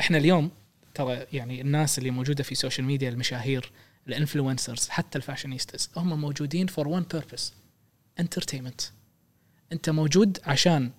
[0.00, 0.50] إحنا اليوم
[0.94, 3.72] ترى يعني الناس اللي موجودة في ال social media المشاهير
[4.08, 7.52] ال influencers حتى ال fashionistas هم موجودين for one purpose
[8.20, 8.80] entertainment
[9.72, 10.90] أنت موجود عشان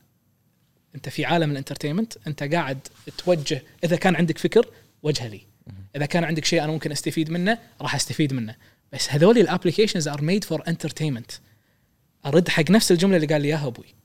[0.95, 2.79] أنت في عالم ال entertainment أنت قاعد
[3.17, 4.67] توجه إذا كان عندك فكر
[5.03, 5.41] وجهه لي.
[5.95, 8.55] إذا كان عندك شيء أنا ممكن أستفيد منه راح أستفيد منه.
[8.93, 11.31] بس هذول ال applications are made for entertainment
[12.25, 13.95] أرد حق نفس الجملة اللي قال لي إياها أبوي.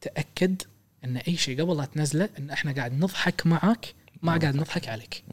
[0.00, 0.62] تأكد
[1.04, 4.88] إن أي شيء قبل لا تنزله إن إحنا قاعد نضحك معك ما قاعد نضحك.
[4.88, 5.24] عليك.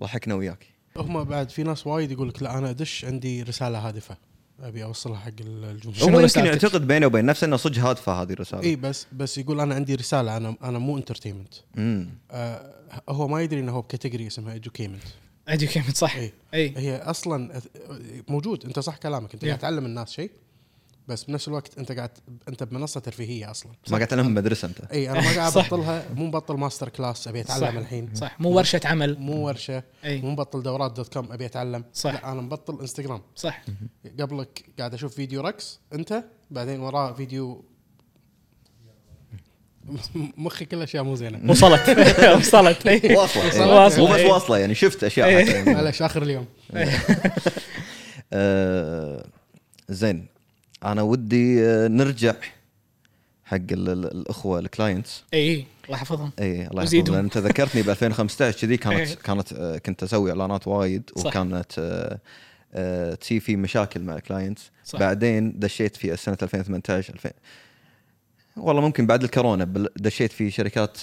[0.00, 0.66] ضحكنا وياك.
[0.96, 4.16] هم بعد في ناس وايد يقول لك لا أنا أدش عندي رسالة هادفة.
[4.62, 6.14] أبي أوصلها حق الجمهور.
[6.14, 9.60] هو يمكن؟ يعتقد بينه وبين نفسه إنه صدق هادفه هذه الرساله إي بس بس يقول
[9.60, 12.74] أنا عندي رسالة أنا أنا مو entertainment امم آه
[13.08, 15.02] هو ما يدري إنه هو ب category اسمها edutainment
[15.50, 16.16] educate صح.
[16.16, 16.32] إي.
[16.54, 16.74] إي.
[16.76, 17.60] هي أصلا
[18.28, 19.46] موجود أنت صح كلامك أنت Yeah.
[19.46, 20.30] قاعد تعلم الناس شيء.
[21.10, 22.10] بس بنفس الوقت انت قاعد
[22.48, 23.72] انت بمنصة ترفيهية أصلا.
[23.90, 24.80] ما قاعد تعلمهم مدرسة أنت.
[24.92, 25.56] إي أنا ما قاعد.
[25.56, 27.76] ابطلها مو مبطل master class أبي أتعلم صح.
[27.76, 28.14] الحين.
[28.14, 28.40] صح.
[28.40, 29.18] مو ورشة عمل.
[29.18, 30.20] مو ورشة إي.
[30.20, 31.84] مو مبطل دورات dot com أبي أتعلم.
[31.92, 32.12] صح.
[32.12, 33.22] لا أنا مبطل إنستغرام.
[33.36, 33.62] صح.
[34.20, 37.64] قبلك قاعد أشوف فيديو رقص أنت بعدين وراه فيديو.
[40.36, 41.50] مخي كل أشياء مو زينة.
[41.50, 41.80] وصلت.
[42.38, 42.86] وصلت.
[42.86, 43.74] واصلة.
[43.74, 44.20] واصلة، مو بس.
[44.20, 45.64] واصلة يعني شفت أشياء.
[45.74, 46.46] معلش آخر اليوم.
[48.32, 49.26] آه،
[49.88, 50.26] زين.
[50.84, 52.34] أنا ودي آه، نرجع
[53.44, 57.14] حق ال- ال- الأخوة ال clients اي اي الله يحفظهم اي الله يحفظهم.
[57.14, 59.14] لأن انت ذكرتني ب 2015 كذي كانت إيه.
[59.14, 61.26] كانت آه، كنت أسوي إعلانات وايد صح.
[61.26, 61.72] وكانت
[62.74, 64.70] آه، تصير في مشاكل مع ال clients.
[64.94, 67.30] بعدين دشيت في سنه 2018 2000
[68.56, 69.64] والله ممكن بعد الكورونا
[69.96, 70.98] دشيت في شركات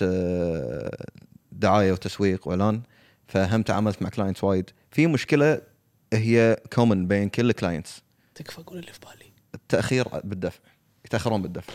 [1.52, 2.82] دعاية وتسويق وإعلان
[3.28, 5.62] فهم تعاملت مع clients وايد في مشكلة
[6.14, 8.02] هي common بين كل ال clients
[8.36, 9.17] تكفى أقول اللي في بالي
[9.62, 10.60] التأخير بالدفع
[11.06, 11.74] يتأخرون بالدفع.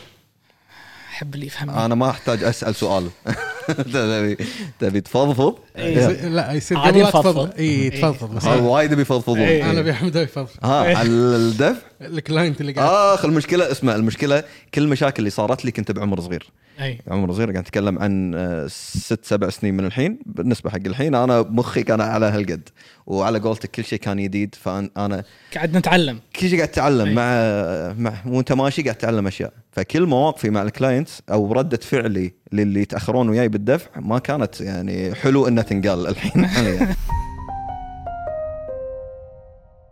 [1.09, 1.85] احب اللي يفهمني.
[1.85, 3.09] أنا ما أحتاج أسأل سؤال.
[3.93, 4.37] تبي
[4.79, 6.27] تبي تفضفض؟ إيه.
[6.27, 7.03] لا يصير عادي.
[7.03, 9.71] تفضل اي تفضل بس ها وايد بيفضفضون إيه.
[9.71, 12.89] أنا ابي حمد يفضل ها على الدفع؟ ال client اللي قاعد.
[12.89, 14.43] آخ المشكلة اسمع المشكلة
[14.73, 16.51] كل المشاكل اللي صارت لي كنت بعمر صغير.
[16.81, 16.99] أي.
[17.07, 20.19] عمر صغير قاعد اتكلم عن آه، ست سبع سنين من الحين.
[20.25, 22.69] بالنسبة حق الحين أنا مخي كان على هالقد
[23.05, 25.23] وعلى قولتك كل شيء كان جديد فانا
[25.55, 26.19] قاعد نتعلم.
[26.35, 27.13] كل شيء قاعد أتعلم أي.
[27.13, 29.53] مع مع وانت ماشي قاعد تتعلم أشياء.
[29.71, 35.15] فكل مواقفي مع ال clients أو ردة فعلي للي يتأخرون وياي بالدفع ما كانت يعني
[35.15, 36.95] حلو انها تنقال الحين يعني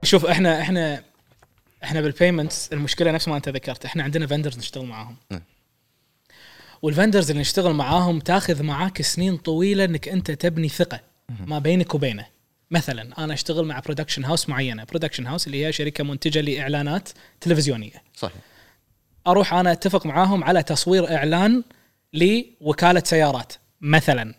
[0.03, 1.01] شوف إحنا إحنا
[1.83, 3.85] إحنا بال payments المشكلة نفس ما أنت ذكرت.
[3.85, 5.15] إحنا عندنا vendors نشتغل معاهم.
[6.81, 10.99] وال vendors اللي نشتغل معاهم تاخذ معاك سنين طويلة إنك أنت تبني ثقة
[11.45, 12.25] ما بينك وبينه.
[12.71, 14.83] مثلا أنا أشتغل مع production house معينة.
[14.84, 17.09] production house اللي هي شركة منتجة لإعلانات
[17.41, 18.03] تلفزيونية.
[18.15, 18.35] صحيح.
[19.27, 21.63] أروح أنا أتفق معاهم على تصوير إعلان
[22.13, 23.53] لوكالة سيارات.
[23.81, 24.33] مثلا.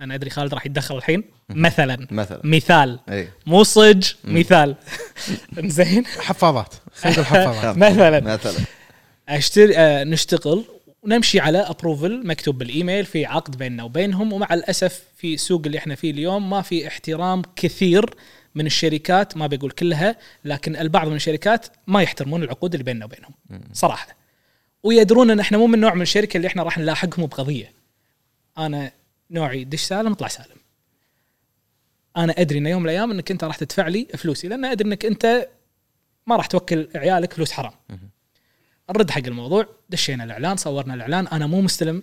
[0.00, 1.24] أنا أدري خالد راح يتدخل الحين.
[1.48, 2.06] مثلا.
[2.10, 2.40] مثلا.
[2.44, 2.98] مثال.
[3.08, 3.28] إي.
[3.46, 4.76] مو صج مثال.
[5.64, 6.74] زين حفاظات.
[6.94, 7.76] خلينا نقول حفاظات.
[7.86, 8.20] مثلا.
[8.20, 8.64] مثلا.
[9.28, 10.64] أشتري آه نشتغل
[11.06, 15.94] ونمشي على ابروفل مكتوب بالإيميل في عقد بيننا وبينهم ومع الأسف في السوق اللي إحنا
[15.94, 18.14] فيه اليوم ما في احترام كثير
[18.54, 23.30] من الشركات ما بقول كلها لكن البعض من الشركات ما يحترمون العقود اللي بيننا وبينهم
[23.72, 24.16] صراحة.
[24.82, 27.72] ويدرون إن إحنا مو من نوع من الشركة اللي إحنا راح نلاحقهم بقضية.
[28.58, 28.92] أنا
[29.30, 30.56] نوعي دش سالم اطلع سالم.
[32.16, 35.04] أنا أدري إن يوم من الأيام إنك أنت راح تدفع لي فلوسي لأن أدري إنك
[35.04, 35.48] أنت
[36.26, 37.72] ما راح توكل عيالك فلوس حرام.
[38.90, 42.02] نرد حق الموضوع دشينا الإعلان صورنا الإعلان أنا مو مستلم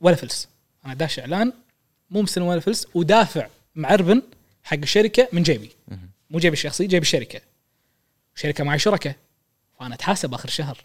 [0.00, 0.48] ولا فلس.
[0.84, 1.52] أنا داش إعلان
[2.10, 4.22] مو مستلم ولا فلس ودافع معربن
[4.64, 5.70] حق الشركة من جيبي.
[6.30, 7.40] مو جيبي الشخصي جيب الشركة.
[8.34, 9.16] شركه معي شركاء
[9.78, 10.84] فأنا أتحاسب آخر الشهر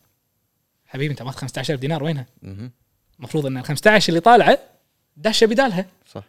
[0.86, 2.26] حبيبي أنت ماخذ 15000 دينار وينها؟
[3.20, 4.60] المفروض إن ال 15 اللي طالعة
[5.18, 5.86] داشه بدالها.
[6.08, 6.24] صح.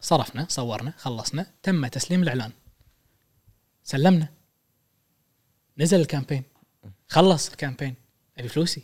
[0.00, 2.52] صرفنا صورنا خلصنا تم تسليم الإعلان.
[3.84, 4.28] سلمنا.
[5.78, 6.42] نزل ال campaign.
[7.10, 7.94] خلص ال campaign.
[8.38, 8.82] أبي فلوسي.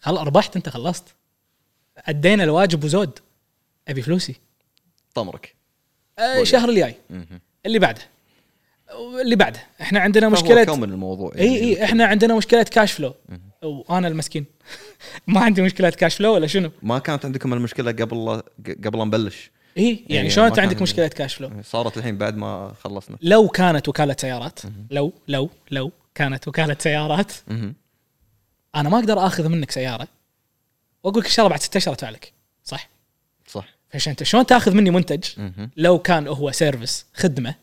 [0.00, 1.04] خل ربحت أنت خلصت.
[1.98, 3.18] أدينا الواجب وزود.
[3.88, 4.34] أبي فلوسي.
[5.14, 5.54] طمرك.
[6.18, 6.94] الشهر الجاي.
[7.66, 8.00] اللي بعده.
[9.20, 9.60] اللي بعده.
[9.80, 13.14] إحنا عندنا مشكلة common الموضوع؟ إي إي إحنا عندنا مشكلة cash flow
[13.62, 14.44] وأنا المسكين.
[15.26, 16.70] ما عندي مشكلة cash flow ولا شنو.
[16.82, 18.42] ما كانت عندكم المشكلة قبل
[18.84, 20.82] قبل نبلش؟ إي يعني إيه، شلون انت عندك.
[20.82, 23.16] مشكلة cash flow صارت الحين بعد ما خلصنا.
[23.22, 24.60] لو كانت وكالة سيارات.
[24.90, 27.74] لو لو لو كانت وكالة سيارات مهم.
[28.74, 30.08] أنا ما أقدر آخذ منك سيارة
[31.02, 32.32] وأقول لك إن شاء الله بعد ستة أشهر أدفع لك
[32.64, 32.88] صح؟
[33.46, 35.70] صح فعشان انت شلون تأخذ مني منتج مهم.
[35.76, 37.54] لو كان هو service خدمة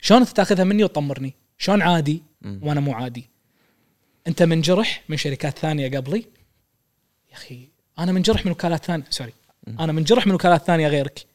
[0.00, 2.22] شلون أنت تأخذها مني وتطمرني؟ شلون عادي.
[2.44, 3.30] وأنا مو عادي؟
[4.26, 6.24] أنت منجرح من شركات ثانية قبلي
[7.30, 9.32] يا أخي أنا منجرح من وكالات ثانية سوري
[9.68, 11.26] أنا منجرح من وكالات ثانية غيرك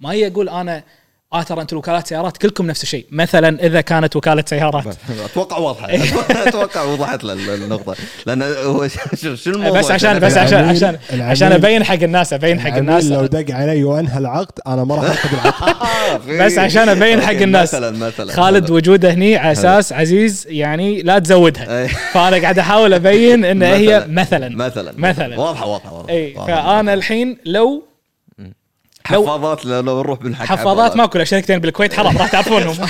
[0.00, 0.84] ما هي أقول أنا
[1.32, 3.06] آه ترى أنتم وكالات سيارات كلكم نفس الشيء.
[3.10, 4.84] مثلا إذا كانت وكالة سيارات.
[5.24, 5.88] أتوقع واضحة.
[6.48, 7.94] أتوقع وضحت له النقطه
[8.26, 8.88] لأن هو
[9.22, 13.04] شو شو الموضوع؟ بس عشان بس عشان عشان عشان أبين حق الناس أبين حق الناس.
[13.04, 15.76] لو دق علي وأنهى العقد أنا ما راح أخذ العقد.
[16.40, 17.74] آه، بس عشان أبين حق الناس.
[17.74, 18.32] مثلا مثلا.
[18.32, 21.86] خالد وجوده هني على أساس عزيز يعني لا تزودها.
[21.86, 24.48] فأنا قاعد أحاول أبين إن هي مثلا.
[24.56, 24.92] مثلا.
[24.96, 25.40] مثلا.
[25.40, 26.34] واضحه واضحة واضحة أي.
[26.34, 27.89] فأنا الحين لو-
[29.04, 32.74] حفاضات لو لو نروح بالحق حفاضات ماكو شركتين بالكويت حرام راح تعرفونهم.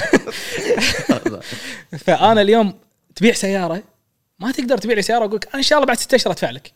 [2.05, 2.75] فأنا اليوم
[3.15, 3.83] تبيع سيارة
[4.39, 6.73] ما تقدر تبيع لي سيارة واقول لك إن شاء الله بعد ستة أشهر أدفع لك.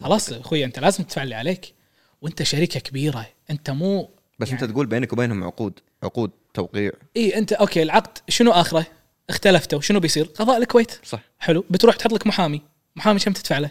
[0.00, 1.74] خلاص أخوي أنت لازم تدفع اللي عليك.
[2.22, 6.90] وأنت شركة كبيرة أنت مو بس يعني- انت تقول بينك وبينهم عقود عقود توقيع.
[7.16, 8.86] إي أنت okay العقد شنو آخره؟
[9.30, 10.92] اختلفتوا شنو بيصير؟ قضاء الكويت.
[11.04, 11.20] صح.
[11.38, 12.62] حلو بتروح تحط لك محامي.
[12.96, 13.70] محامي كم تدفع له؟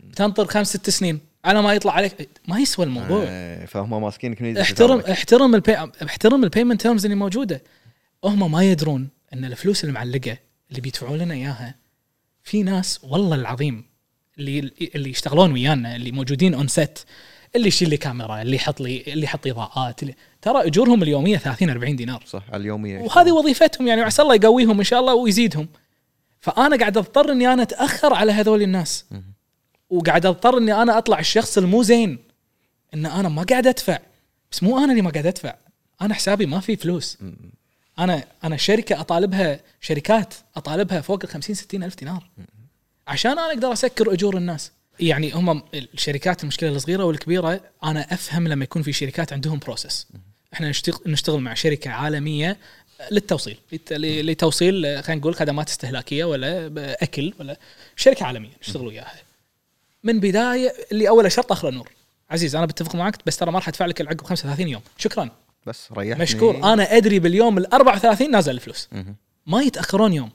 [0.00, 1.20] بتنطر خمس ست سنين.
[1.46, 2.28] على ما يطلع عليك.
[2.48, 3.22] ما يسوى الموضوع.
[3.22, 7.62] إيه، فهم ماسكينك من احترم احترم ال pay احترم ال payment terms اللي موجودة.
[8.24, 10.36] هم ما يدرون إن الفلوس المعلقة
[10.70, 11.74] اللي بيدفعون لنا إياها
[12.42, 13.84] في ناس والله العظيم
[14.38, 16.98] اللي اللي يشتغلون ويانا اللي موجودين on set
[17.56, 21.70] اللي يشيل لي كاميرا اللي يحط لي اللي يحط إضاءات اللي ترى أجورهم اليومية 30
[21.70, 22.22] 40 دينار.
[22.26, 22.98] صح على اليومية.
[22.98, 25.68] وهذه وظيفتهم يعني وعسى الله يقويهم إن شاء الله ويزيدهم.
[26.40, 29.04] فأنا قاعد أضطر إني أنا أتأخر على هذول الناس.
[29.90, 32.18] وقاعد أضطر إني أنا أطلع الشخص المو زين.
[32.94, 33.98] إن أنا ما قاعد أدفع.
[34.52, 35.54] بس مو أنا اللي ما قاعد أدفع.
[36.02, 37.18] أنا حسابي ما في فلوس.
[37.98, 42.28] أنا أنا شركة أطالبها شركات أطالبها فوق ال 50 60 ألف دينار.
[43.08, 44.72] عشان أنا أقدر أسكر أجور الناس.
[45.00, 50.06] يعني هم الشركات المشكلة الصغيرة والكبيرة أنا أفهم لما يكون في شركات عندهم بروسس
[50.52, 52.56] إحنا نشتغل نشتغل مع شركة عالمية
[53.10, 53.58] للتوصيل.
[53.90, 56.70] لتوصيل خلينا نقول خدمات استهلاكية ولا
[57.02, 57.58] اكل ولا
[57.96, 59.25] شركة عالمية نشتغل وياها.
[60.04, 61.92] من بداية اللي اول شرط اخر نور
[62.30, 64.82] عزيز أنا بتفق معك بس ترى ما راح أدفع لك العقب 35 يوم.
[64.98, 65.30] شكرا.
[65.66, 66.22] بس ريحني.
[66.22, 66.56] مشكور.
[66.72, 68.88] أنا أدري باليوم ال 34 نازل الفلوس.
[69.46, 70.30] ما يتأخرون يوم.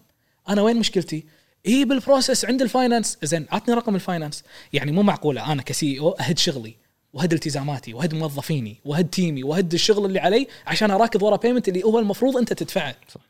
[0.49, 1.25] أنا وين مشكلتي؟
[1.67, 4.43] اي بال process عند ال finance زين عطني رقم ال finance
[4.73, 5.51] يعني مو معقولة.
[5.51, 6.75] أنا ك CEO أهد شغلي
[7.13, 11.67] وهد التزاماتي وهد موظفيني وهد team ي وهد الشغل اللي علي عشان اراكض ورا payment
[11.67, 12.95] اللي هو المفروض أنت تدفعه.
[13.09, 13.21] صح.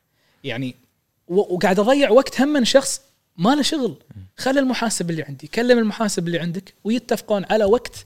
[0.44, 0.76] يعني
[1.28, 3.02] وقاعد أضيع وقت هم من شخص
[3.42, 3.98] ما له شغل.
[4.38, 8.06] خلي المحاسب اللي عندي كلم المحاسب اللي عندك ويتفقون على وقت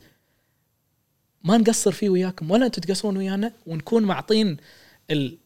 [1.44, 4.58] ما نقصر فيه وياكم ولا أنتم تقصرون ويانا ونكون معطين
[5.12, 5.38] ال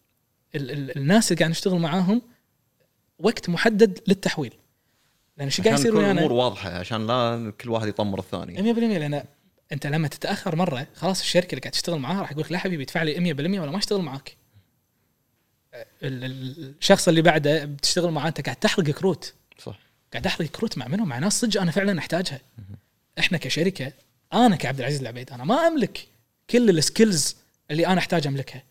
[0.55, 2.21] ال ال الناس اللي قاعد نشتغل معاهم
[3.19, 4.53] وقت محدد للتحويل.
[5.37, 8.73] لأن إيش قاعد يصير ويانا؟ الأمور واضحة عشان لا كل واحد يطمر الثاني.
[8.73, 9.23] 100% لأن
[9.71, 12.83] أنت لما تتأخر مرة خلاص الشركة اللي قاعد تشتغل معاها راح يقول لك لا حبيبي
[12.83, 14.35] ادفع لي 100% ولا ما أشتغل معاك.
[15.73, 19.79] ال- ال- الشخص اللي بعده بتشتغل معاه أنت قاعد تحرق كروت صح
[20.13, 22.41] قاعد احرق كروت مع منو؟ مع ناس صدق أنا فعلا أحتاجها.
[23.19, 23.91] إحنا كشركة
[24.33, 26.07] أنا كعبد العزيز العبيد أنا ما أملك
[26.49, 27.35] كل ال skills
[27.71, 28.63] اللي أنا أحتاج أملكها.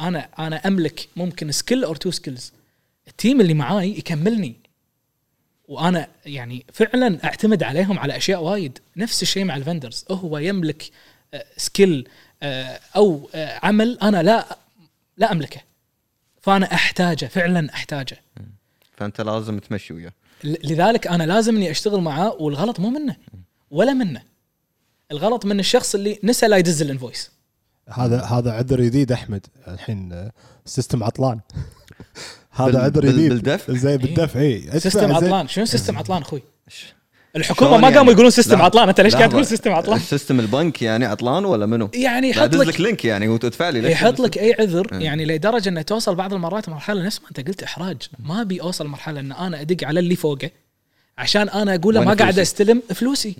[0.00, 2.52] أنا أنا أملك ممكن skill or two skills.
[3.08, 4.56] ال team اللي معاي يكملني.
[5.68, 10.90] وأنا يعني فعلا أعتمد عليهم على أشياء وايد، نفس الشيء مع ال vendors، هو يملك
[11.56, 12.08] skill
[12.96, 14.58] أو آه، عمل أنا لا
[15.16, 15.60] لا أملكه.
[16.42, 18.18] فأنا أحتاجه فعلا أحتاجه.
[19.00, 20.12] فأنت لازم تمشي وياه.
[20.44, 23.16] لذلك أنا لازم إني أشتغل معاه والغلط مو منه
[23.70, 24.22] ولا منه.
[25.12, 27.30] الغلط من الشخص اللي نسى لا يدز ال invoice.
[27.88, 30.32] هذا هذا عذر جديد أحمد الحين آه،
[30.64, 31.40] system عطلان.
[32.58, 35.12] بال- هذا عذر جديد بالدفع؟ زي بالدفع اي system.
[35.12, 35.48] عطلان.
[35.48, 36.42] شنو system عطلان أخوي؟
[37.36, 38.62] الحكومة ما قاموا يعني؟ يقولون system.
[38.62, 39.30] عطلان أنت ليش قاعد.
[39.30, 43.28] تقول system عطلان ال system البنك يعني عطلان ولا منو؟ يعني يحط لك link يعني
[43.28, 44.98] وتدفع لي ليش يحط لك أي عذر إيه.
[44.98, 48.86] يعني لدرجة إنه توصل بعض المرات مرحلة نفس ما أنت قلت إحراج ما أبي أوصل
[48.86, 50.50] مرحلة إن أنا أدق على اللي فوقه
[51.18, 53.36] عشان أنا أقول له ما قاعد؟ أستلم فلوسي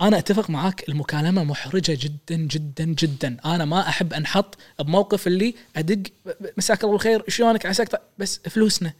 [0.00, 6.02] أنا أتفق معاك المكالمة محرجة جدا جدا جدا أنا ما أحب أنحط بموقف اللي أدق
[6.58, 8.92] مساك الله بالخير شلونك عساك؟ بس فلوسنا.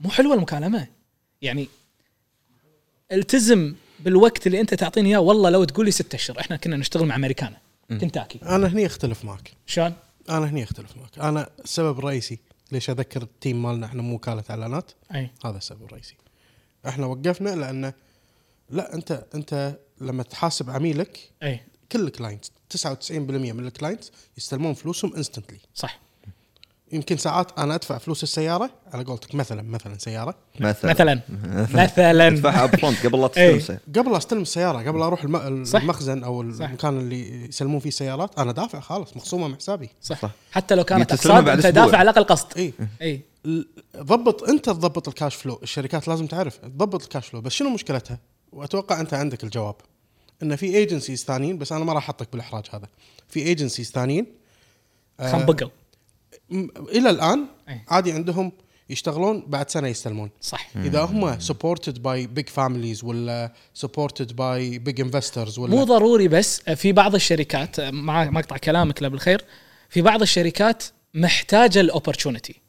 [0.00, 0.86] مو حلوة المكالمة
[1.42, 1.68] يعني
[3.12, 7.06] التزم بالوقت اللي انت تعطيني اياه والله لو تقول لي ستة أشهر إحنا كنا نشتغل
[7.06, 7.56] مع أمريكانا
[7.88, 8.38] كنتاكي.
[8.42, 9.52] أنا هني أختلف معك.
[9.66, 9.92] شلون؟
[10.30, 11.18] أنا هني أختلف معك.
[11.18, 12.38] أنا السبب الرئيسي
[12.72, 14.90] ليش أذكر ال team مالنا إحنا مو وكالة إعلانات.
[15.14, 15.30] أي.
[15.44, 16.16] هذا السبب الرئيسي
[16.88, 17.92] إحنا وقفنا لأن
[18.70, 21.60] لا أنت أنت لما تحاسب عميلك أي.
[21.92, 26.00] كل ال clients 99% من ال clients يستلمون فلوسهم instantly صح.
[26.94, 30.34] يمكن ساعات أنا أدفع فلوس السيارة على قولتك مثلا مثلا سيارة.
[30.60, 30.90] مثلا.
[30.90, 31.20] مثلا.
[31.84, 32.26] مثلا.
[32.28, 33.58] أدفعها upfront قبل لا إيه.
[33.58, 33.78] تستلمسه.
[33.96, 35.36] قبل لا أستلم السيارة قبل أروح الم-.
[35.76, 36.40] المخزن أو.
[36.42, 39.90] المكان اللي يسلمون فيه السيارات أنا دافع خلاص مخصومة من حسابي.
[40.02, 40.20] صح.
[40.20, 40.30] صح.
[40.52, 41.74] حتى لو كانت بتستلمها أقساط أنت.
[41.74, 42.56] دافع على الأقل قسط.
[42.56, 42.72] اي
[43.02, 43.22] اي
[43.96, 47.70] ضبط أنت تضبط ال cash flow الشركات لازم تعرف تضبط ال cash flow بس شنو
[47.70, 48.18] مشكلتها؟
[48.52, 49.74] وأتوقع أنت عندك الجواب.
[50.42, 52.88] إن في agencies ثانيين بس أنا ما راح أحطك بالإحراج هذا.
[53.28, 54.26] في agencies ثانيين
[55.20, 55.68] آه، خنبقوا.
[56.88, 57.84] إلى الآن إيه.
[57.88, 58.52] عادي عندهم
[58.90, 60.30] يشتغلون بعد سنة يستلمون.
[60.40, 60.68] صح.
[60.76, 66.60] إذا هم supported by big families ولا supported by big investors ولا مو ضروري بس
[66.60, 69.44] في بعض الشركات مع مقطع كلامك لا بالخير
[69.88, 70.84] في بعض الشركات
[71.14, 72.60] محتاجة ال opportunity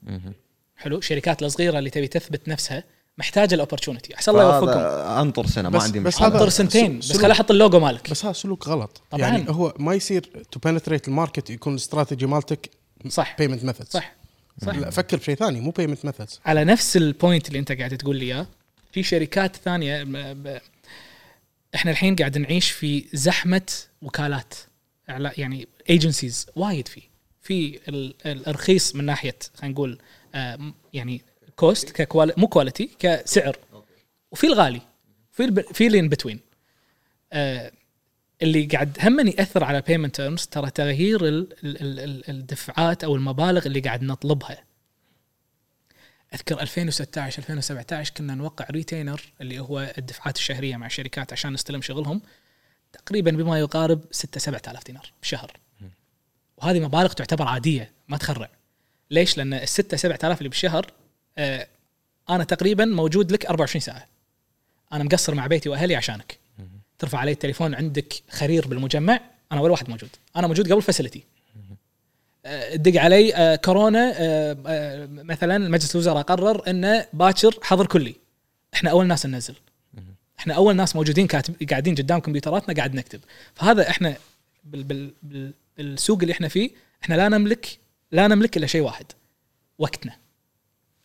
[0.78, 2.84] حلو؟ الشركات الصغيرة اللي تبي تثبت نفسها
[3.18, 4.80] محتاجة ال opportunity أحسن الله يوفقكم.
[5.20, 6.28] أنطر سنة ما عندي بس مشكلة.
[6.28, 8.12] أنطر سنتين سلوك- بس خلي أحط اللوجو مالك.
[8.12, 9.02] بس هذا سلوك غلط.
[9.12, 9.22] طبعاً.
[9.22, 12.70] يعني هو ما يصير to penetrate ال market يكون الاستراتيجي مالتك
[13.10, 13.36] صح.
[13.40, 14.16] payment methods صح.
[14.66, 14.76] صح.
[14.76, 18.16] لا فكر بشيء ثاني مو payment methods على نفس ال point اللي انت قاعد تقول
[18.18, 18.48] لي إياه
[18.92, 20.62] في شركات ثانية ب-
[21.76, 23.72] إحنا الحين قاعد نعيش في زحمة
[24.02, 24.54] وكالات.
[25.08, 27.02] يعني agencies وايد في.
[27.42, 30.00] في ال- الرخيص من ناحية خلينا نقول
[30.36, 31.22] آه، يعني
[31.56, 33.58] cost ك qual مو quality كسعر.
[34.32, 34.82] وفي الغالي.
[35.32, 36.40] في في اللي in between
[38.42, 43.16] اللي قاعد هم ياثر على payment terms ترى تغيير ال- ال- ال- ال- الدفعات أو
[43.16, 44.64] المبالغ اللي قاعد نطلبها.
[46.34, 52.22] أذكر 2016 2017 كنا نوقع retainer اللي هو الدفعات الشهرية مع الشركات عشان نستلم شغلهم
[52.94, 55.52] تقريبا بما يقارب 6 7000 دينار بالشهر
[56.58, 58.50] وهذه مبالغ تعتبر عادية ما تخرع.
[59.12, 60.92] ليش؟ لأن ال 6 7000 اللي بالشهر
[61.38, 61.68] آه
[62.30, 64.08] أنا تقريبا موجود لك 24 ساعة.
[64.94, 66.40] أنا مقصر مع بيتي وأهلي عشانك.
[67.00, 69.20] ترفع علي التليفون عندك خرير بالمجمع
[69.52, 70.10] أنا ولا واحد موجود.
[70.36, 71.24] أنا موجود قبل فاسيلتي
[72.76, 78.16] دق علي آه، كورونا آه، آه، مثلا مجلس الوزراء قرر انه باكر حظر كلي.
[78.74, 79.56] إحنا أول ناس ننزل.
[80.40, 83.20] إحنا أول ناس موجودين كاتب قاعدين قدام كمبيوتراتنا قاعد نكتب.
[83.54, 84.16] فهذا إحنا
[84.64, 86.70] بال بال بال بالسوق اللي إحنا فيه
[87.04, 87.80] إحنا لا نملك
[88.12, 89.06] لا نملك إلا شيء واحد
[89.80, 90.16] وقتنا.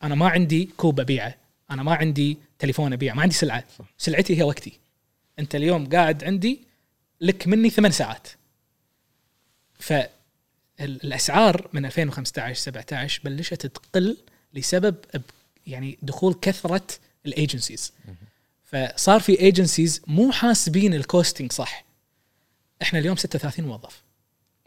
[0.02, 1.34] أنا ما عندي كوب أبيعه.
[1.70, 3.14] أنا ما عندي تليفون أبيعه.
[3.14, 3.64] ما عندي سلعة.
[3.98, 4.72] سلعتي هي وقتي.
[5.38, 6.60] انت اليوم قاعد عندي
[7.20, 8.28] لك مني ثمان ساعات.
[9.78, 14.16] فالاسعار من 2015 17 بلشت تقل
[14.54, 14.96] لسبب
[15.66, 16.86] يعني دخول كثرة
[17.26, 17.92] ال agencies
[18.64, 21.84] فصار في agencies مو حاسبين ال costing صح.
[22.82, 24.02] إحنا اليوم 36 موظف.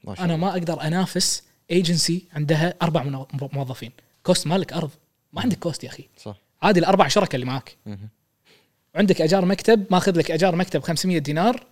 [0.04, 3.92] ما شاء أنا ما أقدر أنافس ايجنسي عندها أربع موظفين.
[4.24, 4.92] cost مالك أرض.
[5.34, 6.10] ما عندك cost يا أخي.
[6.18, 6.38] صح.
[6.62, 7.78] عادي الأربع شركاء اللي معاك.
[8.94, 9.00] مهم.
[9.02, 11.66] عندك اجار مكتب ماخذ لك اجار مكتب 500 دينار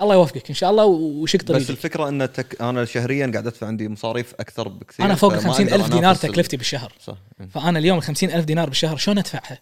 [0.00, 2.62] الله يوفقك إن شاء الله وشق بس طريقك الفكرة إن تك...
[2.62, 6.04] أنا شهريا قاعد أدفع عندي مصاريف أكثر بكثير أنا فوق فما 50 أقدر ألف دينار
[6.04, 7.48] أنافس ال- تكلفتي بالشهر صح مم.
[7.48, 9.58] فأنا اليوم ال 50 ألف دينار بالشهر شلون أدفعها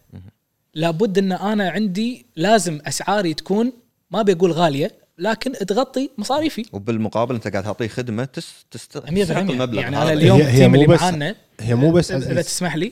[0.75, 3.73] لابد إن أنا عندي لازم أسعاري تكون
[4.11, 8.53] ما بقول غالية لكن تغطي مصاريفي وبالمقابل أنت قاعد تعطيه خدمة تس...
[8.71, 8.99] تست...
[8.99, 9.97] 100% تستحق المبلغ يعني.
[10.03, 12.43] أنا اليوم هي- هي ال team اللي بس- معانا هي مو بس إذا.
[12.43, 12.91] تسمح لي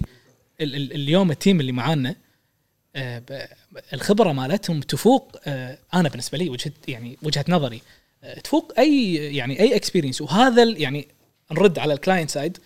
[0.60, 2.14] ال- ال- اليوم ال team اللي معانا
[3.92, 7.82] الخبرة مالتهم تفوق آه، أنا بالنسبة لي وجهه يعني وجهة نظري
[8.24, 11.08] آه، تفوق أي يعني أي experience وهذا يعني
[11.52, 12.58] نرد على ال client side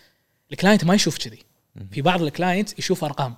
[0.53, 1.39] ال client ما يشوف كذي.
[1.93, 3.35] في بعض ال client يشوف أرقام.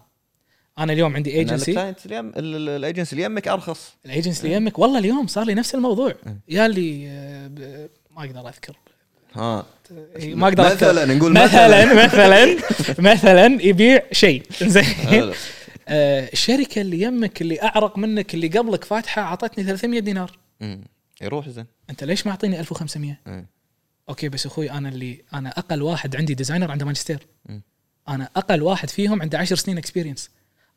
[0.78, 2.28] أنا اليوم عندي agency ال client اليم...
[2.28, 3.94] ال- ال- الايجنسي اللي يمك أرخص.
[4.06, 6.14] الايجنسي اللي يمك والله اليوم صار لي نفس الموضوع.
[6.48, 8.76] يا اللي آه، ما أقدر أذكر.
[9.34, 9.66] ها.
[10.16, 10.64] إيه، ما أقدر.
[10.64, 12.56] مثلا نقول مثلا مثلا.
[12.98, 14.42] مثلا يبيع شيء.
[14.62, 14.84] زين.
[15.88, 20.38] آه، الشركة اللي يمك اللي أعرق منك اللي قبلك فاتحة أعطتني 300 دينار.
[20.60, 20.84] مم.
[21.20, 21.66] يروح زين.
[21.90, 23.46] أنت ليش معطيني 1500 مم.
[24.08, 27.26] أوكي بس أخوي أنا اللي أنا أقل واحد عندي designer عنده ماجستير.
[27.46, 27.62] مم.
[28.08, 30.30] أنا أقل واحد فيهم عنده 10 سنين experience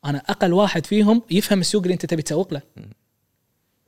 [0.04, 2.62] أنا أقل واحد فيهم يفهم السوق اللي أنت تبي تسوق له.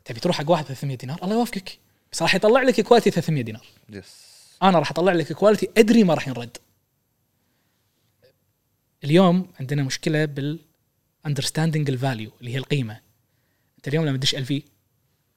[0.04, 1.78] تبي تروح حق واحد 300 دينار؟ الله يوفقك.
[2.12, 3.66] بس راح يطلع لك quality 300 دينار.
[3.90, 4.30] yes
[4.62, 6.56] أنا راح أطلع لك quality أدري ما راح ينرد.
[9.04, 10.58] اليوم عندنا مشكلة بال
[11.26, 13.00] understanding ال value اللي هي القيمة.
[13.76, 14.62] أنت اليوم لما تدش LV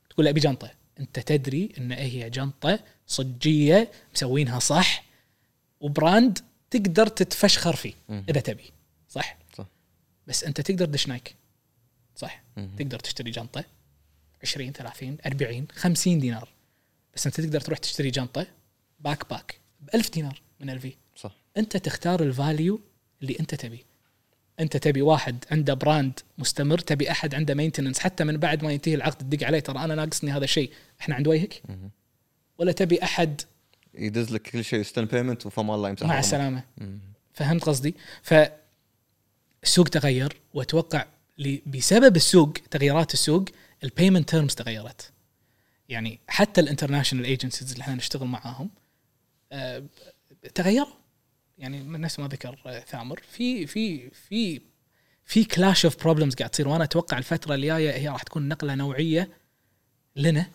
[0.09, 0.71] تقول أبي جنطة.
[0.99, 5.03] أنت تدري إن هي جنطة صجية مسوينها صح
[5.79, 6.39] و brand
[6.69, 7.93] تقدر تتفشخر فيه.
[8.29, 8.71] إذا تبي.
[9.09, 9.65] صح؟ صح.
[10.27, 11.35] بس أنت تقدر تدش Nike
[12.15, 12.75] صح؟ مم.
[12.77, 13.63] تقدر تشتري جنطة
[14.43, 16.49] 20 30 40 50 دينار.
[17.15, 18.47] بس أنت تقدر تروح تشتري جنطة
[18.99, 21.35] backpack ب 1000 دينار من LV صح.
[21.57, 22.81] أنت تختار ال value
[23.21, 23.85] اللي أنت تبي.
[24.59, 28.95] أنت تبي واحد عنده brand مستمر تبي أحد عنده maintenance حتى من بعد ما ينتهي
[28.95, 30.71] العقد تدق عليه ترى أنا ناقصني هذا الشيء.
[31.01, 31.61] إحنا عند وجهك.
[32.57, 33.41] ولا تبي أحد؟
[33.93, 36.19] يدز لك كل شيء يستلم payment وفمان الله مع.
[36.19, 36.63] السلامة.
[37.33, 41.05] فهمت قصدي؟ فالسوق تغير وأتوقع
[41.65, 43.45] بسبب السوق تغييرات السوق
[43.83, 45.11] ال payment terms تغيرت.
[45.89, 48.69] يعني حتى ال international agencies اللي إحنا نشتغل معاهم
[49.51, 49.83] آه،
[50.55, 51.02] تغيروا.
[51.57, 54.61] يعني من نفس ما ذكر ثامر في في في
[55.25, 59.29] في clash of problems قاعد تصير وأنا أتوقع الفترة الجاية هي راح تكون نقلة نوعية
[60.15, 60.45] لنا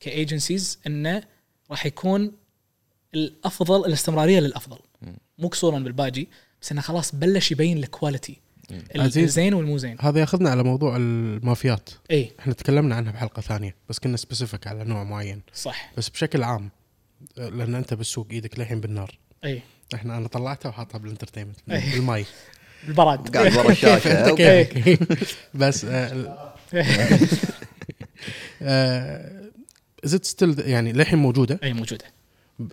[0.00, 1.22] ك agencies إنه
[1.70, 2.32] راح يكون
[3.14, 4.78] الأفضل الاستمرارية للأفضل.
[5.38, 6.28] مو قصورا بالباجي
[6.62, 8.36] بس إنه خلاص بلش يبين ال quality.
[8.96, 9.96] الزين والمو زين.
[10.00, 11.90] هذا ياخذنا على موضوع المافيات.
[12.10, 12.32] إي.
[12.40, 15.42] إحنا تكلمنا عنها بحلقة ثانية بس كنا specific على نوع معين.
[15.54, 15.92] صح.
[15.96, 16.70] بس بشكل عام
[17.36, 19.18] لأن أنت بالسوق إيدك للحين بالنار.
[19.44, 19.62] إي.
[19.94, 21.56] إحنا أنا طلعتها وحاطها بالانترتينمنت.
[21.66, 22.24] بالماي.
[22.86, 24.34] بالبراد قاعد ورا الشاشة.
[24.34, 25.18] كيفك.
[25.54, 25.86] بس
[30.04, 32.04] زد ستيل يعني للحين موجودة؟ أي موجودة.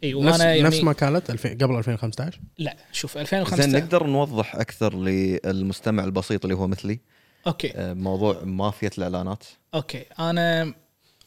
[0.04, 4.08] أي نفس, وأنا يعني نفس ما كانت 2000 قبل 2015 لا شوف زين 2015 نقدر
[4.08, 7.00] نوضح أكثر للمستمع البسيط اللي هو مثلي؟
[7.48, 7.72] أوكي.
[7.76, 9.44] آه، موضوع مافيا الإعلانات.
[9.74, 10.06] أوكي.
[10.20, 10.74] أنا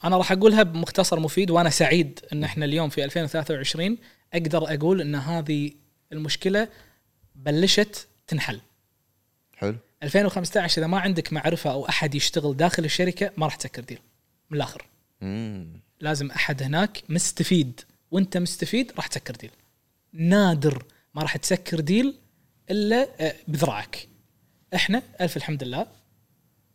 [0.04, 3.98] أنا راح أقولها بمختصر مفيد وأنا سعيد إن إحنا اليوم في 2023
[4.34, 5.70] أقدر أقول إن هذه
[6.14, 6.68] المشكلة
[7.34, 8.60] بلشت تنحل.
[9.56, 9.76] حلو.
[10.02, 13.98] 2015 إذا ما عندك معرفة أو أحد يشتغل داخل الشركة ما راح تسكر deal
[14.50, 14.86] من الآخر.
[15.20, 15.80] مم.
[16.00, 17.80] لازم أحد هناك مستفيد.
[18.10, 19.50] وأنت مستفيد راح تسكر deal
[20.12, 20.84] نادر
[21.14, 22.14] ما راح تسكر deal
[22.70, 24.08] إلا آه، بذراعك.
[24.74, 25.86] إحنا ألف الحمد لله.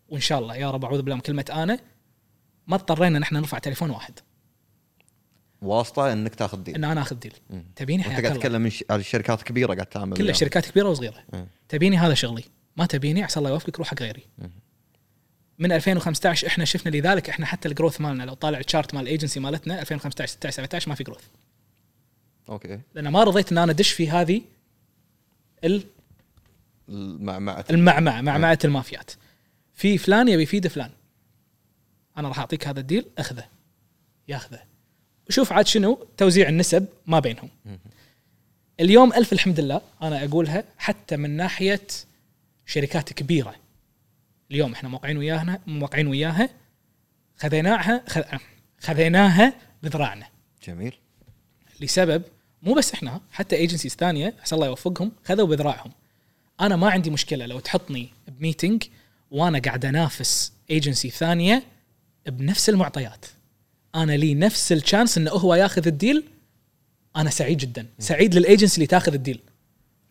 [0.10, 1.80] وإن شاء الله يا رب أعوذ بالله من كلمة أنا
[2.68, 4.20] ما اضطرينا ان إحنا نرفع تليفون واحد.
[5.62, 7.64] واسطة إنك تاخذ deal إن أنا أخذ deal مم.
[7.76, 10.38] تبيني حياك قاعد تتكلم من ش- على شركات كبيرة قاعد تعمل كلها وياهم.
[10.40, 11.24] شركات كبيرة وصغيرة.
[11.34, 11.48] مم.
[11.70, 12.44] تبيني هذا شغلي.
[12.78, 14.24] ما تبيني عسى الله يوفقك روح حق غيري.
[15.60, 19.04] من 2015 إحنا شفنا لذلك إحنا حتى ال growth مالنا لو طالع ال chart مال
[19.04, 21.24] الايجنسي مالتنا 2015 16 17 ما في growth
[22.50, 22.80] أوكي.
[22.96, 24.42] لأن ما رضيت إن أنا أدش في هذه
[25.64, 25.84] ال-
[26.90, 29.12] المعمعة المعمعه معمعة المافيات.
[29.74, 30.92] في فلان يبي يفيد فلان.
[32.18, 33.46] أنا راح أعطيك هذا الديل أخذه.
[34.28, 34.60] ياخذه.
[35.30, 37.50] وشوف عاد شنو توزيع النسب ما بينهم.
[38.80, 41.88] اليوم ألف الحمد لله أنا أقولها حتى من ناحية
[42.66, 43.56] شركات كبيرة.
[44.52, 46.50] اليوم إحنا موقعين وياها موقعين وياها
[47.38, 48.04] خذيناها
[48.80, 49.54] خذيناها
[49.84, 50.28] بذراعنا.
[50.68, 50.94] جميل.
[51.82, 52.24] لسبب
[52.64, 55.92] مو بس إحنا حتى agencies ثانية عسى الله يوفقهم خذوا بذراعهم.
[56.62, 58.84] أنا ما عندي مشكلة لو تحطني ب meeting
[59.32, 61.64] وأنا قاعد أنافس ايجنسي ثانية
[62.26, 63.26] بنفس المعطيات.
[63.96, 66.24] أنا لي نفس ال chance إنه هو ياخذ ال deal.
[67.16, 67.86] أنا سعيد جدا.
[68.00, 69.42] سعيد للايجنسي اللي تاخذ ال deal.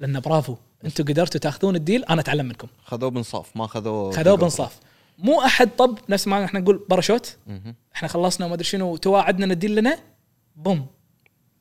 [0.01, 0.57] لأن برافو.
[0.85, 2.05] أنتم قدرتوا تاخذون ال deal.
[2.05, 2.69] أنا أتعلم منكم.
[2.85, 4.79] خذوه بانصاف ما خذوه خذوه بانصاف.
[5.19, 5.99] مو أحد طب.
[6.09, 7.37] نفس ما إحنا نقول باراشوت.
[7.95, 8.97] إحنا خلصنا وما أدري شنو.
[8.97, 9.99] تواعدنا إن الديل لنا.
[10.57, 10.87] بوم.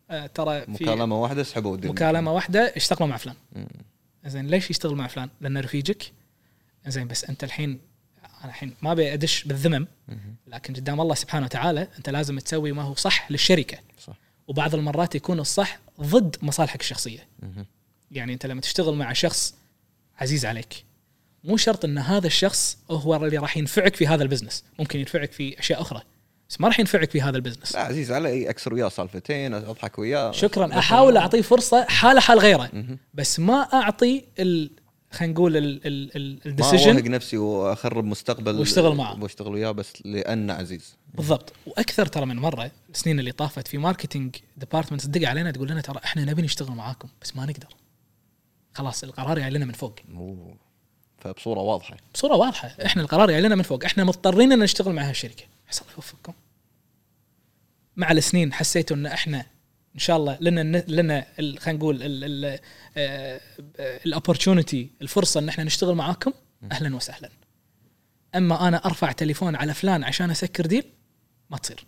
[0.09, 1.91] آه ترى في مكالمة واحدة سحبوا الديل.
[1.91, 2.73] مكالمة واحدة.
[2.75, 3.35] اشتغلوا مع فلان.
[4.25, 6.11] زين ليش يشتغل مع فلان؟ لأنه رفيجك.
[6.87, 7.79] زين بس أنت الحين
[8.47, 9.87] أنا الحين ما ابي أدش بالذمم
[10.47, 13.77] لكن قدام الله سبحانه وتعالى أنت لازم تسوي ما هو صح للشركة.
[13.99, 14.13] صح.
[14.47, 17.27] وبعض المرات يكون الصح ضد مصالحك الشخصية.
[18.11, 19.55] يعني أنت لما تشتغل مع شخص
[20.17, 20.83] عزيز عليك
[21.43, 24.63] مو شرط إن هذا الشخص هو اللي راح ينفعك في هذا ال business.
[24.79, 26.01] ممكن ينفعك في أشياء أخرى
[26.49, 27.75] بس ما راح ينفعك في هذا البزنس.
[27.75, 30.31] لا عزيز علي أكسر وياه سالفتين أضحك وياه.
[30.31, 30.79] شكرا.
[30.79, 32.69] أحاول أعطيه فرصة حاله حال غيره.
[33.13, 34.71] بس ما أعطي ال
[35.11, 39.23] خلينا نقول ال- ال- ال- ما ال decision اوهق نفسي وأخرب مستقبل وأشتغل معه.
[39.23, 40.95] وأشتغل وياه بس لأنه عزيز.
[41.13, 41.53] بالضبط.
[41.65, 45.99] وأكثر ترى من مرة السنين اللي طافت في marketing department تدق علينا تقول لنا ترى
[46.03, 47.67] إحنا نبي نشتغل معاكم بس ما نقدر.
[48.73, 49.95] خلاص القرار جاي لنا من فوق.
[50.15, 50.57] أوه.
[51.17, 51.97] فبصورة واضحة.
[52.13, 52.67] بصورة واضحة.
[52.67, 53.85] إحنا القرار جاي لنا من فوق.
[53.85, 55.43] إحنا مضطرين إن نشتغل مع هالشركة.
[55.69, 56.33] عسى الله يوفقكم
[57.95, 59.45] مع السنين حسيتوا إن إحنا
[59.97, 61.99] إن شاء الله لنا لنا خلينا نقول
[64.05, 66.33] ال opportunity الفرصة إن إحنا نشتغل معاكم.
[66.71, 67.29] أهلا وسهلا.
[68.35, 70.83] أما أنا أرفع تليفون على فلان عشان أسكر deal
[71.49, 71.85] ما تصير.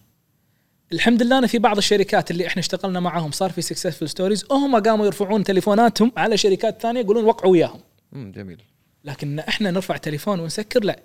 [0.91, 4.75] الحمد لله أنا في بعض الشركات اللي إحنا اشتغلنا معاهم صار في successful stories هم
[4.75, 7.79] قاموا يرفعون تليفوناتهم على شركات ثانية يقولون وقعوا وياهم.
[8.13, 8.61] جميل.
[9.03, 10.99] لكن إحنا نرفع تليفون ونسكر لا.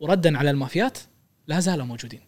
[0.00, 0.98] وردا على المافيات
[1.46, 2.20] لا زالوا موجودين.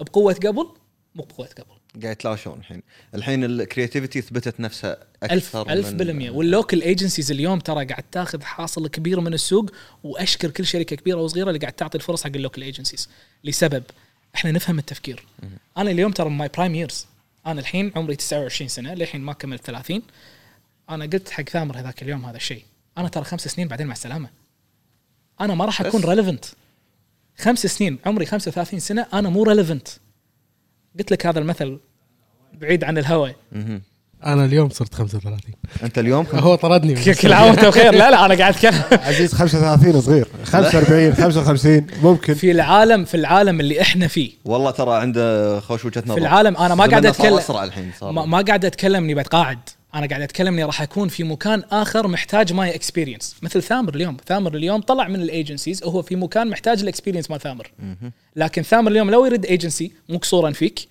[0.00, 0.66] بقوة قبل
[1.14, 1.77] مو بقوة قبل.
[2.02, 2.82] قاعد يتلاشون الحين.
[3.14, 6.30] الحين ال creativity ثبتت نفسها ألف أكثر ألف من- بالمية.
[6.30, 9.70] وال local agencies اليوم ترى قاعد تاخذ حاصل كبير من السوق
[10.02, 13.08] وأشكر كل شركة كبيرة وصغيرة اللي قاعد تعطي الفرص حق ال local agencies
[13.44, 13.82] لسبب
[14.34, 15.24] إحنا نفهم التفكير.
[15.78, 17.06] أنا اليوم ترى my prime years
[17.46, 20.02] أنا الحين عمري 29 سنة للحين ما كملت 30
[20.90, 22.64] أنا قلت حق ثامر هذاك اليوم هذا الشيء.
[22.98, 24.30] أنا ترى خمس سنين بعدين مع السلامة.
[25.40, 26.04] أنا ما راح أكون.
[26.04, 26.44] relevant
[27.38, 29.88] خمس سنين عمري 35 سنة أنا مو relevant
[30.98, 31.80] قلت لك هذا المثل
[32.60, 33.82] بعيد عن الهوى مهم.
[34.26, 35.40] أنا اليوم صرت 35
[35.82, 37.92] أنت اليوم هو طردني كل عام وأنت بخير.
[37.92, 38.82] لا لا أنا قاعد أتكلم.
[38.92, 40.28] عزيز 35 صغير.
[40.44, 42.34] 45 55 ممكن.
[42.34, 44.30] في العالم في العالم اللي إحنا فيه.
[44.44, 46.14] والله ترى عنده خوش وجهة نظر.
[46.14, 48.12] في العالم أنا ما قاعد اتكلم أسرع الحين صار.
[48.12, 49.58] ما, ما قاعد أتكلم إني بتقاعد.
[49.94, 54.16] أنا قاعد أتكلم إني راح أكون في مكان آخر محتاج my experience مثل ثامر اليوم.
[54.26, 57.70] ثامر اليوم طلع من ال agencies وهو في مكان محتاج ال experience مال ثامر.
[58.36, 60.88] لكن ثامر اليوم لو يريد ايجنسي مو قصورا فيك.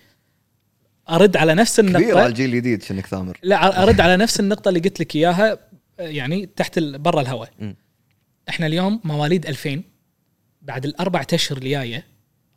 [1.10, 3.38] أرد على نفس كبير على النقطه الجيل الجديد شنك ثامر.
[3.44, 5.58] لا أرد على نفس النقطة اللي قلت لك إياها
[6.00, 7.50] يعني تحت برا الهواء.
[8.50, 9.84] إحنا اليوم مواليد 2000
[10.62, 12.06] بعد الاربع أشهر الجاية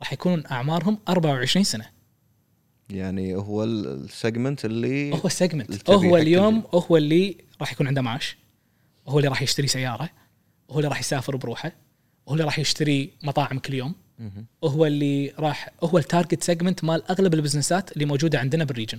[0.01, 1.87] راح يكون أعمارهم 24 سنة.
[2.91, 6.63] يعني هو ال- ال segment اللي هو ال segment هو اليوم.
[6.75, 8.37] هو اللي راح يكون عنده معاش.
[9.09, 10.11] هو اللي راح يشتري سيارة.
[10.71, 11.73] هو اللي راح يسافر بروحه.
[12.29, 13.95] هو اللي راح يشتري مطاعم كل يوم.
[14.65, 18.99] هو اللي راح هو ال target segment مال أغلب البزنسات اللي موجودة عندنا بال region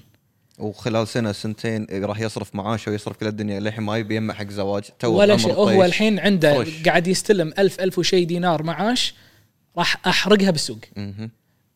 [0.60, 4.84] وخلال سنة سنتين راح يصرف معاشه ويصرف كل الدنيا للحين ما يبي يجمع حق زواج
[5.00, 5.84] تو ولا شيء هو.
[5.84, 6.84] الحين عنده fresh.
[6.84, 9.14] قاعد يستلم ألف ألف وشي دينار معاش
[9.78, 10.80] راح أحرقها بالسوق.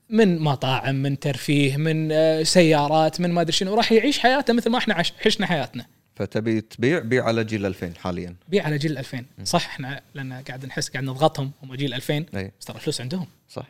[0.09, 4.69] من مطاعم من ترفيه من آه، سيارات من ما أدري شنو راح يعيش حياته مثل
[4.69, 5.85] ما إحنا عش- عشنا حياتنا
[6.15, 8.35] فتبي تبيع بيع على جيل 2000 حاليا.
[8.49, 12.51] بيع على جيل 2000 صح إحنا لأن قاعد نحس قاعد نضغطهم هم جيل 2000 أي.
[12.59, 13.27] بس ترى الفلوس عندهم.
[13.49, 13.65] صح.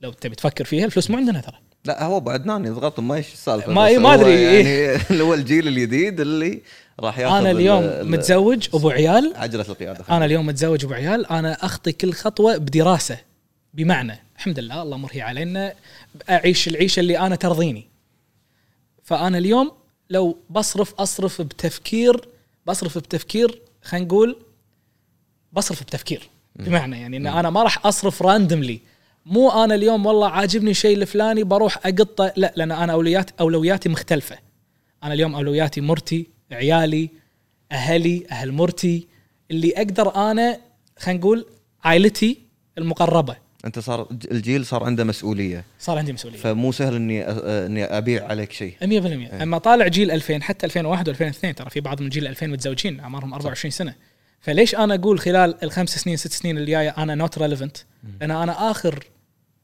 [0.00, 1.58] لو تبي تفكر فيها الفلوس مو عندنا ترى.
[1.84, 4.64] لا هو بعدنان يضغطهم ما إيش السالفة ما- ما إيه.
[4.64, 6.60] يعني اللي هو الجيل الجديد اللي
[7.00, 9.32] راح ياخذ أنا ال- اليوم ال- متزوج أبو عيال.
[9.36, 10.04] عجلة القيادة.
[10.10, 11.26] أنا اليوم متزوج أبو عيال.
[11.26, 13.18] أنا أخطي كل خطوة بدراسة
[13.74, 15.74] بمعنى الحمد لله الله مرهي علينا
[16.30, 17.86] أعيش العيشة اللي أنا ترضيني.
[19.04, 19.72] فأنا اليوم
[20.10, 22.28] لو بصرف أصرف بتفكير
[22.66, 24.36] بصرف بتفكير خلينا نقول
[25.52, 26.28] بصرف بتفكير.
[26.56, 28.80] بمعنى يعني إن أنا ما راح أصرف راندملي
[29.26, 34.38] مو أنا اليوم والله عاجبني شيء الفلاني بروح أقطه لا لأن أنا اولويات أولوياتي مختلفة.
[35.04, 37.10] أنا اليوم أولوياتي مرتي عيالي
[37.72, 39.08] أهلي أهل مرتي.
[39.50, 40.60] اللي أقدر أنا
[40.98, 41.46] خلينا نقول
[41.84, 42.38] عائلتي
[42.78, 43.36] المقربة.
[43.64, 45.64] أنت صار الجيل صار عنده مسؤولية.
[45.78, 46.38] صار عندي مسؤولية.
[46.38, 48.74] فمو سهل إني إني أبيع عليك شيء.
[48.80, 53.00] 100% أما طالع جيل 2000 حتى 2001 و2002 ترى في بعض من جيل 2000 متزوجين
[53.00, 53.94] أعمارهم 24 سنة.
[54.40, 57.76] فليش أنا أقول خلال الخمس سنين ست سنين اللي جاية أنا not relevant
[58.20, 59.04] لأن أنا آخر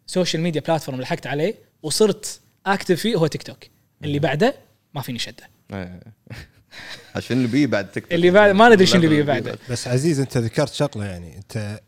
[0.07, 3.65] social media platform لحقت عليه وصرت active فيه هو تيك توك
[4.05, 4.55] اللي بعده
[4.95, 5.49] ما فيني شدة.
[5.73, 6.01] إيه.
[7.17, 9.59] عشان اللي بيه بعد تكتب اللي بعد ما ندري شنو اللي بيه بعده.
[9.71, 11.37] بس عزيز أنت ذكرت شغلة يعني.
[11.37, 11.81] أنت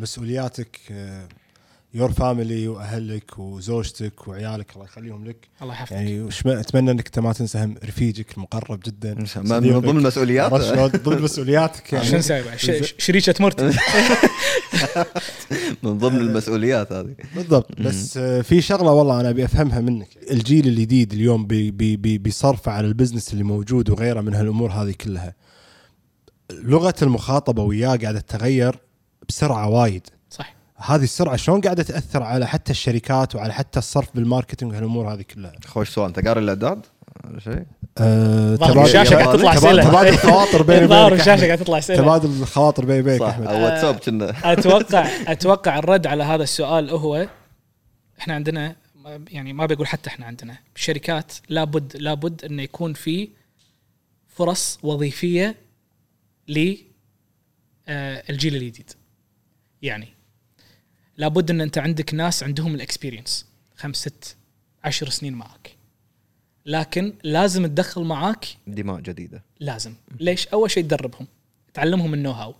[0.00, 0.78] مسؤولياتك
[1.94, 5.48] your family وأهلك وزوجتك وعيالك الله يخليهم لك.
[5.62, 5.92] الله يحفظك.
[5.92, 9.14] يعني أتمنى أنك انت ما تنسى هم رفيجك المقرب جدا.
[9.14, 9.24] من.
[9.80, 12.04] ضمن المسؤوليات عرفت شلون؟ ضمن مسؤولياتك يعني.
[12.06, 13.70] شو نسوي بعد؟ ش- ش- شريكه مرتي.
[15.82, 17.14] من ضمن المسؤوليات هذه.
[17.36, 17.80] بالضبط.
[17.80, 20.08] بس آه، في شغلة والله أنا أبي أفهمها منك.
[20.30, 24.70] الجيل الجديد اليوم بي بي بي بيصرفه على ال business اللي موجود وغيره من هالأمور
[24.72, 25.34] هذه كلها.
[26.52, 28.78] لغة المخاطبة وياه قاعدة تتغير.
[29.30, 30.06] بسرعة وايد.
[30.30, 30.54] صح.
[30.76, 35.22] هذه السرعة شلون قاعدة تأثر على حتى الشركات وعلى حتى الصرف بال marketing وهالأمور هذه
[35.22, 36.06] كلها؟ خوش سؤال.
[36.06, 36.86] أنت قاري الأعداد؟
[37.24, 37.62] ولا شيء؟
[37.98, 39.84] أه تبادل- الشاشة قاعد تطلع تبادل- أسئلة.
[39.90, 41.20] تبادل خواطر بيني وبينك.
[41.20, 41.46] الشاشه.
[41.46, 43.26] قاعد تطلع اسئله تبادل الخواطر بيني وبينك صح.
[43.28, 43.46] أحمد.
[43.46, 44.52] واتساب كنا.
[44.52, 47.28] أتوقع أتوقع الرد على هذا السؤال هو
[48.18, 48.76] إحنا عندنا
[49.28, 53.28] يعني ما بقول حتى إحنا عندنا الشركات لابد لابد انه يكون في
[54.28, 55.56] فرص وظيفية
[56.48, 56.74] ل
[57.88, 58.90] آه، الجيل الجديد.
[59.82, 60.08] يعني.
[61.16, 63.46] لابد إن أنت عندك ناس عندهم الإكسبيرينس
[63.76, 64.36] خمس ست
[64.84, 65.76] عشر سنين معك.
[66.66, 69.44] لكن لازم تدخل معاك دماء جديدة.
[69.60, 69.94] لازم.
[70.20, 71.26] ليش؟ أول شيء تدربهم
[71.74, 72.54] تعلمهم ال know-how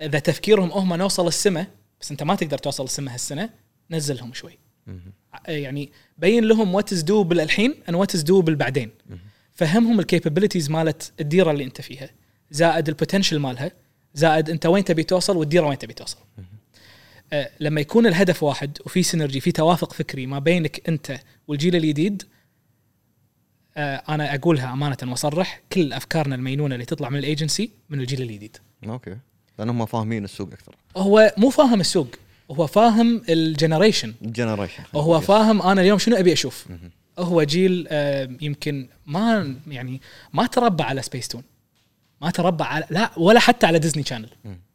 [0.00, 3.50] إذا تفكيرهم هم نوصل السماء بس أنت ما تقدر توصل السماء هالسنة
[3.90, 4.58] نزلهم شوي.
[5.48, 8.90] يعني بين لهم what is doable الحين ان what is doable بعدين
[9.52, 12.10] فهمهم ال capabilities مالت الديرة اللي أنت فيها
[12.50, 13.72] زائد ال potential مالها
[14.16, 16.18] زائد انت وين تبي توصل والديرة وين تبي توصل.
[17.32, 22.22] آه، لما يكون الهدف واحد وفي synergy في توافق فكري ما بينك انت والجيل الجديد
[23.76, 28.56] آه، أنا أقولها أمانة وأصرح كل أفكارنا المينونة اللي تطلع من الأيجنسي من الجيل الجديد
[28.86, 29.16] أوكي.
[29.58, 30.76] لأنهم فاهمين السوق أكثر.
[30.96, 32.08] هو مو فاهم السوق
[32.50, 34.14] هو فاهم ال generation.
[34.22, 36.66] جنريشن هو فاهم أنا اليوم شنو أبي أشوف.
[37.18, 40.00] هو جيل آه، يمكن ما يعني
[40.32, 41.42] ما تربى على سبيس تون
[42.22, 44.28] ما تربى على لا ولا حتى على ديزني شانل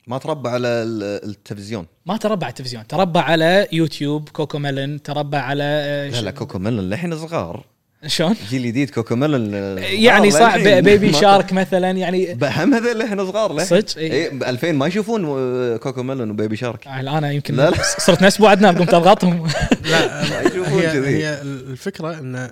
[0.07, 1.85] ما تربى على ال- التلفزيون.
[2.05, 2.87] ما تربى على التلفزيون.
[2.87, 7.65] تربى على يوتيوب كوكو ميلن تربى على آه، لا لا كوكو ميلون للحين صغار.
[8.07, 13.25] شلون؟ جيل جديد كوكو ميلون يعني صح بي- بيبي شارك مثلا يعني هم هذول للحين
[13.31, 14.13] صغار صدق؟ إيه.
[14.31, 16.87] اي ب 2000 ما يشوفون آه، كوكو ميلون وبيبي شارك.
[16.87, 17.77] أنا يمكن لا، لا.
[17.97, 19.47] صرت نفس ابو عدنان قمت أضغطهم.
[19.85, 21.23] لا ما يشوفون هي كذي.
[21.25, 22.49] هي الفكرة إن آه،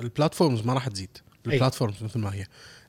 [0.00, 1.08] ال platforms ما راح تزيد.
[1.46, 1.52] أي.
[1.54, 2.44] ال platforms مثل ما هي.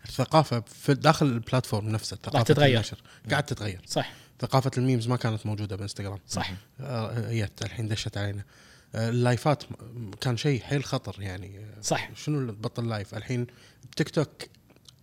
[0.05, 2.75] الثقافة في داخل ال platform نفسه ثقافة تتغير.
[2.75, 2.97] النشر.
[3.29, 3.81] قاعد تتغير.
[3.87, 4.11] صح.
[4.41, 6.19] ثقافة ال memes ما كانت موجودة بإنستغرام.
[6.27, 6.51] صح.
[6.81, 8.43] آه، هي الحين دشت علينا.
[8.95, 9.63] آه، اللايفات
[10.21, 11.59] كان شيء حيل خطر يعني.
[11.59, 12.09] آه، صح.
[12.15, 13.47] شنو اللي تبطل live؟ الحين
[13.95, 14.29] تيك توك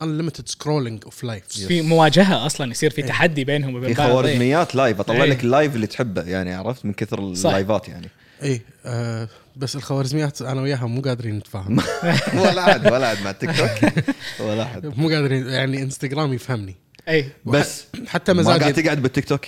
[0.02, 4.07] unlimited scrolling of live في مواجهة أصلا يصير في تحدي بينهم وبين في بعض.
[4.07, 4.15] إيه.
[4.15, 5.31] خوارزميات live أطلع إيه.
[5.31, 7.19] لك ال live اللي تحبه يعني عرفت؟ من كثر.
[7.19, 8.11] اللايفات يعني.
[8.43, 11.78] اي آه بس الخوارزميات أنا وياها مو قادرين نتفاهم.
[12.43, 13.93] ولا عاد ولا عاد مع التيك توك.
[14.47, 16.76] ولا عاد مو قادرين يعني إنستغرام يفهمني.
[17.09, 17.30] أي.
[17.47, 19.47] بس حتى ما قاعد مزاجي تقعد بالتيك توك.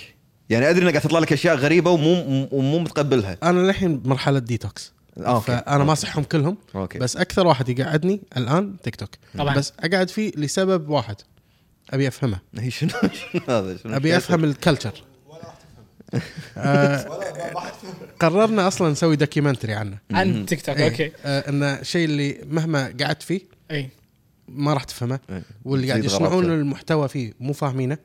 [0.49, 3.37] يعني أدري انك قاعد تطلع لك أشياء غريبة ومو ومو متقبلها.
[3.43, 5.45] أنا للحين بمرحله ديتوكس أوكي.
[5.45, 5.87] فأنا أوكي.
[5.87, 6.99] ماسحهم كلهم أوكي.
[6.99, 9.09] بس أكثر واحد يقعدني الآن تيك توك.
[9.37, 9.55] طبعاً.
[9.55, 11.15] بس أقعد فيه لسبب واحد.
[11.89, 12.39] أبي أفهمه.
[12.59, 15.03] هي شنو شنو هذا؟ شنو أبي أفهم ال culture
[16.57, 17.05] آه
[18.19, 19.97] قررنا أصلا نسوي documentary عنه.
[20.11, 20.85] عن تيك توك إيه.
[20.91, 21.11] أوكي.
[21.25, 23.89] آه ان الشيء اللي مهما قعدت فيه إي.
[24.47, 25.19] ما راح تفهمه.
[25.29, 25.43] إيه.
[25.65, 26.45] واللي قاعد يصنعون.
[26.45, 27.97] المحتوى فيه مو فاهمينه.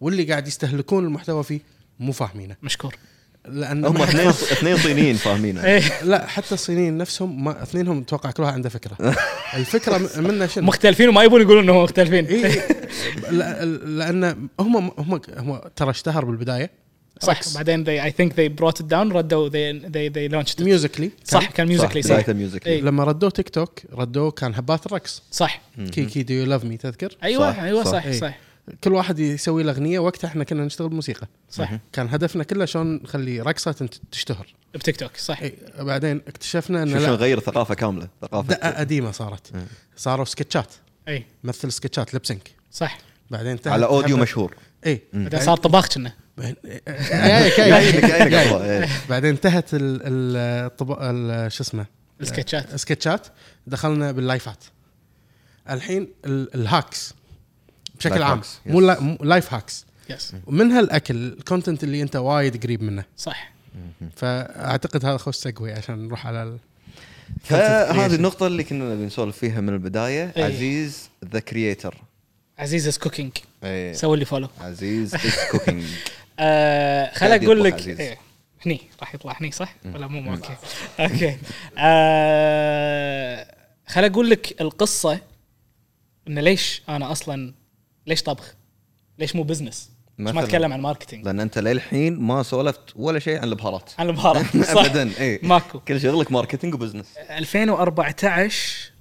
[0.00, 1.60] واللي قاعد يستهلكون المحتوى فيه
[2.00, 2.56] مو فاهمينه.
[2.62, 2.94] مشكور.
[3.48, 8.42] لأن هم اثنين اثنين صينيين فاهمينها إيه لا حتى الصينيين نفسهم ما اثنينهم أتوقع كل
[8.42, 8.96] واحد عنده فكرة.
[9.54, 12.26] الفكرة م- منه شنو؟ مختلفين وما يبون يقولون إنهم مختلفين.
[13.30, 16.70] لأن هم هم هم ترى اشتهر بالبداية.
[17.20, 17.40] صح.
[17.54, 20.62] بعدين they I think they brought it down ردوا they they they launched it.
[20.62, 22.20] ميوزيكلي صح كان ميوزيكلي صح.
[22.20, 22.28] صح.
[22.28, 22.80] ال music إيه.
[22.80, 25.62] لما ردوه تيك توك ردوه كان هبات الرقص صح.
[25.92, 27.90] Kiki do you love me تذكر؟ أيوه صح، أيوه صح.
[27.90, 28.20] صح إيه.
[28.20, 28.38] صح.
[28.84, 31.70] كل واحد يسوي له أغنية وقتها إحنا كنا نشتغل موسيقى صح.
[31.92, 34.54] كان هدفنا كله شلون نخلي رقصة تشتهر.
[34.74, 35.42] بتيك توك صح.
[35.42, 37.14] إيه، بعدين اكتشفنا إن شو شلون لا.
[37.14, 39.52] غير ثقافة كاملة ثقافة دقة قديمة صارت.
[39.96, 40.72] صاروا سكتشات.
[41.08, 42.98] اي مثل سكتشات lip sync صح.
[43.30, 44.54] بعدين على audio مشهور.
[44.86, 46.12] اي بعدين صار طباخ كنا.
[46.38, 46.56] بعدين-
[48.62, 48.88] إيه.
[49.10, 50.36] بعدين انتهت ال ال
[50.70, 51.86] الطب- ال- شو اسمه؟
[52.20, 52.76] السكتشات.
[52.76, 53.26] سكتشات
[53.66, 54.64] دخلنا باللايفات
[55.70, 57.14] الحين ال- ال hacks.
[57.98, 58.40] بشكل عام.
[58.66, 58.86] مو yes.
[58.86, 63.04] لا- مو life hacks yes ومنها الاكل ال content اللي أنت وايد قريب منه.
[63.16, 63.52] صح.
[64.16, 66.58] فأعتقد هذا خوش segue عشان نروح على ال...
[67.44, 70.32] فهذه النقطة اللي كنا نبي نسولف فيها من البداية.
[70.36, 70.44] إيه.
[70.44, 71.94] عزيز the creator
[72.58, 73.32] عزيز is cooking
[73.92, 75.20] سوي لي follow عزيز is
[75.52, 75.84] cooking
[76.38, 77.88] آه خل قاعد أقول لك.
[77.88, 78.18] إيه
[78.66, 80.56] هني راح يطلع هني صح؟ ولا مو؟ Okay.
[81.00, 81.36] Okay.
[81.78, 83.54] آه
[83.86, 85.20] خل أقول لك القصة
[86.28, 87.54] انه ليش أنا أصلا
[88.06, 88.54] ليش طبخ؟
[89.18, 90.44] ليش مو business؟ ما.
[90.44, 93.90] أتكلم عن marketing؟ لأن أنت للحين ما سولفت ولا شيء عن البهارات.
[93.98, 94.84] عن البهارات صح.
[94.84, 95.80] ابدا اي ماكو.
[95.80, 98.92] كل شغلك marketing و business 2014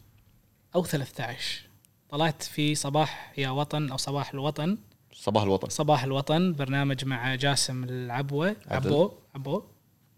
[0.76, 1.62] أو 13
[2.10, 4.78] طلعت في صباح يا وطن أو صباح الوطن.
[5.16, 5.70] صباح الوطن.
[5.70, 8.56] صباح الوطن برنامج مع جاسم العبوة.
[8.68, 9.64] عبو عبو.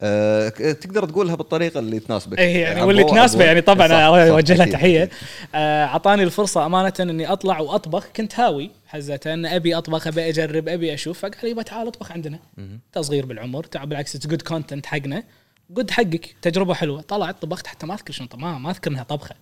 [0.02, 2.40] أه تقدر تقولها بالطريقة اللي تناسبك.
[2.40, 3.44] اي يعني واللي تناسبه.
[3.44, 5.10] يعني طبعا أوجه له تحية.
[5.56, 8.08] آه، أعطاني الفرصة أمانة إني أطلع وأطبخ.
[8.16, 11.20] كنت هاوي حزه ان أبي أطبخ أبي أجرب أبي أشوف.
[11.20, 12.40] فقال يبا تعال اطبخ عندنا.
[12.58, 15.24] أنت صغير بالعمر بالعكس good content حقنا.
[15.70, 17.02] good حقك تجربة حلوة.
[17.02, 19.36] طلعت طبخت حتى ما أذكر شنو ما ما أذكر إنها طبخة.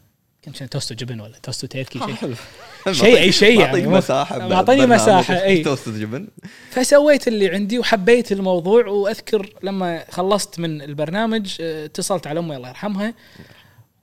[0.44, 2.34] كان شنو توست جبن ولا توست تركي شيء؟ حلو.
[2.94, 5.64] شيء أي شيء يعني مساحة معطيني برنامج مساحة أي.
[5.64, 6.28] توست جبن.
[6.70, 12.70] فسويت اللي عندي وحبيت الموضوع وأذكر لما خلصت من البرنامج آه، اتصلت على أمي الله
[12.70, 13.14] يرحمها.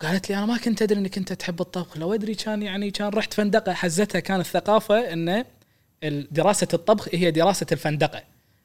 [0.01, 3.09] قالت لي أنا ما كنت أدري إنك أنت تحب الطبخ لو أدري كان يعني كان
[3.09, 5.45] رحت فندقة حزتها كانت ثقافه إن
[6.05, 8.23] ال- دراسة الطبخ هي دراسة الفندقة.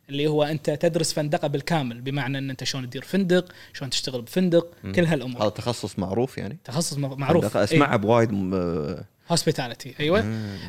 [0.09, 4.67] اللي هو أنت تدرس فندقه بالكامل بمعنى إن أنت شلون تدير فندق شلون تشتغل بفندق
[4.95, 7.45] كل هذا هالامور تخصص معروف يعني؟ تخصص معروف.
[7.45, 8.97] فندقة اسمعها بوايد م-
[9.31, 10.19] hospitality أيوه.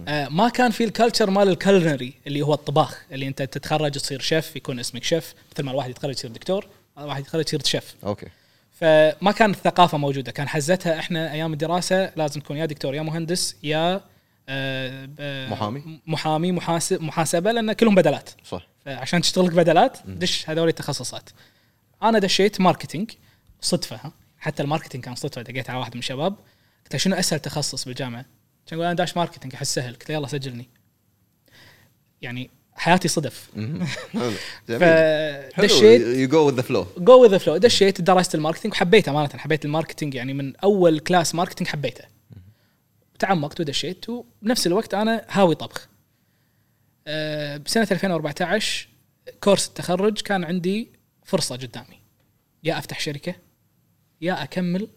[0.08, 3.90] آه ما كان في ال culture مال ال culinary اللي هو الطباخ اللي أنت تتخرج
[3.90, 6.66] تصير شيف يكون اسمك شيف مثل ما الواحد يتخرج يصير دكتور
[6.98, 8.26] الواحد يتخرج يصير شيف okay.
[8.72, 13.56] فما كانت الثقافة موجودة كان حزتها إحنا أيام الدراسة لازم تكون يا دكتور يا مهندس
[13.62, 14.00] يا
[14.48, 16.00] آه آه، محامي.
[16.06, 18.30] محامي محاسب محاسبة لأن كلهم بدلات.
[18.44, 18.66] صح.
[18.86, 21.30] فعشان تشتغل لك بدلات دش هذول التخصصات.
[22.02, 23.10] أنا دشيت marketing
[23.60, 24.12] صدفة ها.
[24.38, 26.36] حتى ال marketing كان صدفة دقيت على واحد من الشباب.
[26.84, 28.22] قلت له شنو أسهل تخصص بالجامعة؟
[28.66, 29.92] كان يقول أنا داش marketing أحس سهل.
[29.92, 30.68] قلت له يلا سجلني.
[32.22, 33.50] يعني حياتي صدف.
[35.56, 39.28] فدشيت you go with the flow go with flow دشيت درست ال marketing وحبيته أمانة.
[39.28, 42.04] حبيت ال marketing يعني من أول class marketing حبيته.
[43.18, 45.88] تعمقت ودشيت وبنفس الوقت أنا هاوي طبخ.
[47.64, 48.88] بسنة 2014
[49.40, 50.88] كورس التخرج كان عندي
[51.24, 52.00] فرصة قدامي.
[52.64, 53.34] يا أفتح شركة
[54.20, 54.88] يا أكمل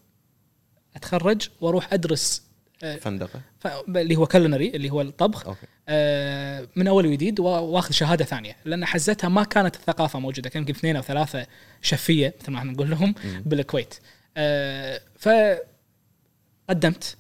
[0.96, 2.44] أتخرج وأروح أدرس
[2.84, 3.42] أه فندقة.
[3.88, 5.68] اللي هو كلنري اللي هو الطبخ أوكي.
[5.90, 8.56] آه، من أول وجديد وا- وأخذ شهادة ثانية.
[8.66, 11.48] لأن حزتها ما كانت الثقافة موجودة كان يمكن اثنين أو ثلاثة
[11.82, 13.16] شفية مثل ما إحنا نقول لهم
[13.46, 13.94] بالكويت.
[14.38, 15.02] آه،
[16.68, 17.18] فقدمت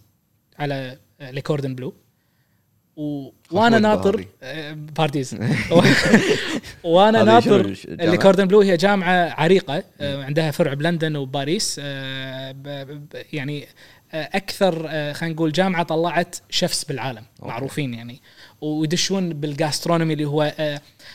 [0.59, 1.93] على آه، Le Cordon Bleu.
[2.99, 3.31] و...
[3.51, 4.25] وأنا ناطر.
[4.43, 5.35] آه، بارديز
[6.83, 11.79] وأنا ناطر شنو الجامعة؟ Le Cordon Bleu هي جامعة عريقة آه، عندها فرع بلندن وباريس
[11.83, 13.67] آه، ب- ب- يعني
[14.13, 14.73] آه، أكثر
[15.13, 17.51] خلينا نقول جامعة طلعت chefs بالعالم okay.
[17.51, 18.21] معروفين يعني
[18.61, 20.53] ويدشون بال gastronomy اللي هو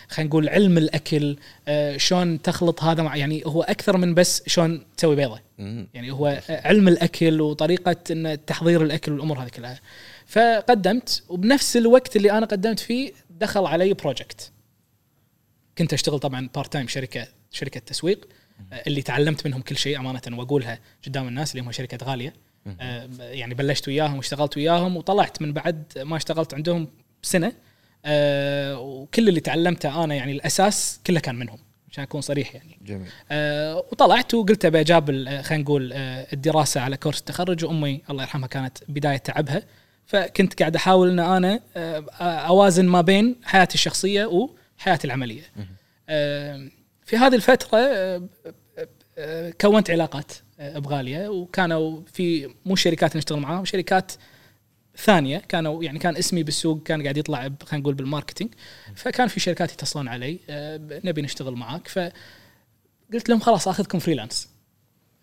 [0.09, 1.37] خلينا نقول علم الأكل
[1.97, 5.41] شلون تخلط هذا مع يعني هو أكثر من بس شلون تسوي بيضة.
[5.95, 9.81] يعني هو علم الأكل وطريقة إن تحضير الأكل والأمور هذه كلها
[10.35, 14.53] فقدمت وبنفس الوقت اللي أنا قدمت فيه دخل علي project
[15.79, 18.29] كنت أشتغل طبعا part time شركة شركة تسويق
[18.73, 22.35] آه، اللي تعلمت منهم كل شيء أمانة وأقولها قدام الناس اللي هم شركة غالية.
[22.81, 26.89] آه، يعني بلشت وياهم واشتغلت وياهم وطلعت من بعد ما اشتغلت عندهم
[27.23, 27.53] سنة.
[28.05, 31.59] آه، وكل اللي تعلمته أنا يعني الأساس كله كان منهم
[31.91, 32.79] عشان أكون صريح يعني.
[32.83, 33.09] جميل.
[33.31, 35.07] آه، وطلعت وقلت أبي أجاب
[35.43, 39.63] خلينا نقول آه، الدراسة على course التخرج وأمي الله يرحمها كانت بداية تعبها.
[40.07, 45.43] فكنت قاعد أحاول إن أنا آه، أوازن ما بين حياتي الشخصية وحياتي العملية.
[47.05, 48.29] في هذه الفترة آه،
[49.19, 54.13] آه، كونت علاقات بغاليه وكانوا في مو شركات نشتغل معاهم شركات
[54.97, 55.39] ثانية.
[55.39, 58.55] كانوا يعني كان اسمي بالسوق كان قاعد يطلع خلينا نقول بال marketing.
[58.95, 60.39] فكان في شركات يتصلون علي
[61.05, 61.89] نبي نشتغل معاك.
[61.89, 64.49] فقلت لهم خلاص آخذكم freelance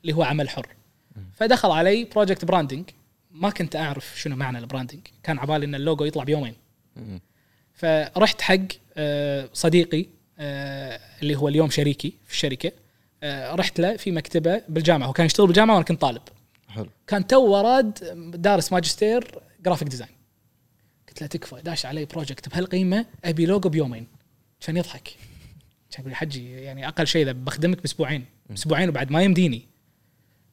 [0.01, 0.67] اللي هو عمل حر.
[1.33, 2.89] فدخل علي project branding
[3.33, 6.55] ما كنت أعرف شنو معنى ال branding كان عبالي إن اللوجو يطلع بيومين.
[7.73, 8.57] فرحت حق
[8.97, 10.05] آه، صديقي
[10.39, 12.71] آه، اللي هو اليوم شريكي في الشركة.
[13.23, 15.07] آه، رحت له في مكتبة بالجامعة.
[15.07, 16.21] هو كان يشتغل بالجامعة وأنا كنت طالب.
[16.67, 16.89] حلو.
[17.07, 17.99] كان توه راد
[18.41, 20.11] دارس ماجستير graphic design
[21.07, 24.07] قلت له تكفى داش علي project بهالقيمة أبي لوجو بيومين.
[24.59, 25.15] كان يضحك.
[25.91, 28.25] كان يقول حجي يعني أقل شيء إذا بخدمك بأسبوعين.
[28.53, 29.67] أسبوعين وبعد ما يمديني.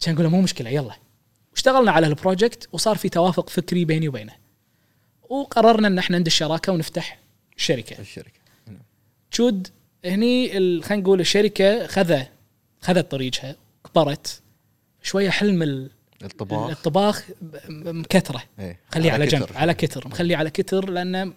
[0.01, 0.97] كان يقول له مو مشكلة يلا.
[1.59, 4.33] واشتغلنا على ال project وصار في توافق فكري بيني وبينه.
[5.29, 7.19] وقررنا إن إحنا ندش شراكة ونفتح
[7.57, 8.01] شركة.
[8.01, 8.41] الشركة.
[9.31, 9.69] تشود
[10.05, 12.23] هني ال- خلينا نقول الشركة خذ
[12.81, 14.41] خذت طريقها كبرت
[15.03, 15.91] شوية حلم ال-
[16.25, 16.71] الطباخ.
[16.71, 19.57] الطباخ ب- م- مكتره إيه خليه على, جنب كتر.
[19.59, 21.33] على كتر مخليه على كتر لأنه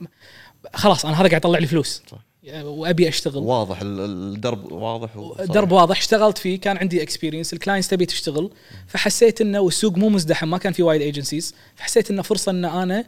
[0.73, 2.01] خلاص أنا هذا قاعد يطلع لي فلوس.
[2.11, 2.17] صح.
[2.43, 3.43] وأبي أشتغل.
[3.43, 5.51] واضح ال- الدرب واضح وصريح.
[5.51, 8.51] درب واضح اشتغلت فيه كان عندي experience ال clients تبي تشتغل.
[8.87, 12.93] فحسيت إنه والسوق مو مزدحم ما كان في وايد agencies فحسيت إنه فرصة ان أنا
[12.93, 13.05] خلينا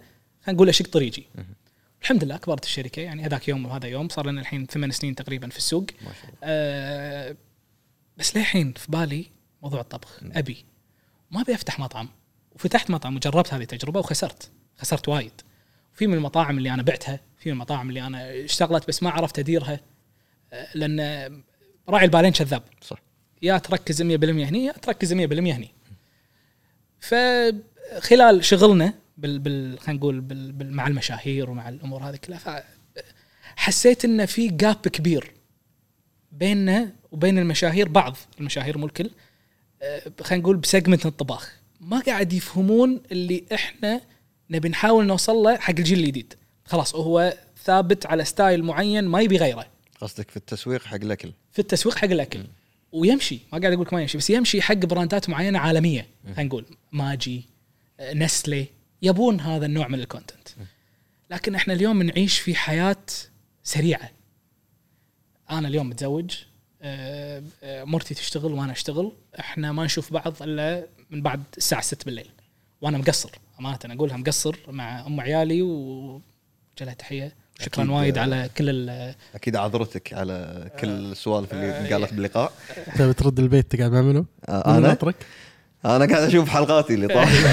[0.49, 1.23] نقول أشق طريقي.
[2.01, 3.01] الحمد لله كبرت الشركة.
[3.01, 5.85] يعني هذاك يوم وهذا يوم صار لنا الحين ثمان سنين تقريبا في السوق.
[6.01, 6.37] ما شاء الله.
[6.43, 7.35] أه
[8.17, 9.25] بس للحين في بالي
[9.63, 10.19] موضوع الطبخ.
[10.31, 10.65] أبي
[11.31, 12.09] ما أبي أفتح مطعم.
[12.55, 14.49] وفتحت مطعم وجربت هذه التجربة وخسرت.
[14.77, 15.31] خسرت وايد.
[15.93, 19.39] في من المطاعم اللي أنا بعتها في من المطاعم اللي أنا اشتغلت بس ما عرفت
[19.39, 19.79] أديرها
[20.53, 20.99] أه، لأن
[21.89, 22.97] راعي البالين كذاب صح.
[23.41, 25.71] يا تركز 100% هني يا تركز 100% هني.
[26.99, 32.63] فخلال شغلنا بال, بال خلينا نقول بال, بال مع المشاهير ومع الأمور هذه كلها ف-
[33.55, 35.31] حسيت إن في gap كبير
[36.31, 39.09] بيننا وبين المشاهير بعض المشاهير مو الكل.
[39.81, 41.55] آه، خلينا نقول ب segment الطباخ.
[41.81, 44.01] ما قاعد يفهمون اللي إحنا
[44.49, 46.33] نبي نحاول نوصل له حق الجيل الجديد.
[46.65, 47.33] خلاص هو
[47.63, 49.65] ثابت على style معين ما يبي غيره.
[50.01, 51.31] قصدك في التسويق حق الأكل.
[51.51, 52.43] في التسويق حق الأكل.
[52.91, 56.07] ويمشي ما قاعد أقول لك ما يمشي بس يمشي حق براندات معينة عالمية.
[56.23, 57.45] خلينا نقول ماجي
[57.99, 58.67] آه، نستلي
[59.01, 60.47] يبون هذا النوع من الكونتنت
[61.31, 63.05] لكن إحنا اليوم نعيش في حياة
[63.63, 64.11] سريعة.
[65.49, 66.35] أنا اليوم متزوج
[66.81, 69.11] آه، آه، مرتي تشتغل وأنا أشتغل.
[69.39, 72.29] إحنا ما نشوف بعض إلا من بعد الساعة 6 بالليل
[72.81, 73.31] وأنا مقصر.
[73.65, 77.31] امانه أقولها مقصر مع أم عيالي وجلها تحية.
[77.59, 77.91] شكرا.
[77.91, 82.51] وايد على كل ال- أكيد عذرتك على كل السوالف اللي قالت باللقاء.
[82.97, 85.15] تبي ترد البيت تقعد مع منو؟ آه، أنا؟ ناطرك؟
[85.85, 87.45] أنا قاعد أشوف حلقاتي اللي طافت.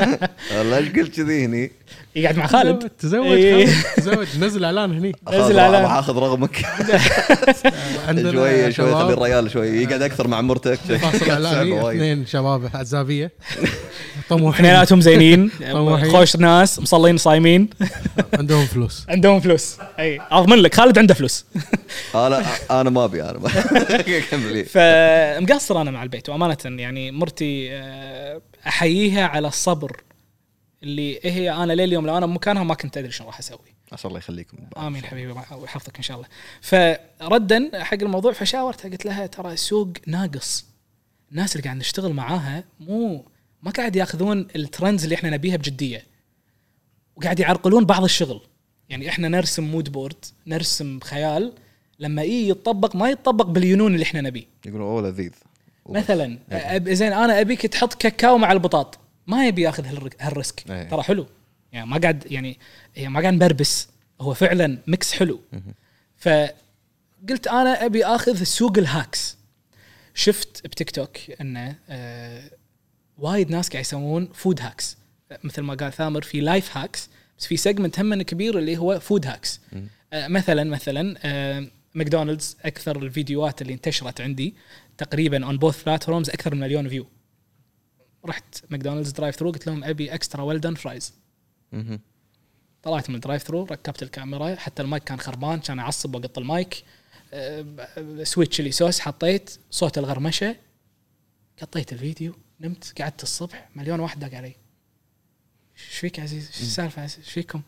[0.58, 1.70] والله إيش قلت كذي هني؟
[2.16, 2.88] يقعد مع خالد.
[2.98, 3.66] تزوج إيه.
[3.66, 4.26] خالد، تزوج.
[4.38, 5.12] نزل إعلان هني.
[5.32, 6.64] نزل راح آخذ رغمك.
[8.08, 9.04] عندنا شوي شوي شباب.
[9.04, 9.68] خلي الريال شوي.
[9.82, 10.78] يقعد أكثر مع مرتك.
[11.02, 11.90] فاصل اعلاني.
[11.90, 13.32] اثنين شباب عزابيه
[14.28, 14.64] طموحين.
[14.66, 15.50] اثنيناتهم زينين.
[16.12, 17.68] خوش ناس مصلين صايمين.
[18.34, 19.06] عندهم فلوس.
[19.08, 19.76] عندهم فلوس.
[19.98, 20.20] أي.
[20.30, 21.44] أضمن لك خالد عنده فلوس.
[22.14, 23.38] أنا أنا ما أبي أنا
[24.64, 29.96] فمقصر أنا مع البيت وأمانة يعني مرتي آه، أحييها على الصبر.
[30.82, 33.74] اللي هي أنا لليوم لو أنا بمكانها ما كنت أدري شنو راح أسوي.
[33.92, 34.58] عسى الله يخليكم.
[34.76, 36.28] آمين حبيبي ويحفظك إن شاء الله.
[36.60, 40.66] فردا حق الموضوع فشاورتها قلت لها ترى السوق ناقص.
[41.30, 43.24] الناس اللي قاعد نشتغل معاها مو
[43.62, 46.06] ما قاعد ياخذون ال trends اللي إحنا نبيها بجدية.
[47.16, 48.40] وقاعد يعرقلون بعض الشغل.
[48.88, 51.52] يعني إحنا نرسم mood board نرسم خيال.
[51.98, 54.44] لما يجي يتطبق ما يتطبق باليونون اللي إحنا نبيه.
[54.66, 55.32] يقولون أوه لذيذ.
[55.88, 56.38] مثلا
[56.94, 58.98] زين أنا أبيك تحط كاكاو مع البطاط.
[59.26, 60.70] ما يبي ياخذ هالر- هال risk.
[60.70, 60.88] إيه.
[60.88, 61.26] ترى حلو.
[61.72, 62.58] يعني ما قاعد يعني
[62.98, 63.88] ما قاعد نبربس
[64.20, 65.40] هو فعلا mix حلو.
[66.16, 69.36] فقلت أنا أبي آخذ سوق ال hacks.
[70.14, 72.42] شفت بتيك توك إنه آه،
[73.18, 74.96] وايد ناس قاعد يسوون food hacks
[75.44, 77.08] مثل ما قال ثامر في life hacks
[77.38, 79.60] بس في segment هم كبير اللي هو food hacks
[80.12, 84.54] آه، مثلا مثلا آه، ماكدونالدز أكثر الفيديوهات اللي انتشرت عندي
[84.98, 87.06] تقريبا on both platforms أكثر من مليون view
[88.26, 91.14] رحت ماكدونالدز drive-thru قلت لهم أبي extra well done fries.
[92.82, 96.84] طلعت من ال drive-thru ركبت الكاميرا حتى المايك كان خربان كان أعصب وأقط المايك
[97.32, 100.56] أه، سويتش اللي سوس حطيت صوت الغرمشة
[101.62, 104.54] قطيت الفيديو نمت قعدت الصبح مليون واحد داق علي
[105.76, 107.62] إيش فيك عزيز؟ إيش السالفة؟ إيش فيكم؟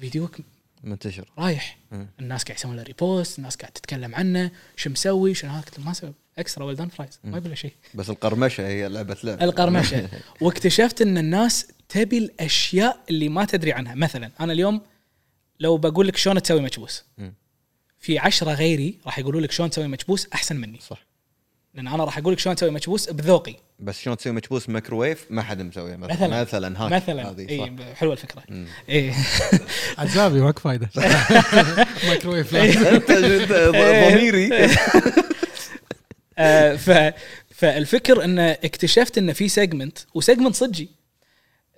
[0.00, 0.36] فيديوك
[0.84, 1.30] منتشر.
[1.38, 1.78] رايح.
[1.92, 2.08] مم.
[2.20, 5.90] الناس قاعد يسوون له repost الناس قاعد تتكلم عنه شو مسوي شنو هذا؟ قلت ما
[5.90, 7.72] أسوي extra well done fries ما يبي شيء.
[7.94, 9.42] بس القرمشة هي لعبة لعب.
[9.42, 10.08] القرمشة.
[10.42, 13.94] واكتشفت إن الناس تبي الأشياء اللي ما تدري عنها.
[13.94, 14.80] مثلا أنا اليوم
[15.60, 17.04] لو بقول لك شلون تسوي مكبوس.
[17.98, 20.80] في عشرة غيري راح يقولوا لك شلون تسوي مكبوس أحسن مني.
[20.80, 21.13] صح.
[21.74, 23.56] لأن أنا راح أقول لك شلون تسوي مكبوس بذوقي.
[23.80, 26.14] بس شلون تسوي مكبوس مايكروويف ما حد مسويه مثلا.
[26.14, 26.40] مثلاً.
[26.40, 27.30] مثلا hack مثلا.
[27.30, 28.42] هذه إي حلوة الفكرة.
[28.88, 29.12] إي.
[29.98, 30.88] عزابي ماك فايدة.
[32.94, 34.68] أنت انت ضميري.
[36.38, 37.14] آه، ف
[37.50, 40.88] فالفكر إن اكتشفت إن في segment و segment صجي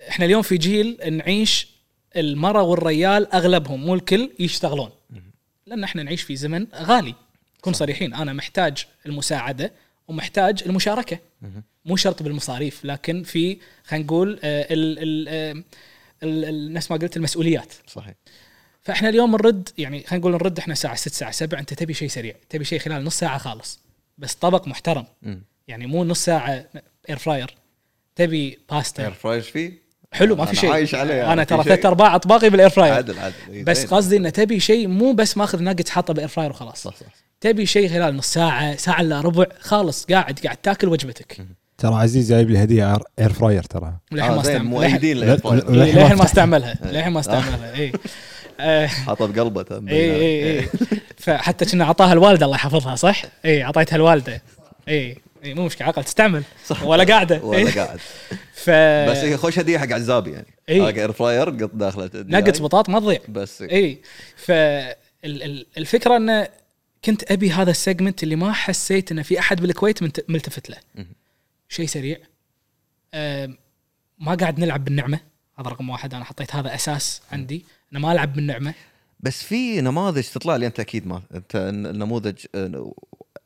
[0.09, 1.68] إحنا اليوم في جيل نعيش
[2.16, 4.90] المراه والريال أغلبهم مو الكل يشتغلون.
[5.66, 7.14] لأن إحنا نعيش في زمن غالي.
[7.60, 9.73] كن صريحين أنا محتاج المساعدة.
[10.08, 11.18] ومحتاج المشاركة.
[11.84, 14.66] مو شرط بالمصاريف لكن في خلينا نقول آه،
[15.32, 15.62] آه،
[16.72, 17.72] نفس ما قلت المسؤوليات.
[17.86, 18.14] صحيح.
[18.82, 22.08] فإحنا اليوم نرد يعني خلينا نقول نرد إحنا الساعة 6 الساعة 7 أنت تبي شيء
[22.08, 23.80] سريع تبي شيء خلال نص ساعة خالص
[24.18, 25.06] بس طبق محترم.
[25.22, 25.42] مم.
[25.68, 26.64] يعني مو نص ساعة
[27.08, 27.56] air fryer
[28.16, 30.70] تبي air pasta fryer فيه؟ حلو ما في شيء.
[30.70, 31.64] عايش عليه أنا ترى.
[31.64, 33.34] ثلاث ارباع أطباقي بال air fryer عدل عدل.
[33.50, 33.88] إيه، بس زين.
[33.88, 36.82] قصدي إنه تبي شيء مو بس ماخذ ناجتس حاطه بال air fryer وخلاص.
[36.82, 37.06] صح صح.
[37.40, 41.46] تبي شيء خلال نص ساعة ساعة إلا ربع خالص قاعد قاعد تاكل وجبتك.
[41.78, 43.92] ترى عزيز جايب لي هدية اير فراير ترى.
[44.12, 45.70] للحين ما آه، زين استعمل مؤيدين لا- للاير فراير.
[45.70, 46.74] لا- للحين ما استعملها.
[46.84, 47.92] للحين ما استعملها إي.
[48.60, 49.64] آه، حاطه بقلبه.
[49.92, 50.68] إي إي إي.
[51.18, 54.42] فحتى كنا أعطاها الوالدة الله يحفظها صح؟ إي أعطيتها الوالدة.
[54.88, 56.42] إي إي مو مشكلة عقل تستعمل.
[56.66, 56.82] صح.
[56.82, 57.40] ولا قاعدة.
[57.44, 57.70] ولا.
[57.70, 57.98] قاعد.
[58.54, 58.70] ف
[59.10, 60.46] بس هي خوش هدية حق عزابي يعني.
[60.86, 62.10] هاك اير فراير قط داخلة.
[62.14, 63.18] نقص بطاط ما تضيع.
[63.28, 63.98] بس إي.
[64.36, 66.48] فالفكرة إنه
[67.06, 70.76] كنت أبي هذا ال segment اللي ما حسيت إنه في أحد بالكويت ملتفت له.
[71.68, 72.18] شيء سريع.
[74.18, 75.20] ما قاعد نلعب بالنعمة.
[75.58, 76.14] هذا رقم واحد.
[76.14, 77.64] أنا حطيت هذا أساس عندي.
[77.92, 78.74] انه ما ألعب بالنعمة.
[79.20, 81.22] بس في نماذج تطلع لي أنت أكيد ما.
[81.34, 82.92] أنت النموذج آه،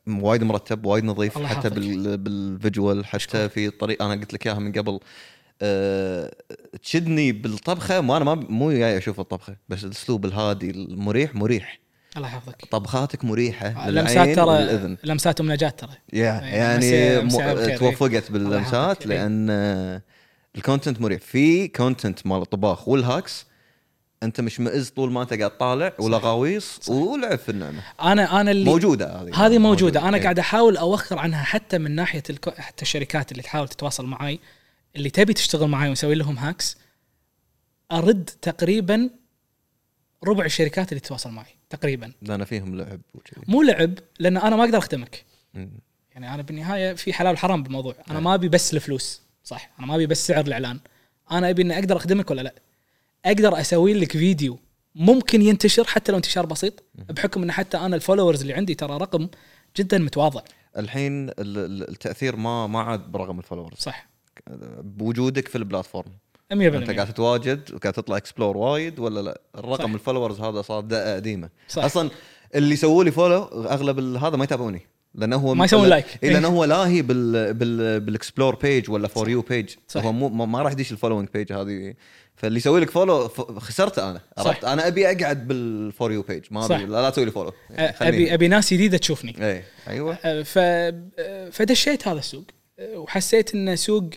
[0.06, 1.70] وايد مرتب وايد نظيف حتى.
[1.70, 3.50] بال بال visual حتى أشكرك.
[3.50, 5.00] في الطريقة أنا قلت لك إياها من قبل.
[5.62, 6.34] أه
[6.82, 8.00] تشدني بالطبخة.
[8.00, 11.80] ما أنا ما مو جاي أشوف الطبخة بس الأسلوب الهادي المريح مريح.
[12.16, 12.64] الله يحفظك.
[12.70, 15.90] طبخات مريحة لمسات للعين ترى والاذن لمسات ام نجاة ترى.
[16.12, 17.76] إيه، يعني م- بالخير، إيه.
[17.76, 19.08] توفقت الله باللمسات إيه.
[19.08, 20.02] لأن آه،
[20.56, 21.20] الكونتنت مريح.
[21.20, 23.46] في كونتنت مال الطباخ والهاكس
[24.22, 27.82] أنت مش مئز طول ما أنت قاعد طالع ولا غاويص ولعب في النعمة.
[28.02, 29.46] أنا أنا اللي موجودة هذه.
[29.46, 30.08] هذه موجودة.
[30.08, 30.22] أنا إيه.
[30.22, 32.50] قاعد أحاول أوخر عنها حتى من ناحية الكو...
[32.50, 34.40] حتى الشركات اللي تحاول تتواصل معي
[34.96, 36.76] اللي تبي تشتغل معي ونسوي لهم hacks
[37.92, 39.10] أرد تقريبا
[40.24, 42.12] ربع الشركات اللي تتواصل معي تقريبا.
[42.22, 45.24] لأن فيهم لعب وكذي مو لعب لأن أنا ما أقدر أخدمك.
[46.12, 47.94] يعني أنا بالنهاية في حلال وحرام بالموضوع.
[48.10, 50.80] أنا ما أبي بس الفلوس صح؟ أنا ما أبي بس سعر الإعلان.
[51.30, 52.54] أنا أبي إني أقدر أخدمك ولا لا.
[53.24, 54.58] أقدر أسوي لك فيديو
[54.94, 58.96] ممكن ينتشر حتى لو انتشار بسيط بحكم إن حتى أنا ال followers اللي عندي ترى
[58.96, 59.28] رقم
[59.76, 60.40] جدا متواضع.
[60.78, 63.76] الحين ال- ال- التأثير ما ما عاد برقم ال followers.
[63.78, 64.06] صح.
[64.50, 66.12] 100% بوجودك في ال platform.
[66.52, 69.92] انت أنت قاعد تتواجد وقاعد تطلع explore وايد ولا لا؟ الرقم صح.
[69.94, 71.48] ال followers هذا صار دقة قديمة.
[71.68, 71.84] صح.
[71.84, 72.10] أصلا
[72.54, 74.86] اللي يسووا لي follow أغلب هذا ما يتابعوني.
[75.14, 76.06] لأنه هو ما يسوون like.
[76.22, 79.74] إيه لأنه هو لاهي بال بال بال explore page ولا for you page.
[79.96, 81.94] هو مو ما, راح يدش ال following page هذه.
[82.36, 83.28] فاللي يسوي لك follow
[83.58, 84.20] خسرته أنا.
[84.38, 86.64] عرفت؟ أنا أبي أقعد بال for you page ما.
[86.64, 87.96] ابي لا, لا تسوي لي follow يعني.
[88.00, 89.34] ابي أبي ناس جديدة تشوفني.
[89.40, 89.64] إيه.
[89.88, 90.42] أيوه.
[90.42, 90.58] ف
[91.56, 92.44] فدشيت هذا السوق.
[92.94, 94.10] وحسيت انه سوق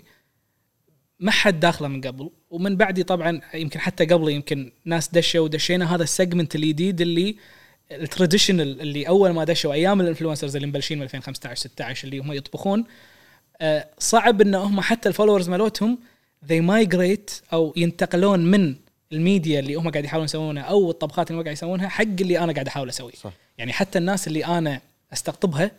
[1.20, 5.96] ما حد داخله من قبل ومن بعدي طبعا يمكن حتى قبل يمكن ناس دشوا ودشينا
[5.96, 7.36] هذا ال segment الجديد اللي
[7.92, 12.20] ال traditional اللي أول ما دشوا أيام ال influencers اللي مبلشين من 2015 16 اللي
[12.20, 12.84] هم يطبخون
[13.62, 16.00] أه، صعب إن هم حتى ال followers مالتهم
[16.46, 18.76] they migrate أو ينتقلون من
[19.12, 22.54] الميديا اللي هم قاعد يحاولون يسوونها أو الطبخات اللي هم قاعد يسوونها حق اللي أنا
[22.54, 23.14] قاعد أحاول أسويه.
[23.58, 24.82] يعني حتى الناس اللي أنا
[25.14, 25.72] أستقطبها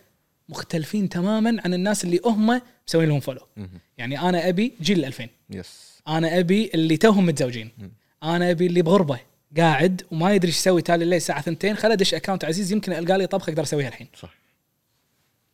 [0.49, 3.41] مختلفين تماما عن الناس اللي هم مسوين لهم follow.
[3.97, 7.71] يعني أنا أبي جيل 2000 yes أنا أبي اللي توهم متزوجين.
[8.23, 9.19] أنا أبي اللي بغربة
[9.57, 13.17] قاعد وما يدري إيش يسوي تالي الليل الساعة 2 خل أدش account عزيز يمكن ألقى
[13.17, 14.07] لي طبخه أقدر أسويها الحين.
[14.19, 14.33] صح.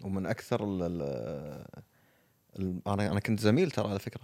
[0.04, 0.92] ومن أكثر ال-
[2.60, 4.22] ال- أنا أنا كنت زميل ترى على فكرة.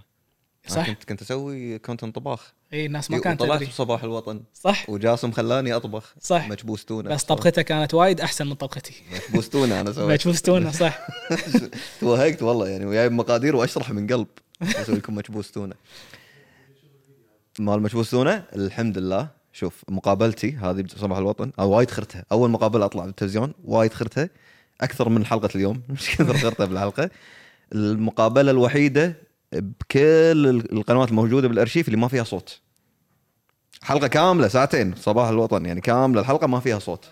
[0.68, 0.88] صح.
[0.88, 3.66] كنت كنت أسوي content طباخ اي الناس ما كانت تدري.
[3.66, 4.42] بصباح الوطن.
[4.54, 4.90] صح.
[4.90, 6.16] وجاسم خلاني أطبخ.
[6.22, 6.48] صح.
[6.48, 8.94] مكبوس تونه بس طبختها كانت وايد أحسن من طبختي.
[9.14, 10.12] مكبوس تونه أنا سويت.
[10.12, 11.08] مجبوس تونه صح.
[12.02, 14.28] توهقت والله يعني وجايب مقادير وأشرح من قلب.
[14.62, 15.76] أسوي لكم مكبوس تونه
[17.60, 19.28] مال مكبوس تونه الحمد لله.
[19.54, 22.26] شوف مقابلتي هذه بصباح الوطن أو وايد خرتها.
[22.32, 24.30] أول مقابلة أطلع بالتلفزيون وايد خرتها.
[24.82, 27.10] أكثر من حلقة اليوم مش كثر خرتها بالحلقة.
[27.74, 29.14] المقابلة الوحيدة
[29.52, 32.60] بكل القنوات الموجودة بالأرشيف اللي ما فيها صوت.
[33.82, 37.06] حلقة كاملة ساعتين صباح الوطن يعني كاملة الحلقة ما فيها صوت.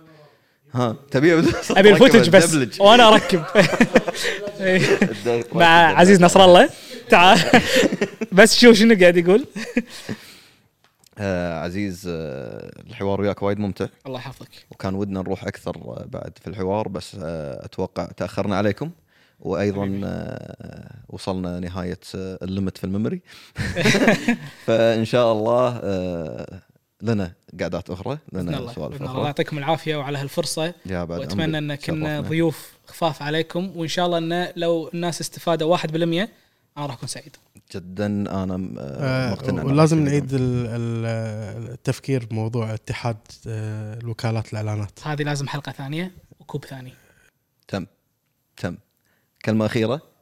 [0.74, 1.34] ها تبي
[1.70, 3.44] أبي الفوتج بس وأنا أركب.
[5.60, 6.70] مع عزيز نصر الله.
[7.10, 7.40] تعال.
[8.32, 9.45] بس شوف شنو قاعد يقول؟
[11.18, 13.88] آه عزيز آه الحوار وياك وايد ممتع.
[14.07, 14.49] الله يحفظك.
[14.72, 18.90] وكان ودنا نروح أكثر آه، بعد في الحوار بس آه أتوقع تأخرنا عليكم.
[19.40, 23.22] وأيضا آه وصلنا نهاية آه الليمت في الميموري.
[24.66, 26.62] فإن شاء الله آه
[27.02, 29.12] لنا قعدات أخرى لنا الله سوالف بإذن الله.
[29.12, 30.74] أخرى يعطيكم العافية وعلى هالفرصة.
[30.86, 31.57] يا بعد وأتمنى.
[31.57, 32.22] أن كنا.
[32.22, 33.72] ضيوف خفاف عليكم.
[33.78, 35.86] وإن شاء الله أن لو الناس استفادوا 1%
[36.78, 37.36] أنا راح أكون سعيد.
[37.76, 39.64] جدا أنا آه آه مقتنع.
[39.64, 40.03] ولازم.
[40.03, 43.18] نعيد ال- ال- التفكير بموضوع اتحاد
[43.48, 44.99] الوكالات الإعلانات.
[45.07, 46.94] هذه لازم حلقة ثانية وكوب ثاني.
[47.68, 47.86] تم.
[48.57, 48.78] تم.
[49.45, 50.15] كلمة أخيرة؟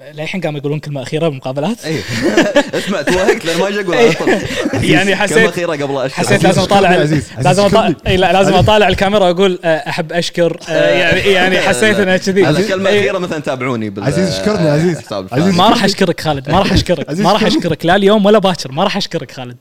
[0.00, 1.84] للحين قاموا يقولون كلمة أخيرة بالمقابلات.
[1.84, 1.98] اي
[2.78, 4.28] اسمع توهقت لأن ما أجي أقول على طول.
[4.84, 6.16] يعني حسيت- كلمة أخيرة قبل أشكر.
[6.16, 6.94] حسيت لازم أطالع
[7.38, 12.16] لازم اطالع لا لازم أطالع الكاميرا وأقول آه، أحب أشكر آه، يعني يعني حسيت إنها
[12.16, 12.44] كذي.
[12.46, 13.00] هذا كلمة إيه.
[13.00, 15.12] أخيرة مثلا تابعوني عزيز، أشكرني عزيز.
[15.32, 17.42] ما راح أشكرك خالد ما راح أشكرك ما راح.
[17.44, 19.56] أشكرك لا اليوم ولا باكر ما راح أشكرك خالد.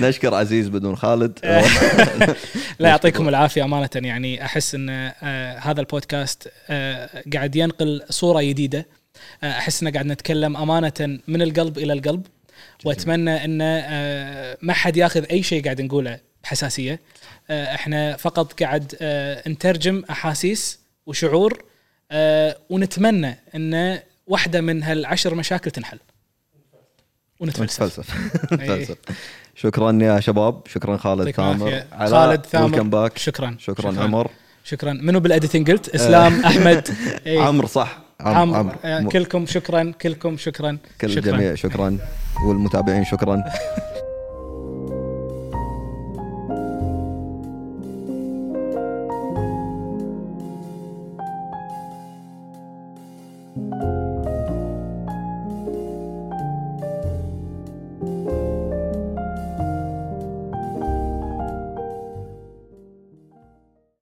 [0.00, 1.38] نشكر عزيز بدون خالد.
[2.78, 6.48] لا يعطيكم العافية أمانة يعني أحس إن آه، هذا البودكاست
[7.34, 8.97] قاعد ينقل صورة جديدة.
[9.44, 12.26] أحس ان قاعد نتكلم أمانة من القلب إلى القلب
[12.84, 17.00] وأتمنى إن آه، ما حد ياخذ أي شيء قاعد نقوله بحساسية.
[17.50, 21.62] آه، إحنا فقط قاعد آه، نترجم أحاسيس وشعور
[22.10, 25.98] آه، ونتمنى إن واحدة من هالعشر مشاكل تنحل.
[27.40, 27.82] ونتفلسف.
[27.82, 28.96] نتفلسف إيه.
[29.54, 30.60] شكرا يا شباب.
[30.66, 31.82] شكرا خالد ثامر.
[31.92, 33.18] علاء خالد ثامر باك.
[33.18, 33.56] شكرا.
[33.58, 34.30] شكرا عمر.
[34.64, 34.92] شكرا.
[34.92, 36.88] منو بال editing قلت؟ إسلام أحمد.
[37.26, 37.98] عمرو صح.
[38.20, 41.30] عم- عمرو عمرو آه، كلكم شكرا كلكم شكرا كل شكراً.
[41.32, 41.98] الجميع شكرا
[42.46, 43.44] والمتابعين شكرا